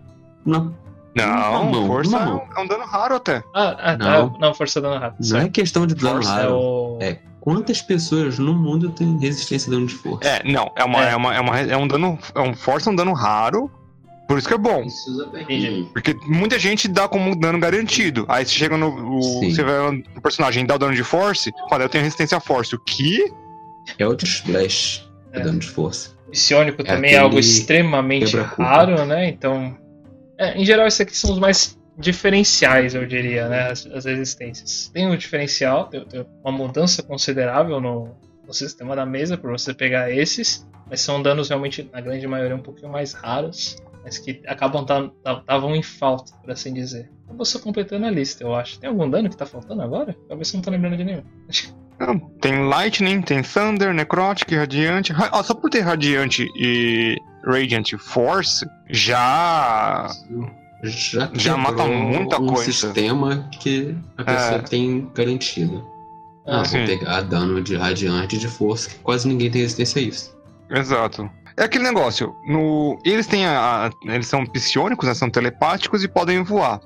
[0.46, 0.74] na
[1.16, 3.44] Não, mão, força é um- é um dano raro até.
[3.54, 4.30] ah, ah Não.
[4.30, 4.40] tá.
[4.40, 5.28] Não, força dano rápido.
[5.30, 6.54] não é questão de dano Força é raro.
[6.56, 6.98] o.
[7.02, 10.28] É quantas pessoas no mundo têm resistência a dano de força?
[10.30, 11.12] É, não, é, uma, É.
[11.12, 11.16] é.
[11.16, 12.20] uma, é, uma, é um dano.
[12.36, 13.72] É um força, é um dano raro.
[14.28, 14.86] Por isso que é bom.
[15.94, 18.26] Porque muita gente dá como dano garantido.
[18.28, 18.90] Aí você chega no.
[18.90, 22.38] O, você vai no personagem e dá o dano de force, fala, eu tenho resistência
[22.38, 22.76] a force.
[22.76, 23.32] O que?
[23.98, 25.08] É outro splash.
[25.32, 25.44] É É.
[25.44, 26.12] dano de força.
[26.30, 29.30] Psionico É também é algo extremamente raro, né?
[29.30, 29.78] Então,
[30.38, 33.72] é, em geral, esses aqui são os mais diferenciais, eu diria, né?
[33.72, 34.90] As, as resistências.
[34.94, 38.16] Tem um diferencial, tem, tem uma mudança considerável no,
[38.46, 42.56] no sistema da mesa por você pegar esses, mas são danos realmente, na grande maioria,
[42.56, 47.10] um pouquinho mais raros, mas que acabam estavam em falta, por assim dizer.
[47.28, 48.80] Eu vou só completando a lista, eu acho.
[48.80, 50.16] Tem algum dano que tá faltando agora?
[50.30, 51.24] Talvez você não tá lembrando de nenhum.
[52.00, 55.12] Não, tem Lightning, tem Thunder, Necrotic, Radiante.
[55.12, 57.18] Ra- ó, só por ter Radiante e
[57.48, 60.08] Radiant Force, já.
[60.84, 62.64] Já, Já mata muita um coisa.
[62.72, 64.60] sistema que a pessoa É.
[64.60, 65.84] tem garantido.
[66.46, 66.78] Ah, Ah, sim.
[66.86, 70.38] vou pegar dano de radiante de força, que quase ninguém tem resistência a isso.
[70.70, 71.30] Exato.
[71.58, 72.36] É aquele negócio.
[72.48, 75.16] No, eles têm a, a- Eles são psionicos, né?
[75.16, 76.80] São telepáticos e podem voar.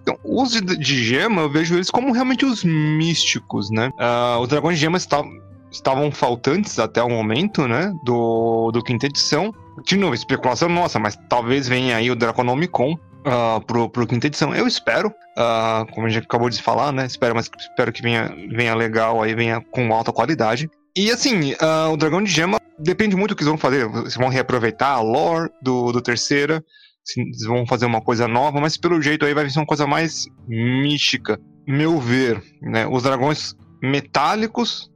[0.00, 3.90] Então, os de, de gema, eu vejo eles como realmente os místicos, né?
[3.98, 5.30] Ah, os dragões de gema estavam,
[5.74, 7.92] estavam faltantes até o momento, né?
[8.04, 9.52] Do, do quinta edição.
[9.84, 14.54] De novo, especulação nossa, mas talvez venha aí o Draconomicon ah, pro, pro quinta edição.
[14.54, 15.12] Eu espero.
[15.36, 17.06] ah, como a gente acabou de falar, né?
[17.06, 20.70] Espero, mas espero que venha, venha legal aí, venha com alta qualidade.
[20.96, 23.88] E assim, ah, o Dragão de Gema depende muito do que eles vão fazer.
[24.08, 26.64] Se vão reaproveitar a lore do, do terceira,
[27.04, 30.26] se vão fazer uma coisa nova, mas pelo jeito aí vai ser uma coisa mais
[30.46, 31.38] mística.
[31.66, 32.86] Meu ver, né?
[32.86, 34.90] Os dragões metálicos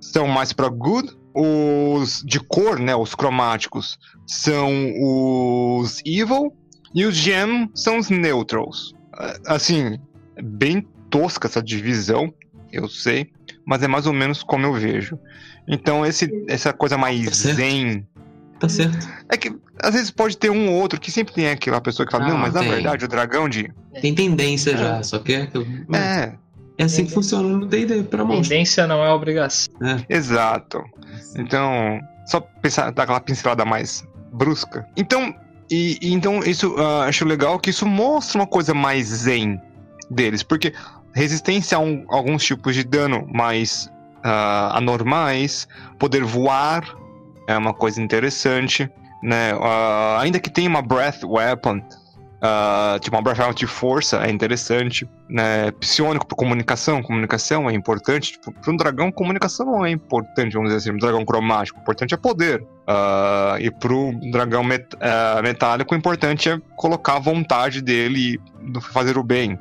[0.00, 1.08] são mais para good.
[1.32, 2.94] Os de cor, né?
[2.96, 6.52] Os cromáticos são os evil.
[6.92, 8.94] E os gem são os neutrals.
[9.14, 9.98] Ah, Assim,
[10.36, 12.32] é bem tosca essa divisão,
[12.72, 13.30] eu sei
[13.66, 15.16] mas é mais ou menos como eu vejo.
[15.68, 18.04] Então, esse, essa coisa mais Tá zen.
[18.58, 19.08] Tá certo.
[19.30, 22.10] É que às vezes pode ter um ou outro que sempre tem aquela pessoa que
[22.10, 22.68] fala, não, Não, mas na tem.
[22.70, 23.72] verdade o dragão de.
[24.00, 24.76] Tem tendência É.
[24.76, 26.34] já, só que é,
[26.80, 28.48] É, é assim que funciona no D&D pra monstro.
[28.48, 29.72] Tendência não é obrigação.
[30.08, 30.82] exato.
[31.36, 34.86] Então, só pensar, dar aquela pincelada mais brusca.
[34.96, 35.34] Então,
[35.70, 39.60] e, e então isso ah, acho legal que isso mostra uma coisa mais zen
[40.10, 40.72] deles, porque
[41.14, 43.90] resistência a um- alguns tipos de dano mais
[44.22, 45.66] ah, anormais,
[45.98, 46.82] poder voar
[47.46, 48.88] é uma coisa interessante,
[49.22, 49.52] né?
[49.60, 51.80] Ah, ainda que tenha uma breath weapon,
[52.40, 55.70] ah, tipo uma weapon de força é interessante, né?
[55.72, 58.32] Psionico para comunicação, comunicação é importante.
[58.32, 61.82] Tipo, para um dragão, comunicação não é importante, vamos dizer assim, um dragão cromático, o
[61.82, 62.64] importante é poder.
[62.86, 68.38] Ah, e para o dragão met- ah, metálico, o importante é colocar a vontade dele
[68.38, 69.58] e fazer o bem.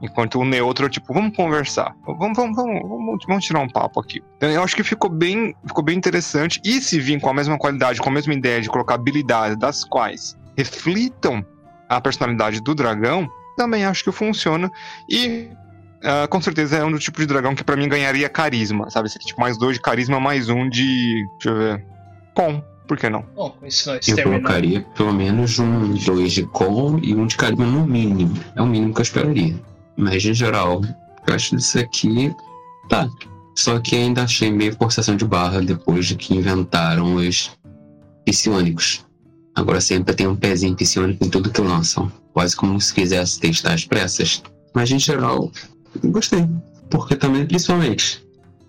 [0.00, 1.92] Enquanto o neutro, tipo, vamos conversar.
[2.06, 4.22] Vamos, vamos, vamos, vamos, vamos tirar um papo aqui.
[4.36, 6.60] Então, eu acho que ficou bem, ficou bem interessante.
[6.64, 9.82] E se vir com a mesma qualidade, com a mesma ideia de colocar habilidades das
[9.82, 11.44] quais reflitam
[11.88, 14.70] a personalidade do dragão, também acho que funciona.
[15.08, 15.48] E
[16.02, 19.08] ah, com certeza é um do tipo de dragão que pra mim ganharia carisma, sabe?
[19.08, 21.24] Esse tipo mais dois de carisma, mais um de.
[21.32, 21.86] Deixa eu ver.
[22.34, 23.24] Com, por que não?
[23.34, 27.66] Bom, isso nós Eu colocaria pelo menos um dois de com e um de carisma
[27.66, 28.34] no mínimo.
[28.54, 29.56] É o mínimo que eu esperaria.
[29.96, 30.82] Mas em geral,
[31.26, 32.34] eu acho isso aqui.
[32.88, 33.08] Tá.
[33.56, 37.50] Só que ainda achei meio forçação de barra depois de que inventaram os
[38.24, 39.04] psionicos.
[39.58, 42.12] Agora sempre tem um pezinho psionico em tudo que lançam.
[42.32, 44.40] Quase como se quisesse testar as pressas.
[44.72, 45.50] Mas em geral,
[46.04, 46.46] gostei.
[46.88, 48.24] Porque também, principalmente,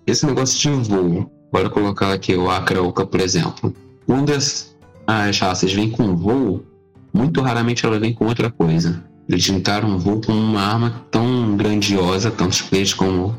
[0.07, 1.31] esse negócio de voo.
[1.51, 3.71] Bora colocar aqui o Akraoka, por exemplo.
[4.07, 4.75] Quando as,
[5.05, 6.65] as raças vêm com voo,
[7.13, 9.03] muito raramente ela vem com outra coisa.
[9.29, 13.37] Eles o voo com uma arma tão grandiosa, tantos players como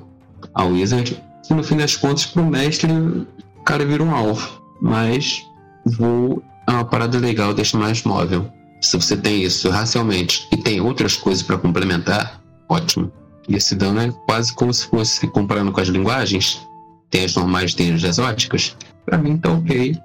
[0.54, 4.62] a Wizard, que no fim das contas, pro mestre, o cara vira um alvo.
[4.80, 5.42] Mas
[5.84, 8.50] voo é uma parada legal, deixa mais móvel.
[8.80, 13.12] Se você tem isso racialmente e tem outras coisas para complementar, ótimo.
[13.48, 16.66] E esse dano é quase como se fosse comparando com as linguagens.
[17.10, 18.76] Tem as normais, tem as exóticas.
[19.04, 19.98] Pra mim tá ok.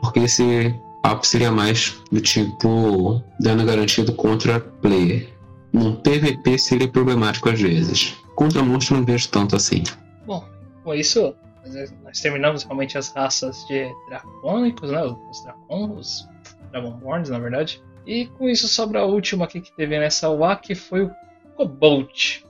[0.00, 5.28] Porque esse papo seria mais do tipo dano garantido contra player.
[5.72, 8.14] No PVP seria problemático às vezes.
[8.34, 9.82] Contra monstro não vejo tanto assim.
[10.26, 10.44] Bom,
[10.84, 11.34] com isso,
[11.66, 15.02] nós- nós terminamos realmente as raças de dracônicos, né?
[15.02, 16.28] Os dracons, os
[16.70, 17.82] Dragonborns, na verdade.
[18.06, 21.10] E com isso sobra a última aqui que teve nessa UA, que foi o
[21.56, 22.44] Kobold.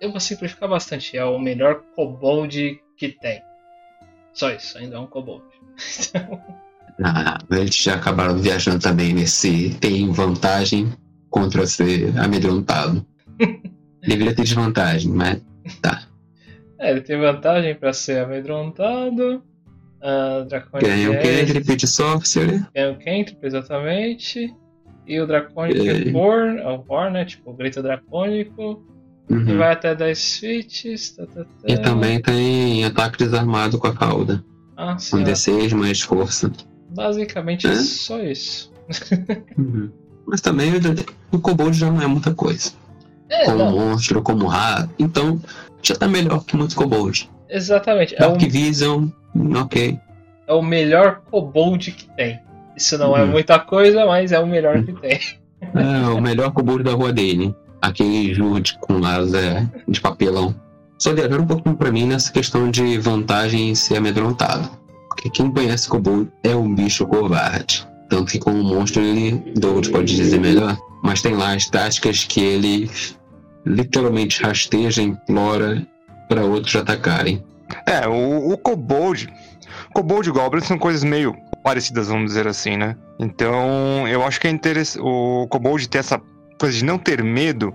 [0.00, 3.40] Eu vou simplificar bastante, é o melhor Kobold que tem.
[4.32, 5.44] Só isso, ainda é um Kobold.
[7.04, 10.90] Ah, eles já acabaram viajando também nesse tem vantagem
[11.28, 13.06] contra ser amedrontado.
[14.00, 15.42] Deveria ter desvantagem, mas
[15.82, 16.04] tá.
[16.78, 19.42] É, ele tem vantagem pra ser amedrontado.
[20.02, 22.66] Uh, Draconic Ganha o Cantrip de Sorcerer.
[22.74, 24.54] Ganha o Cantrip, exatamente.
[25.06, 26.12] E o dracônico é, É.
[26.12, 27.24] Horn, é o Horn, né?
[27.24, 28.84] Tipo, o grito dracônico.
[29.28, 29.58] E Uhum.
[29.58, 31.16] vai até 10 feet.
[31.16, 31.48] Tá, tá, tá.
[31.66, 34.44] E também tem ataque desarmado com a cauda.
[34.76, 35.16] Ah, sim.
[35.16, 35.26] Com ó.
[35.26, 36.52] D6 mais força.
[36.90, 38.72] Basicamente é só isso.
[39.58, 39.90] Uhum.
[40.26, 40.70] Mas também
[41.32, 42.70] o Kobold já não é muita coisa.
[43.28, 44.92] É, Como não, monstro, como rato.
[44.98, 45.40] Então,
[45.88, 47.28] já tá melhor que muitos Kobold.
[47.48, 48.14] exatamente.
[48.14, 49.08] É o, Dark Vision,
[49.60, 49.98] ok.
[50.48, 52.38] é o melhor kobold que tem.
[52.76, 53.30] Isso não é Uhum.
[53.30, 55.18] muita coisa, mas é o melhor que tem.
[55.74, 57.54] É o melhor Kobold da rua dele.
[57.80, 60.54] Aquele Jude com asa de papelão.
[60.98, 64.68] Só viajaram um pouquinho pra mim nessa questão de vantagem em ser amedrontado.
[65.08, 67.86] Porque quem conhece Kobold é um bicho covarde.
[68.10, 72.40] Tanto que como monstro ele, Douglas pode dizer melhor, mas tem lá as táticas que
[72.40, 72.90] ele
[73.66, 75.86] literalmente rasteja, implora
[76.28, 77.44] para outros atacarem.
[77.84, 79.28] É, o, o Kobold.
[79.92, 82.96] Kobold e Goblin são coisas meio parecidas, vamos dizer assim, né?
[83.18, 85.02] Então, eu acho que é interessante.
[85.02, 86.20] O Kobold ter essa
[86.58, 87.74] coisa de não ter medo,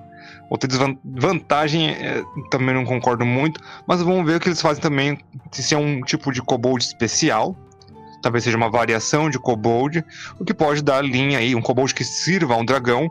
[0.49, 3.59] ou ter desvantagem, é, também não concordo muito.
[3.87, 5.17] Mas vamos ver o que eles fazem também.
[5.51, 7.55] Se é um tipo de Kobold especial.
[8.21, 10.05] Talvez seja uma variação de Kobold,
[10.39, 13.09] o que pode dar linha aí, um Kobold que sirva a um dragão.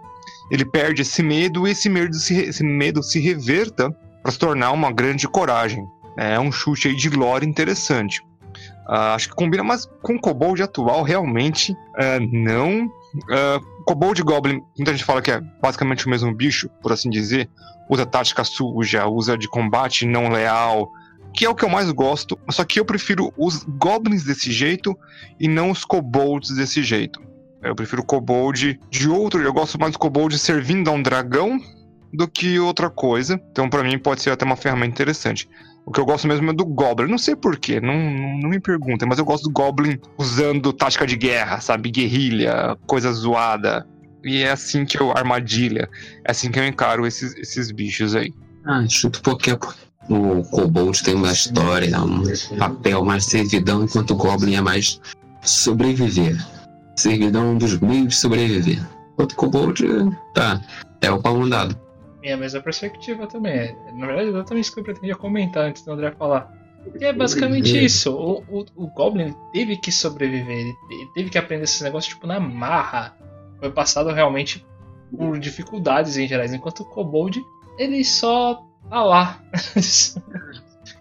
[0.51, 3.91] Ele perde esse medo e esse medo se, esse medo se reverta
[4.23, 5.85] para se tornar uma grande coragem.
[6.17, 8.23] É um chute aí de lore interessante.
[8.87, 12.91] Ah, acho que combina, mas com o Kobold atual, realmente, é, não.
[13.31, 17.49] Ah, Kobold Goblin, muita gente fala que é basicamente o mesmo bicho, por assim dizer.
[17.89, 20.89] Usa tática suja, usa de combate não leal,
[21.33, 22.39] que é o que eu mais gosto.
[22.51, 24.97] Só que eu prefiro os Goblins desse jeito
[25.39, 27.21] e não os Kobolds desse jeito.
[27.63, 31.59] Eu prefiro Kobold de outro, eu gosto mais do Kobold servindo a um dragão
[32.13, 33.41] do que outra coisa.
[33.51, 35.49] Então, pra mim, pode ser até uma ferramenta interessante.
[35.85, 37.11] O que eu gosto mesmo é do Goblin.
[37.11, 41.17] Não sei porquê, não, não me perguntem, mas eu gosto do Goblin usando tática de
[41.17, 41.91] guerra, sabe?
[41.91, 43.87] Guerrilha, coisa zoada.
[44.23, 45.11] E é assim que eu.
[45.17, 45.89] Armadilha.
[46.25, 48.33] É assim que eu encaro esses, esses bichos aí.
[48.65, 49.53] Ah, chuto porque
[50.09, 52.25] o Kobold tem uma história, um
[52.59, 55.01] papel mais servidão, enquanto o Goblin é mais
[55.43, 56.37] sobreviver.
[57.01, 58.81] Servidão é dos meios de sobreviver.
[59.13, 59.85] Enquanto o Kobold,
[60.35, 60.61] tá,
[61.01, 61.79] é o pau mandado.
[62.23, 63.53] Minha mesma perspectiva também.
[63.53, 66.53] É, Na verdade, exatamente isso que eu pretendia comentar antes do André falar.
[66.85, 67.81] Porque é basicamente Uhum.
[67.85, 68.11] isso.
[68.13, 72.11] O, o, o Goblin teve que sobreviver, ele, te- ele teve que aprender esse negócio
[72.11, 73.15] tipo na marra.
[73.59, 74.65] Foi passado realmente
[75.17, 77.43] por dificuldades em gerais, enquanto o Kobold
[77.79, 79.41] ele só tá lá.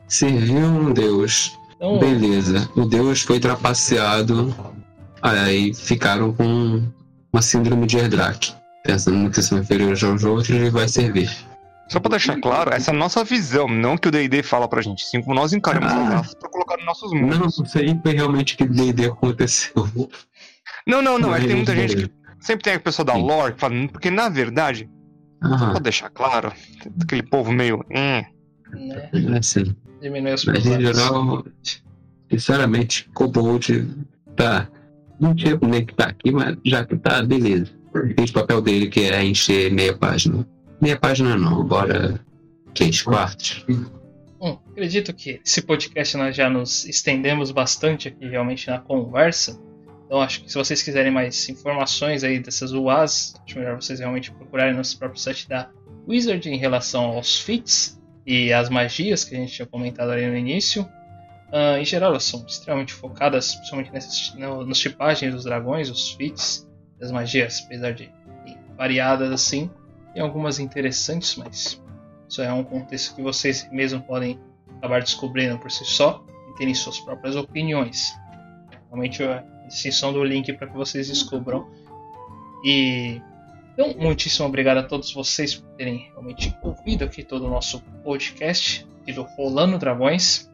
[0.07, 1.57] Serviu um deus.
[1.75, 2.69] então, Beleza.
[2.75, 4.53] O deus foi trapaceado.
[5.21, 6.81] Aí ficaram com
[7.31, 8.53] uma síndrome de Erdrak.
[8.83, 11.29] Pensando que são inferiores aos outros e vai servir.
[11.89, 14.81] Só pra deixar claro, essa é a nossa visão, não que o D&D fala pra
[14.81, 15.03] gente.
[15.05, 16.03] Sim, como nós encaramos Ah.
[16.07, 17.57] as raças pra colocar nos nossos Não, mundos.
[17.57, 19.73] não sei foi realmente que D&D aconteceu.
[20.87, 21.35] Não, não, não.
[21.35, 24.11] É que tem muita gente que sempre tem a pessoa da lore que fala, porque
[24.11, 24.87] na verdade,
[25.43, 26.53] só Aham, pra deixar claro,
[27.01, 27.83] aquele povo meio.
[27.89, 28.23] Hum,
[28.71, 29.75] né, é assim.
[29.99, 31.43] diminuir os Mas em geral,
[32.31, 33.87] sinceramente, Kobold
[34.35, 34.67] tá.
[35.19, 37.71] Não tinha nem que tá aqui, mas já que tá, beleza.
[38.15, 40.47] Fez o papel dele que é encher meia página.
[40.81, 42.19] Meia página não, bora
[42.73, 43.65] três quartos.
[44.39, 49.59] Bom, acredito que esse podcast nós já nos estendemos bastante aqui realmente na conversa.
[50.05, 54.31] Então acho que se vocês quiserem mais informações aí dessas UAs, acho melhor vocês realmente
[54.31, 55.69] procurarem no próprio site da
[56.07, 60.37] Wizard em relação aos feats e as magias que a gente tinha comentado ali no
[60.37, 60.87] início.
[61.51, 66.11] Ah, em geral, elas são extremamente focadas, principalmente nessas, no, nos tipagens dos dragões, os
[66.11, 66.67] feats,
[67.01, 68.11] as magias, apesar de
[68.77, 69.69] variadas assim.
[70.13, 71.81] Tem algumas interessantes, mas
[72.27, 74.39] isso é um contexto que vocês mesmos podem
[74.77, 78.13] acabar descobrindo por si só e terem suas próprias opiniões.
[78.87, 81.67] Realmente a distinção do link para que vocês descubram.
[82.63, 83.21] E
[83.73, 88.85] então, muitíssimo obrigado a todos vocês por terem realmente ouvido aqui todo o nosso podcast
[89.13, 90.48] do Rolando Dragões.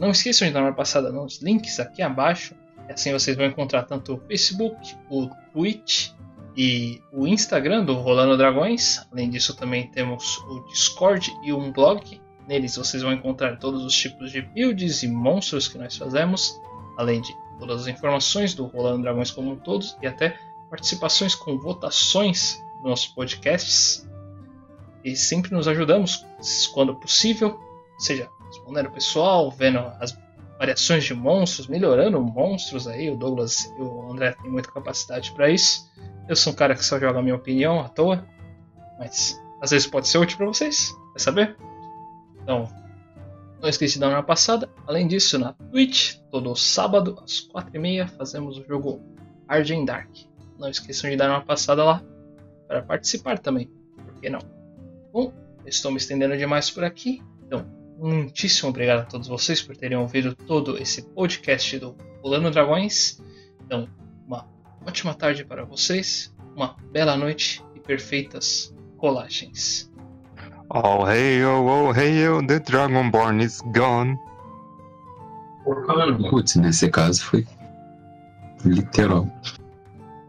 [0.00, 2.54] Não esqueçam de dar uma passada nos links aqui abaixo.
[2.88, 6.12] Assim vocês vão encontrar tanto o Facebook, o Twitch
[6.56, 9.06] e o Instagram do Rolando Dragões.
[9.12, 12.18] Além disso, também temos o Discord e um blog.
[12.48, 16.58] Neles vocês vão encontrar todos os tipos de builds e monstros que nós fazemos,
[16.96, 20.34] além de todas as informações do Rolando Dragões como um todo e até
[20.70, 24.08] participações com votações nos nossos podcasts.
[25.04, 26.24] E sempre nos ajudamos
[26.72, 27.60] quando possível,
[27.98, 28.30] seja
[28.70, 30.16] respondendo o pessoal, vendo as
[30.58, 33.10] variações de monstros, melhorando monstros aí.
[33.10, 35.90] O Douglas e o André têm muita capacidade para isso.
[36.28, 38.24] Eu sou um cara que só joga a minha opinião à toa,
[38.98, 41.56] mas às vezes pode ser útil para vocês, quer saber?
[42.42, 42.68] Então,
[43.60, 44.70] não esqueça de dar uma passada.
[44.86, 49.02] Além disso, na Twitch, todo sábado às 4h30, fazemos o jogo
[49.48, 50.10] Argent Dark.
[50.58, 52.02] não esqueçam de dar uma passada lá
[52.68, 53.68] para participar também.
[53.96, 54.40] Por que não?
[55.12, 55.32] Bom,
[55.66, 60.34] estou me estendendo demais por aqui, então muitíssimo obrigado a todos vocês por terem ouvido
[60.34, 63.20] todo esse podcast do Pulando Dragões.
[63.64, 63.88] Então,
[64.26, 64.48] uma
[64.86, 69.90] ótima tarde para vocês, uma bela noite e perfeitas colagens.
[70.72, 74.16] Oh hey oh, oh hey oh, the Dragonborn is gone.
[76.30, 77.46] Putz, nesse caso foi
[78.64, 79.28] literal.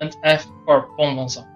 [0.02, 1.51] And F for Bonbonzão.